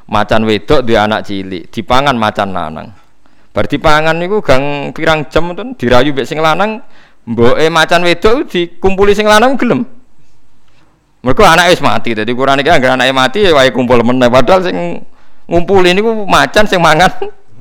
[0.07, 2.89] macan wedok di anak cilik dipangan macan lanang.
[3.51, 6.85] Berarti pangan niku gang pirang jam tuh dirayu mbek sing lanang
[7.27, 9.83] mboke macan wedok dikumpuli sing lanang gelem.
[11.27, 14.31] Mereka anak wis mati jadi kurang iki anggere anake mati ya wae kumpul meneh.
[14.31, 15.03] Padahal sing
[15.51, 17.11] ngumpuli niku macan sing mangan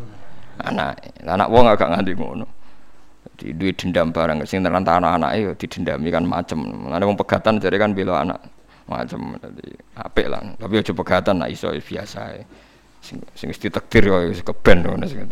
[0.69, 2.45] anak anak wong agak nganti ngono.
[3.35, 7.91] Di duit dendam barang sing anak-anak ya didendami kan macem ada wong pegatan jadi kan
[7.91, 8.39] bela anak
[8.85, 12.37] macam tadi apik lah tapi aja pegatan lah iso biasa
[13.01, 15.25] sing sing mesti takdir wis keben ngono sing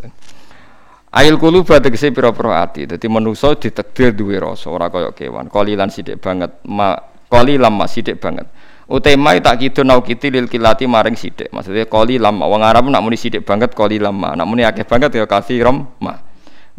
[1.14, 2.90] Ail kuluba tegese pira-pira ati.
[2.90, 5.46] Dadi manusa ditakdir duwe rasa ora kaya kewan.
[5.46, 6.98] Kolilan sithik banget, ma
[7.30, 8.50] koli lama sithik banget.
[8.90, 11.54] Utema tak kitu nau kiti lil kilati maring sithik.
[11.54, 14.34] Maksudnya koli lama wong Arab nak muni sithik banget koli lama.
[14.34, 16.18] Nak muni akeh banget ya kafiram ma.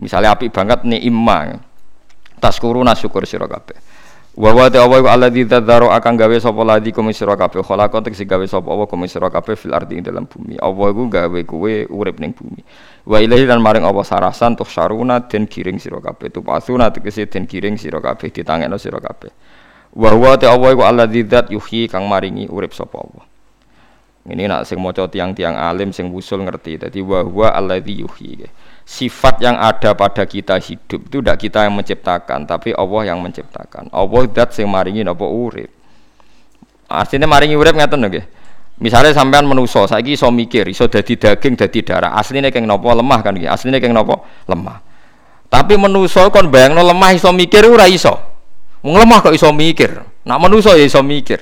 [0.02, 1.54] Misalnya api banget ni imma.
[2.42, 3.78] Taskuruna syukur sira kabeh.
[4.34, 8.18] Wa wa ta wa alladzi tadzaro akan gawe sapa ladi kum sira kabeh khalaqa tek
[8.18, 10.58] sing gawe sapa wa kum sira kabeh fil ardi ing dalam bumi.
[10.58, 12.58] Allah iku gawe kowe urip ning bumi.
[13.06, 16.34] Wa ilahi lan maring apa sarasan tuh saruna den giring sira kabeh.
[16.34, 19.30] Tu pasuna tegese den giring sira kabeh ditangekno sira kabeh.
[19.94, 23.24] Wa wa ta iku alladzi dzat yuhyi kang maringi urip sapa Allah.
[24.34, 26.82] Ini nak sing maca tiang-tiang alim sing wusul ngerti.
[26.82, 28.50] Dadi wa huwa alladzi yuhyi
[28.84, 33.88] sifat yang ada pada kita hidup itu tidak kita yang menciptakan tapi Allah yang menciptakan.
[33.90, 35.72] Allah dat sing maringi napa urip.
[36.86, 38.24] Artinya maringi urip ngaten nggih.
[38.84, 42.12] Misalnya sampean menuso saiki iso mikir iso dadi daging dadi darah.
[42.20, 43.48] Aslinya keng nopo lemah kan nggih.
[43.48, 44.78] Aslinya keng nopo lemah.
[45.48, 48.12] Tapi menuso kon bayangno lemah iso mikir ora iso.
[48.84, 49.96] Wong lemah kok iso mikir?
[50.28, 51.40] Nak menuso ya iso mikir.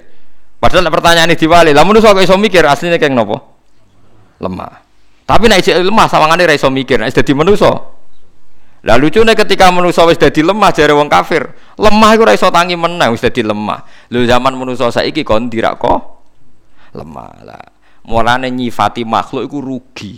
[0.62, 2.62] Padahal pertanyaan ini diwali lah menuso kok iso mikir?
[2.62, 3.40] Aslinya keng nopo
[4.38, 4.91] lemah
[5.22, 7.70] tapi nek isih lemah sawangane ra iso mikir, nek dadi manusa.
[8.82, 12.74] Lah lucune ketika manusa wis dadi lemah jare wong kafir, lemah iku ora iso tangi
[12.74, 14.10] meneh wis dadi lemah.
[14.10, 16.00] Lho zaman manusa saiki kon dirak kok
[16.98, 17.30] lemah.
[17.46, 17.62] Lah
[18.02, 20.12] mulane nyifati makhluk iku rugi.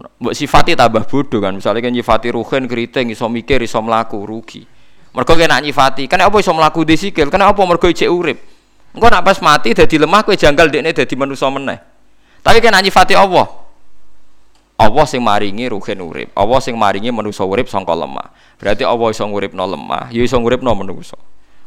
[0.00, 1.52] Mbok sifati tambah bodoh kan.
[1.52, 4.64] Misalnya kan nyifati ruhen keriting iso mikir iso mlaku rugi.
[5.12, 7.28] Mergo kena nyifati, kan apa iso mlaku di sikil?
[7.28, 8.38] Kenapa apa mergo ijek urip?
[8.96, 11.76] Engko nak pas mati dadi lemah kowe janggal dekne dadi manusa meneh.
[12.40, 13.59] Tapi kena nyifati Allah.
[14.80, 16.32] Allah sing maringi ruhen urip.
[16.32, 18.32] Allah sing maringi manusa urip sangka lemah.
[18.56, 21.20] Berarti Allah iso nguripno lemah, ya iso nguripno manusa.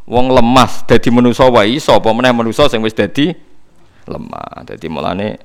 [0.10, 3.30] Wong lemah dadi manusa wae iso apa meneh manusa sing wis dadi
[4.10, 4.66] lemah.
[4.66, 5.38] Dadi mulane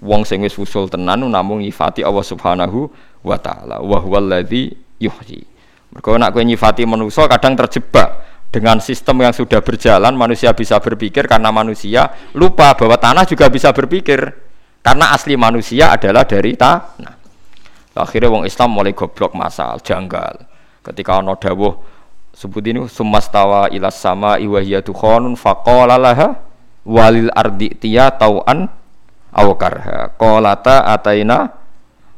[0.00, 2.88] wong sing wis usul tenan namung nyifati Allah Subhanahu
[3.20, 3.84] wa taala.
[3.84, 5.44] Wa huwallazi yuhyi.
[5.92, 8.16] Mergo nek kowe nyifati manusa kadang terjebak
[8.48, 13.70] dengan sistem yang sudah berjalan manusia bisa berpikir karena manusia lupa bahwa tanah juga bisa
[13.70, 14.49] berpikir
[14.80, 17.20] karena asli manusia adalah dari tanah.
[18.00, 20.48] Akhirnya wong Islam mulai goblok masal, janggal.
[20.80, 21.74] Ketika ono dawuh
[22.32, 26.40] sebut ini sumastawa ilas sama iwahiyatu dukhonun faqala laha
[26.88, 28.70] walil ardi tiya tauan
[29.34, 31.52] awakarha kolata ataina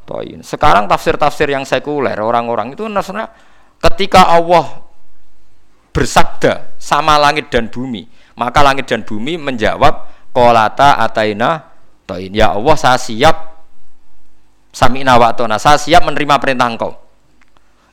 [0.07, 0.47] toin.
[0.47, 3.27] Sekarang tafsir-tafsir yang sekuler orang-orang itu nasrani
[3.83, 4.87] ketika Allah
[5.91, 8.07] bersabda sama langit dan bumi,
[8.39, 11.72] maka langit dan bumi menjawab kolata ataina
[12.13, 13.37] toin ya Allah saya siap.
[14.73, 16.93] Sami'na wa'tona saya siap menerima perintah engkau.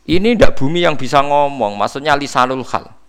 [0.08, 3.00] Ini ndak bumi yang bisa ngomong maksudnya lisanul hal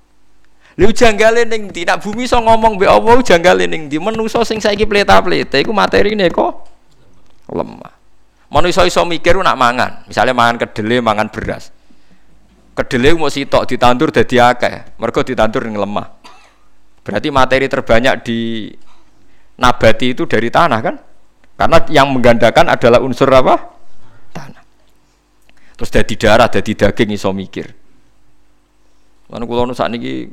[0.80, 1.84] lu janggale ning ndi?
[1.84, 4.00] Nak bumi so ngomong be Allah janggale ning ndi?
[4.00, 6.64] Manusa sing saiki pleta-pleta iku materine kok
[7.52, 7.92] lemah.
[8.48, 10.08] Manusa iso mikir nak mangan.
[10.08, 11.68] Misalnya mangan kedele mangan beras.
[12.72, 14.96] Kedele mau sitok ditandur dadi akeh.
[14.96, 16.06] Mergo ditandur ning lemah.
[17.04, 18.38] Berarti materi terbanyak di
[19.60, 20.96] nabati itu dari tanah kan?
[21.60, 23.60] Karena yang menggandakan adalah unsur apa?
[24.32, 24.64] Tanah.
[25.76, 27.68] Terus dari darah, dari daging iso mikir.
[29.28, 30.26] Lan kula nu sakniki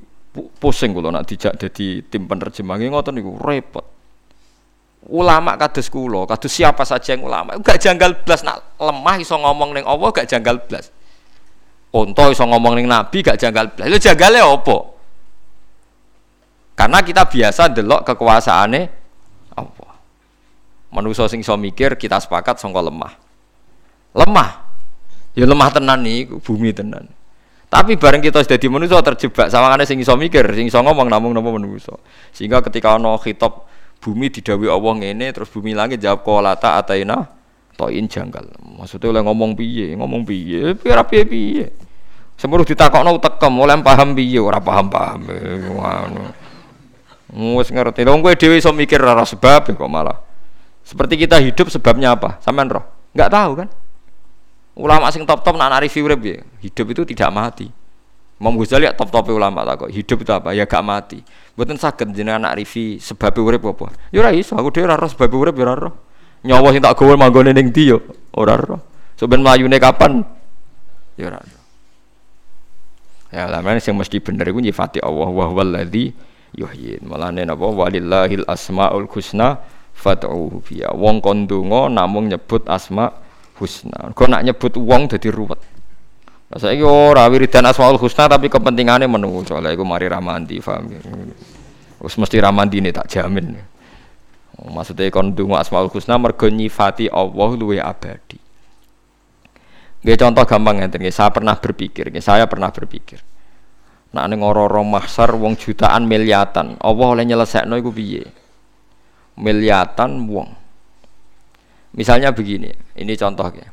[0.58, 3.86] pusing kula nak dijak dadi tim penerjemah ngoten niku repot.
[5.08, 9.72] Ulama kados kula, kados siapa saja yang ulama, gak janggal blas nak lemah iso ngomong
[9.78, 10.92] ning Allah gak janggal blas.
[11.96, 13.88] Onto iso ngomong ning nabi gak janggal blas.
[13.88, 14.78] Lho janggale apa?
[16.76, 19.07] Karena kita biasa delok kekuasaane
[20.98, 23.14] Manusia sing iso mikir kita sepakat sangka lemah.
[24.18, 24.66] Lemah.
[25.38, 27.06] Ya lemah tenan nih bumi tenan.
[27.70, 31.38] Tapi bareng kita sudah di manusia terjebak sawangane sing iso mikir, sing iso ngomong namung
[31.38, 31.94] napa manusia.
[32.34, 33.70] Sehingga ketika ana khitab
[34.02, 37.30] bumi didawi Allah ngene terus bumi langit jawab kolata ataina
[37.78, 38.50] toin janggal.
[38.82, 41.66] Maksudnya oleh ngomong piye, ngomong piye, piye piye piye.
[42.42, 45.30] Semuruh ditakokno tekem, oleh paham piye ora paham-paham.
[45.70, 46.24] Ngono.
[47.62, 48.02] Wis ngerti.
[48.02, 50.27] Lha kowe dhewe iso mikir ora sebab kok malah.
[50.88, 52.40] Seperti kita hidup sebabnya apa?
[52.40, 52.88] Sampean roh?
[53.12, 53.68] Enggak tahu kan?
[54.80, 57.68] Ulama sing top-top nak narifi urip ya, hidup itu tidak mati.
[58.38, 59.90] Imam Ghazali ya top-top ulama tak kok.
[59.90, 60.54] Hidup itu apa?
[60.54, 61.26] Ya gak mati.
[61.58, 63.90] Mboten saged jenengan nak rivi sebab urip apa?
[64.14, 65.94] Ya ora iso, aku dhewe ora roh sebab urip ya ora roh.
[66.46, 67.98] Nyawa sing tak gawe manggone ning ndi yo?
[68.38, 68.78] Ora roh.
[69.18, 70.22] Soben mlayune kapan?
[71.18, 71.42] Ya roh.
[73.34, 76.14] Ya lamane sing mesti bener iku nyifati Allah wa huwallazi
[76.54, 77.02] yuhyin.
[77.10, 79.58] Malane napa walillahil asmaul husna
[79.98, 83.10] fad'uhu biya wong kon donga namung nyebut asma
[83.58, 85.60] husna kok nak nyebut wong dadi ruwet
[86.48, 91.04] Nah, saya ora wiridan asmaul husna tapi kepentingannya menunggu soalnya iku mari ramanti paham ya.
[92.00, 93.58] Wis mesti ramandine tak jamin.
[94.58, 98.38] Oh, maksudnya kon donga Asmaul Husna mergo nyifati Allah luwe abadi.
[100.02, 103.22] Nggih contoh gampang ngeten nggih, saya pernah berpikir, nggih, saya pernah berpikir.
[104.14, 108.24] Nak ning ora-ora mahsar wong jutaan miliatan, Allah oleh nyelesekno iku piye?
[109.38, 110.50] Miliatan wong.
[111.94, 113.70] Misalnya begini, ini contohnya.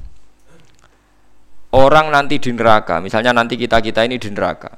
[1.75, 4.71] Orang nanti di neraka, misalnya nanti kita-kita ini di neraka.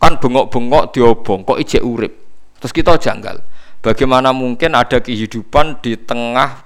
[0.00, 2.12] Kan bengok-bengok diobong, kok ijek urip.
[2.58, 3.42] Terus kita janggal.
[3.82, 6.64] Bagaimana mungkin ada kehidupan di tengah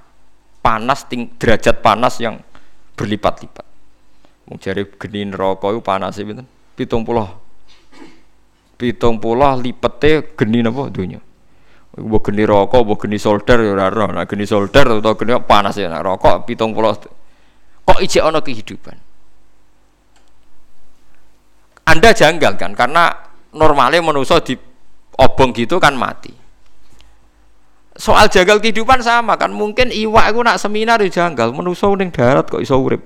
[0.60, 2.38] panas ting, derajat panas yang
[2.96, 3.66] berlipat-lipat.
[4.46, 6.46] Mung jare geni neraka iku panase pinten?
[6.78, 7.02] 70.
[8.78, 11.18] 70 lipete geni napa donya.
[11.96, 14.04] Iku geni rokok, mbok geni solder ya ora.
[14.12, 17.88] Nek geni solder atau geni panas ya nek rokok 70.
[17.88, 18.96] Kok ijek ana kehidupan?
[21.86, 23.14] Anda janggal kan karena
[23.56, 24.58] normalnya manusia di
[25.16, 26.34] obong gitu kan mati.
[27.96, 32.44] Soal jagal kehidupan sama kan mungkin iwak aku nak seminar di janggal manusia ning darat
[32.44, 33.00] kok iso urip.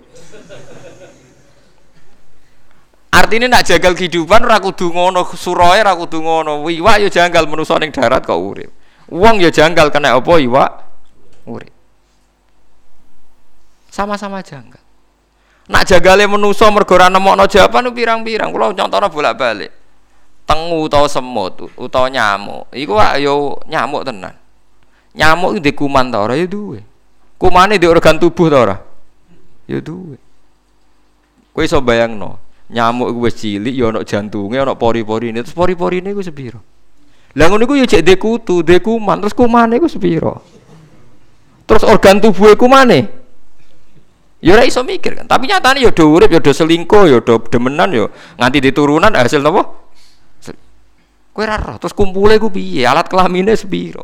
[3.15, 6.67] Artinya nak jagal kehidupan ora kudu ngono suroe ora kudu ngono.
[6.67, 8.80] Iwak ya janggal manusa ning darat kok urip.
[9.11, 10.71] Wong ya janggal kena apa iwak
[11.51, 11.75] urip.
[13.91, 14.79] Sama-sama janggal.
[15.67, 18.55] Nak jagale manusa mergo ora nemokno jawaban pirang-pirang.
[18.55, 19.71] Kula contohna bolak-balik.
[20.47, 22.71] Tengu utawa semut utawa nyamuk.
[22.71, 24.35] Iku yo nyamuk tenan.
[25.15, 26.87] Nyamuk iki kuman ta ora ya duwe.
[27.35, 28.77] Kumane di organ tubuh ta ora?
[29.67, 30.19] Ya duwe.
[31.51, 32.39] Kowe iso bayangno,
[32.71, 36.63] nyamuk iku wis cilik ya ana jantunge ana pori-porine terus pori-porine iku sepiro
[37.39, 40.43] lah ngono iku ya cek dekutu dekuman terus kumane iku sepiro?
[41.67, 43.07] Terus organ tubuh kumane
[44.41, 47.39] ya ora iso mikir kan tapi nyatane ya do urip ya do selingkuh ya do
[47.47, 49.63] demenan ya nganti diturunan hasil napa?
[51.31, 52.83] Kowe ora roh terus kumpule iku piye?
[52.83, 54.03] Alat kelamine sepiro?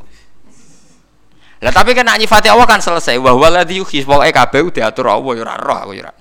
[1.59, 3.19] Lah tapi kan nyifati Allah kan selesai.
[3.19, 6.13] Wa huwa ladzi yuhyi pokoke kabeh diatur Allah ya ora roh aku ya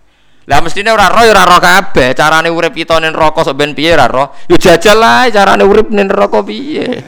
[0.45, 3.73] lah mestine ora roh ya ora roh kabeh, carane urip kita ning neraka sok ben
[3.73, 4.29] piye ora roh.
[4.45, 7.01] Yo jajal ae carane urip ning neraka piye.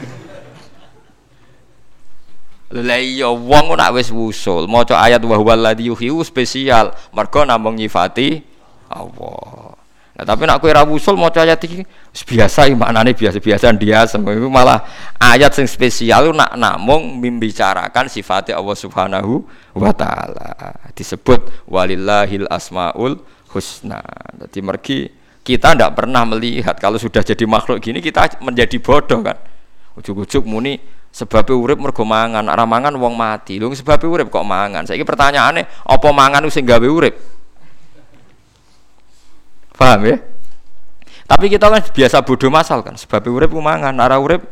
[2.74, 7.78] Lah iya wong nak wis wusul, maca ayat wa huwal ladzi yuhyi spesial, mergo namung
[7.78, 8.42] nyifati
[8.90, 9.77] Allah.
[10.18, 14.18] Nah, tapi nak kowe ora wusul maca ayat iki biasa iki maknane biasa-biasa biasa.
[14.18, 14.82] Iku malah
[15.14, 19.46] ayat sing spesial nak namung membicarakan sifatnya Allah Subhanahu
[19.78, 20.74] wa taala.
[20.98, 23.22] Disebut walillahil asmaul
[23.54, 24.02] husna.
[24.42, 24.98] Jadi mergi
[25.46, 29.38] kita tidak pernah melihat kalau sudah jadi makhluk gini kita menjadi bodoh kan.
[30.02, 30.82] Ujuk-ujuk muni
[31.14, 33.62] sebabnya urip mergo mangan, ora mangan wong mati.
[33.62, 34.82] Lho sebabnya urip kok mangan.
[34.82, 37.37] Saiki pertanyaannya apa mangan sing gawe urip?
[39.78, 40.16] Paham ya?
[41.28, 44.42] Tapi kita kan biasa bodoh masal kan, sebab urip mangan, nara urip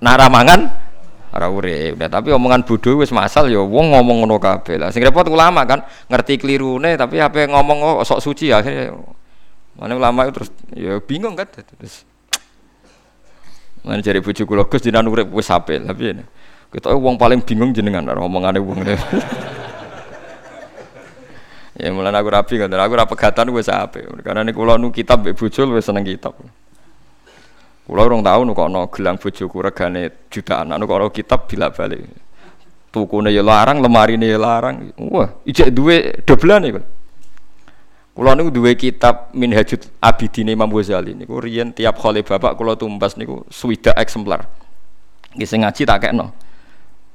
[0.00, 0.90] nara mangan
[1.30, 1.94] ora urip.
[1.94, 4.82] Nah, tapi omongan bodoh wis masal ya wong ngomong ngono kabeh.
[4.82, 8.90] Lah sing repot ulama kan ngerti klirune tapi apa ngomong oh, sok suci akhirnya
[9.78, 12.02] mana ulama itu terus ya bingung kan terus
[13.80, 16.26] Mana cari bujuk kula Gus jenengan urip wis apik tapi ya,
[16.68, 18.84] kita wong paling bingung jenengan ngomongane wong.
[21.80, 24.04] Ya mulai aku rapi kan, aku rapi pegatan gue sape.
[24.20, 26.36] Karena ini kalau nu kitab bujul gue seneng kitab.
[27.88, 32.04] Kulo orang tahu nu kono gelang bojoku regane jutaan, anu kono kitab bila balik.
[32.92, 34.92] Tukune ya larang, lemari ya larang.
[35.08, 36.84] Wah, ijek duwe doblan iku.
[38.12, 43.16] Kulo niku duwe kitab Minhajul Abidin Imam Ghazali niku riyen tiap kali bapak kulo tumbas
[43.16, 44.44] niku swida eksemplar.
[45.32, 46.28] Nggih sing ngaji tak kekno.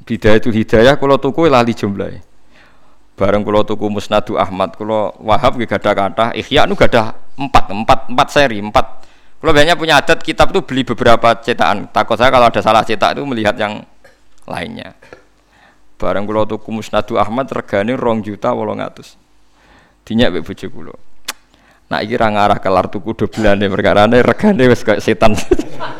[0.09, 2.34] Bidayatul Hidayah kulo tuku lali jumlahe
[3.15, 7.65] bareng kulo tuku Musnadu Ahmad kulo Wahab gak ada kata Ikhya nu gak ada empat
[7.71, 8.85] empat empat seri empat.
[9.39, 11.91] Kulo banyak punya adat kitab tuh beli beberapa cetakan.
[11.91, 13.83] Takut saya kalau ada salah cetak itu melihat yang
[14.47, 14.95] lainnya.
[15.99, 19.25] Bareng kulo tuku Musnadu Ahmad regane rong juta wolong atus
[20.05, 20.95] dinyak be bojo kulo
[21.85, 25.37] nah iki ra ngarah kelar tuku doblane perkara regane wis kayak setan.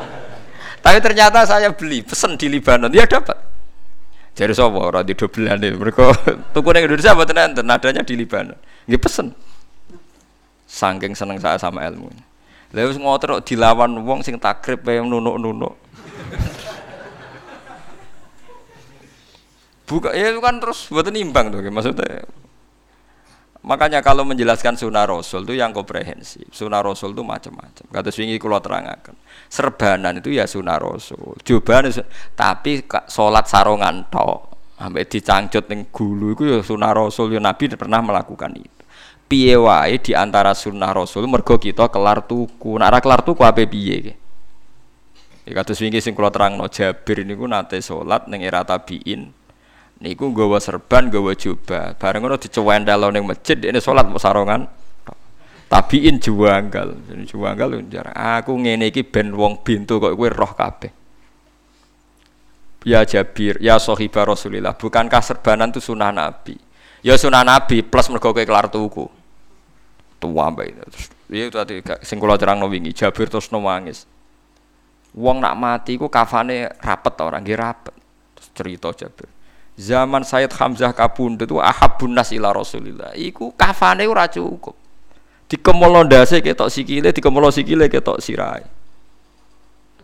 [0.85, 2.89] Tapi ternyata saya beli pesen di Libanon.
[2.89, 3.37] Ya dapat
[4.35, 5.71] Jadi sapa ora di dobelane.
[5.71, 6.03] Mereka
[6.53, 8.59] tuku ning Indonesia mboten enten, nadanya di Libanon.
[8.83, 9.31] Nggih pesen.
[10.67, 12.11] Saking seneng saya sama ilmu.
[12.75, 15.71] Lha wis ngoten kok dilawan wong sing takrib kaya nunuk-nunuk.
[19.87, 22.25] Buka ya itu kan terus buat imbang tuh maksudnya
[23.65, 26.45] Makanya kalau menjelaskan sunnah Rasul itu yang komprehensif.
[26.53, 27.85] Sunnah Rasul itu macam-macam.
[27.89, 29.17] Kata swingi kalau terangkan.
[29.49, 31.33] Serbanan itu ya sunnah Rasul.
[31.41, 31.89] Cobaan
[32.37, 34.53] tapi sholat sarongan to.
[34.77, 37.33] Sampai dicangcut ning gulu itu ya sunnah Rasul.
[37.33, 38.81] Ya Nabi pernah melakukan itu.
[39.25, 42.77] Piye wae di antara sunnah Rasul mergo kita kelar tuku.
[42.77, 44.13] Nara kelar tuku apa piye
[45.45, 46.29] Ya kados wingi sing kula
[46.69, 49.33] Jabir niku nate salat ning era tabiin.
[50.03, 51.95] Niku nggawa serban, nggawa jubah.
[51.95, 54.67] Bareng ngono dicewendel ning masjid dene salat mau sarongan.
[55.71, 57.15] Tabiin juanggal.
[57.25, 57.69] Juanggal
[58.11, 60.91] Aku ngene iki ben wong bintu kok kowe roh kabeh.
[62.85, 66.53] Ya Jabir, ya sahibah Rasulillah, bukankah serbanan itu sunnah Nabi?
[67.01, 69.09] Ya sunnah Nabi plus mergo kowe kelar tuku.
[70.21, 70.85] Tua mbak itu.
[71.33, 74.05] Itu tadi sing kula terangno wingi Jabir terus nangis.
[75.17, 77.95] Wong nak mati ku kafane rapet orang nggih rapet.
[78.37, 79.34] Terus cerita Jabir.
[79.75, 83.11] Zaman Sayyid Hamzah kabundut itu ahabun nas ila Rasulillah.
[83.11, 84.71] Iku kafane ora cukup.
[85.51, 88.63] Dikemolo ndase ketok sikile, dikemolo sikile ketok sirai.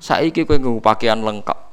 [0.01, 1.71] Saiki kowe nggo pakaian lengkap.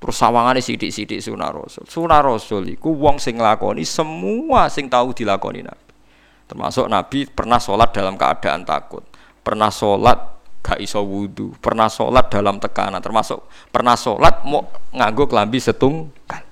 [0.00, 1.84] Terus sawangane sidik-sidik sunah Rasul.
[1.84, 5.92] Sunah Rasul iku wong sing nglakoni semua sing tahu dilakoni Nabi.
[6.48, 9.04] Termasuk Nabi pernah sholat dalam keadaan takut.
[9.44, 13.40] Pernah sholat gak iso wudhu, pernah sholat dalam tekanan, termasuk
[13.72, 16.44] pernah sholat mau nganggo kelambi setunggal.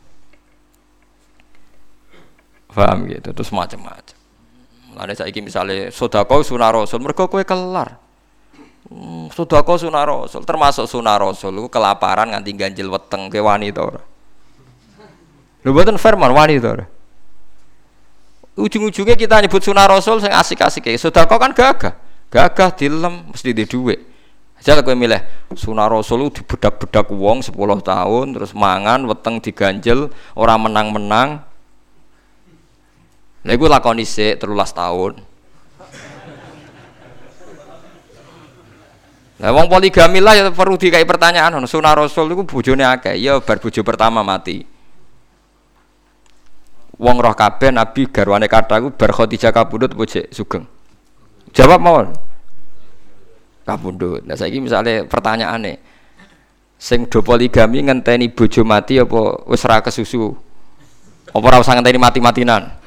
[2.73, 4.17] Paham gitu, terus macam-macam.
[5.15, 8.01] Saya ingin misalnya sodako sunah rasul, mereka kue kelar.
[8.89, 14.03] Hmm, sodako sunah rasul, termasuk sunah rasul, lu kelaparan nganti ganjil weteng ke wanita ora.
[15.67, 16.87] Lu buatan firman wanita.
[18.59, 23.65] Ujung-ujungnya kita nyebut sunah rasul sing asik-asik kayak sodako kan gagah gagah dilem mesti di
[23.65, 24.01] duit.
[24.59, 25.23] Aja kowe milih.
[25.55, 31.29] Sunah rasul di bedak-bedak wong 10 tahun terus mangan weteng diganjel orang menang-menang.
[33.47, 35.13] Lha iku lakoni sik 13 tahun.
[39.39, 43.63] Nah, wong poligami lah ya perlu dikai pertanyaan, sunah rasul itu bojone akeh, ya bar
[43.63, 44.67] bojo pertama mati.
[46.99, 50.67] Wong roh kabeh nabi garwane kata ku bar Khadijah kabudut bojo sugeng.
[51.59, 52.15] Jawab mawon.
[53.67, 54.23] Kabundut.
[54.23, 55.77] Nah saiki misalnya pertanyaan nih,
[56.79, 60.39] sing do poligami ngenteni bojo mati apa wis ra kesusu?
[61.35, 62.79] Apa ora usah ngenteni mati-matinan?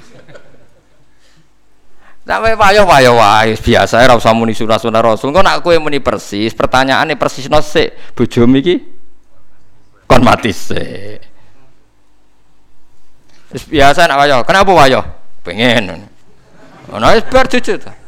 [2.24, 5.36] Sampai payo payo wae biasa ora usah muni sunah-sunah Rasul.
[5.36, 8.80] Engko nak kowe muni persis, pertanyaane persis no sik bojomu iki
[10.08, 11.20] kon mati sik.
[13.68, 14.48] Biasa nak wayo.
[14.48, 15.04] Kenapa wayo?
[15.44, 16.08] Pengen.
[16.88, 18.01] Ono wis bar jujur ta.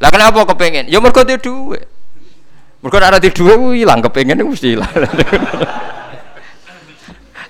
[0.00, 0.88] Lah kenapa kepengen?
[0.88, 1.84] Ya mergo duwe dhuwit.
[2.80, 4.88] Mergo nek ora dhuwit ku ilang kepengen mesti ilang.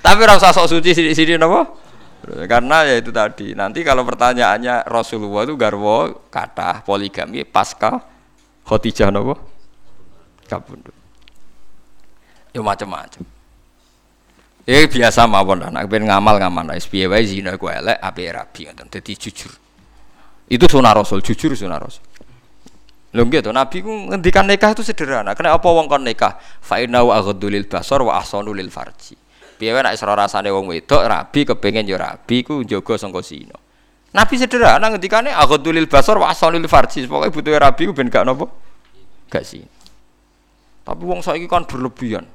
[0.05, 1.71] Tapi ora usah sok suci sini-sini napa?
[2.51, 3.55] Karena ya itu tadi.
[3.55, 8.03] Nanti kalau pertanyaannya Rasulullah itu garwo kata poligami pasca
[8.67, 9.39] Khadijah napa?
[10.51, 10.97] Kabundut.
[12.51, 13.23] Ya macam-macam.
[14.67, 18.67] Ya biasa mawon anak ben ngamal ngamal wis piye wae zina ku elek ape rabi
[18.67, 18.91] ngoten.
[18.91, 19.55] Jujur.
[20.51, 22.10] Itu sunah Rasul, jujur sunah Rasul.
[23.11, 25.35] Lho gitu, Nabi ku ngendikan nikah itu sederhana.
[25.35, 26.39] Kenapa apa wong kon nikah?
[26.63, 29.19] Fa innahu aghaddu lil basar wa ahsanu lil farji.
[29.59, 33.59] Piye wae nek isra rasane wong wedok rabi kepengin yo rabi ku njaga sangka zina.
[34.15, 37.11] Nabi sederhana ngendikane aghaddu lil basar wa ahsanu lil farji.
[37.11, 38.47] Pokoke butuhe rabi ku ben gak napa?
[39.27, 39.67] Gak sih.
[40.87, 42.31] Tapi wong saiki kan berlebihan.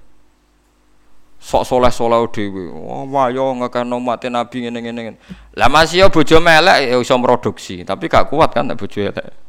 [1.39, 2.67] Sok soleh-soleh dhewe.
[3.07, 5.15] Wah, oh, yo ngekeno mate Nabi ngene-ngene.
[5.55, 9.44] Lah masih yo bojo melek ya iso produksi, tapi gak kuat kan nek bojo elek.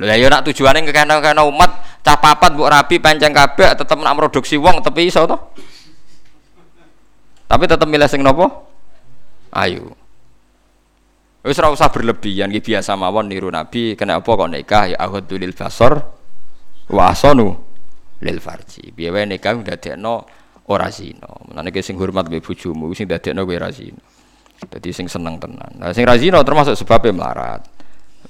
[0.00, 4.56] Lah ya nak tujuane kekena-kena umat cah papat mbok rapi panjang kabeh tetep nak produksi
[4.56, 5.36] wong tapi iso to.
[7.44, 8.48] Tapi tetep milih sing nopo?
[9.52, 9.92] Ayu.
[11.44, 15.44] Wis ora usah berlebihan iki biasa mawon niru Nabi kena apa kok nikah ya ahadul
[15.52, 16.00] basar
[16.88, 17.60] wa asanu
[18.24, 18.92] lil farji.
[18.92, 20.24] Piye wae nikah ndadekno
[20.68, 21.28] ora zina.
[21.48, 24.00] Menane sing hormat mbek bojomu sing ndadekno kowe ora zina.
[24.64, 25.76] Dadi sing seneng tenan.
[25.76, 27.79] Nah sing ra zina termasuk sebabnya melarat.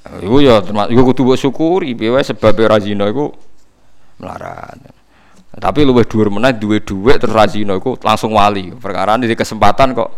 [0.00, 3.28] Iku ya termasuk iku kudu syukuri piye wae sebab ora zina iku
[4.16, 4.80] melarat.
[5.60, 8.72] Tapi luwih dhuwur meneh duwe dhuwit terus ra zina iku langsung wali.
[8.72, 10.10] Perkara di kesempatan kok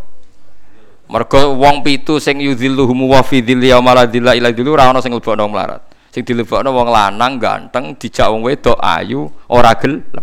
[1.10, 5.10] mergo wong pitu sing yudhilluhum wa fi dhilli yaumala dhilla ila dhillu ora ana sing
[5.10, 5.82] lebokno melarat.
[6.14, 10.22] Sing dilebokno wong lanang ganteng dijak wong wedok ayu ora gelem.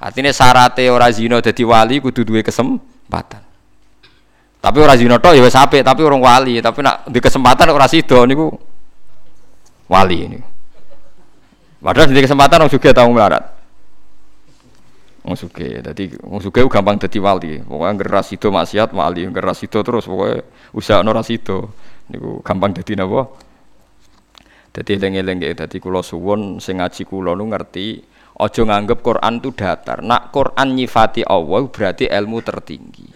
[0.00, 3.43] Artinya syaratnya ora zina dadi wali kudu duwe kesempatan.
[4.64, 8.24] Tapi orang zina tok ya apik, tapi orang wali, tapi nak di kesempatan ora sida
[8.24, 8.48] niku
[9.92, 10.40] wali ini.
[11.84, 13.44] Padahal di kesempatan orang juga tahu melarat.
[15.20, 17.60] Wong suge, dadi wong suge gampang dadi wali.
[17.60, 21.60] Pokoke angger ra sida maksiat wali, angger ra sida terus pokoke usaha ora sida.
[22.08, 23.36] Niku gampang dadi napa?
[24.72, 28.00] Dadi eling-eling nggih dadi kula suwun sing ngaji kula nu ngerti
[28.40, 30.00] aja nganggep Quran itu datar.
[30.00, 33.13] Nak Quran nyifati Allah berarti ilmu tertinggi.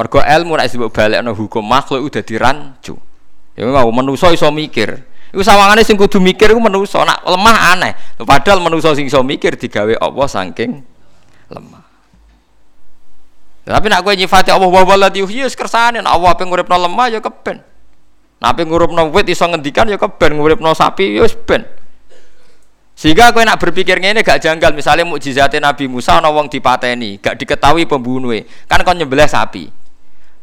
[0.00, 2.96] Mergo ilmu nek disebut balekno hukum makhluk udah dirancu.
[3.52, 4.96] Ya mau manusa iso mikir.
[5.28, 7.92] Iku sawangane sing kudu mikir iku manusa, nak lemah aneh.
[8.24, 10.80] Padahal manusa sing iso mikir digawe Allah saking
[11.52, 11.84] lemah.
[13.68, 17.60] Tapi nak kowe nyifati Allah wa walad yuhyi kersane Allah pe nguripno lemah ya keben.
[18.40, 21.60] Nak pe nguripno wit iso ngendikan ya keben, nguripno sapi ya wis ben.
[22.96, 27.36] Sehingga kowe nak berpikir ngene gak janggal, misalnya mukjizatnya Nabi Musa ana wong dipateni, gak
[27.36, 28.48] diketahui pembunuhnya.
[28.64, 29.79] Kan kon nyembelih sapi.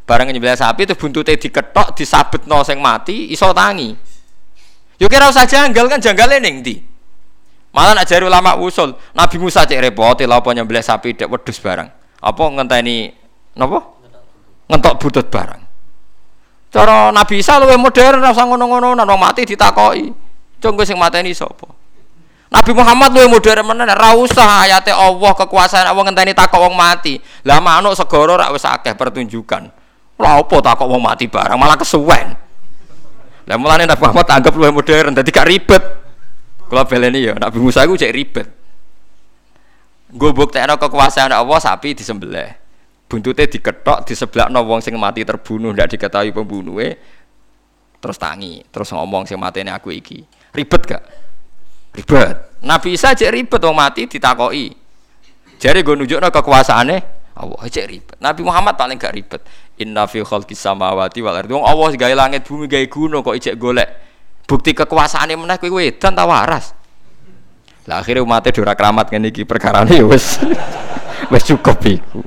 [0.07, 3.91] Barang nyembelih sapi itu buntute diketok, disabetno sing mati, iso tangi.
[4.95, 6.79] Yo kira usah janggal kan janggale ning ndi?
[7.75, 11.59] Malah nak jari ulama usul, Nabi Musa cek repot lha apa nyembelih sapi dek wedhus
[11.59, 11.91] barang.
[12.23, 13.11] Apa ngenteni
[13.59, 13.83] napa?
[14.71, 15.61] Ngentok butut barang.
[16.71, 20.07] Cara Nabi Isa luwih modern ora usah ngono-ngono, nek mati ditakoki.
[20.63, 21.67] Cung sing mateni sapa?
[22.47, 27.19] Nabi Muhammad luwih modern menan ora usah ayate Allah kekuasaan Allah ngenteni takok wong mati.
[27.43, 29.76] Lah manuk segara rak wis akeh pertunjukan.
[30.17, 32.33] Lha apa takok wong mati barang malah kesuwen.
[33.47, 35.83] Lah mulane Nabi Muhammad anggap luwih modern dadi gak ribet.
[36.67, 38.47] Kula beleni ya Nabi Musa iku cek ribet.
[40.11, 42.51] Gue buktekno kekuasaan Allah sapi disembelih.
[43.07, 46.99] Buntute diketok disebelakno wong sing mati terbunuh ndak diketahui pembunuhe
[47.97, 50.27] terus tangi terus ngomong sing matene aku iki.
[50.51, 51.03] Ribet gak?
[51.97, 54.69] ribet Nabi Isa cek ribet wong mati ditakoki
[55.57, 58.17] jare gue nunjukno kekuasaane Allah cek ribet.
[58.17, 59.41] Nabi Muhammad paling gak ribet.
[59.77, 61.53] Inna fi khalqis samawati wal ardi.
[61.53, 63.89] Wong Allah gawe langit bumi gawe gunung kok ijek golek.
[64.47, 66.71] Bukti kekuasaane meneh kowe wedan ta waras?
[67.87, 70.43] Lah akhirnya umatnya dora keramat ngene iki perkarane ya wis
[71.31, 72.19] wis cukup iku.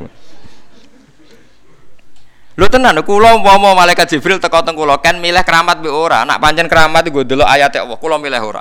[2.60, 6.28] Lho tenan kula umpama malaikat Jibril teko teng kula kan milih keramat mbek ora.
[6.28, 8.60] Nak pancen keramat gue delok ayat Allah, kula milih ora.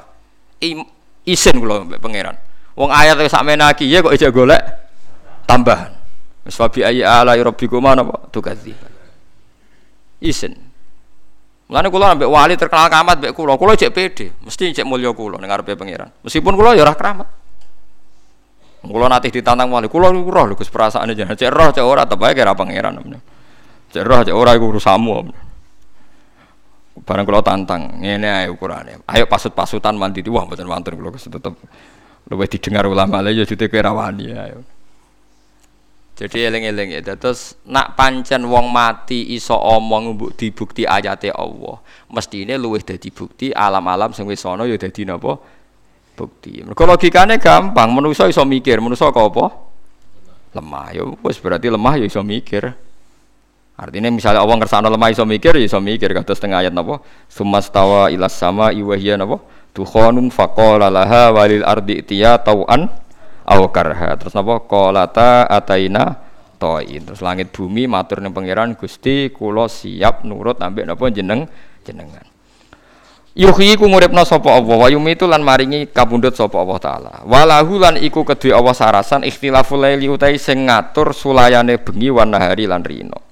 [1.28, 2.40] Isin kula mbek pangeran.
[2.80, 4.64] Wong ayat sak menaki ya kok ijek golek
[5.44, 5.99] tambahan.
[6.50, 8.74] Wis fa bi ayyi ala rabbikum napa tukadzi.
[10.18, 10.58] Isin.
[11.70, 15.38] Mulane kula ambek wali terkenal keramat mbek kula, kula cek pede, mesti cek mulya kula
[15.38, 16.10] ning ngarepe pangeran.
[16.26, 16.98] Meskipun kula ya ora.
[18.82, 22.34] Kula nanti ditantang wali, niku roh lho Gus perasaane jenengan cek roh cek ora tebae
[22.34, 22.98] kira pangeran.
[23.94, 25.18] Cek roh cek ora iku urusanmu.
[27.06, 29.06] Barang kalau tantang, ini ayo ukurane.
[29.06, 31.54] Ayo pasut-pasutan mandi wah mboten wonten kula tetep
[32.26, 34.66] luwih didengar ulama lha ya jute kerawani ayo.
[36.20, 37.16] Jadi eling-eling ya.
[37.16, 41.80] Terus nak pancen wong mati iso omong mbok dibukti ayate Allah.
[42.12, 45.40] Mestine luwih dadi bukti alam-alam sing wis ana ya dadi napa?
[46.20, 46.60] Bukti.
[46.68, 49.46] Mergo logikane gampang, manusa iso mikir, manusa kok apa?
[50.60, 50.88] Lemah.
[50.92, 52.68] Ya wis berarti lemah ya iso mikir.
[53.80, 57.00] Artinya misalnya Allah ngersana lemah iso mikir, ya iso mikir kata setengah ayat napa?
[57.32, 59.40] Sumastawa ilas sama iwahia napa?
[59.72, 62.92] Tukhonun faqala laha walil ardi tiya tau'an
[63.50, 64.14] aw karha.
[64.22, 64.62] Terus napa?
[64.70, 66.22] Qalata ataina
[66.62, 67.02] toin.
[67.02, 71.50] Terus langit bumi matur ning pangeran Gusti kula siap nurut ambek napa jeneng
[71.82, 72.26] jenengan.
[73.34, 77.14] Yuhyi ku nguripna sapa Allah wa yumitu lan maringi kabundut sapa Allah taala.
[77.26, 82.68] Walahu lan iku kedue Allah sarasan ikhtilaful laili utai sing ngatur sulayane bengi wan nahari
[82.68, 83.30] lan rino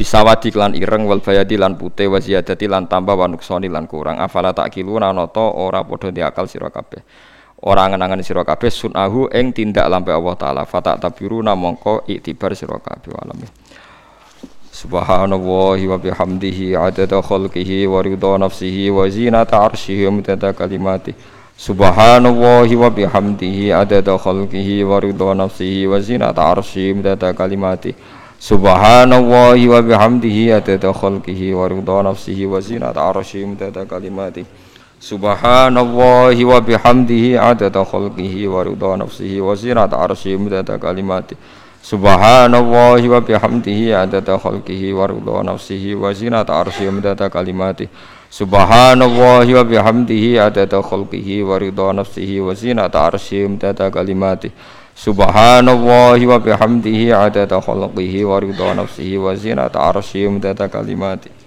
[0.00, 4.16] bisawadi lan ireng wal bayadi lan putih wa ziyadati lan tambah wa nuksoni lan kurang
[4.16, 7.04] afala tak kiluna nata ora padha diakal sira kabeh
[7.60, 10.62] ora ngenangan sira kabeh sunahu ing tindak lampe Allah taala.
[10.64, 13.48] Fata tabiruna mongko iktibar sira kabeh alami
[14.70, 21.12] Subhanallahi wa bihamdihi adada khalqihi wa ridha nafsihi wa zinata arsyihi wa midada kalimati.
[21.52, 27.92] Subhanallahi wa bihamdihi adada khalqihi wa ridha nafsihi wa zinata arsyihi midada kalimati.
[28.40, 34.48] Subhanallahi wa bihamdihi adada khalqihi wa ridha nafsihi wa zinata arsyihi midada kalimati
[35.00, 41.40] Subhanallahi wa bihamdihi adada khalqihi wa ridha nafsihi wa zinata arsyihi midada kalimati.
[41.80, 47.88] Subhanallahi wa bihamdihi adada khalqihi wa ridha nafsihi wa zinata arsyihi midada kalimati.
[48.28, 54.52] Subhanallahi wa bihamdihi adada khalqihi wa ridha nafsihi wa zinata arsyihi midada kalimati.
[54.92, 61.39] Subhanallahi wa bihamdihi adada khalqihi wa ridha nafsihi wa zinata arsyihi midada kalimati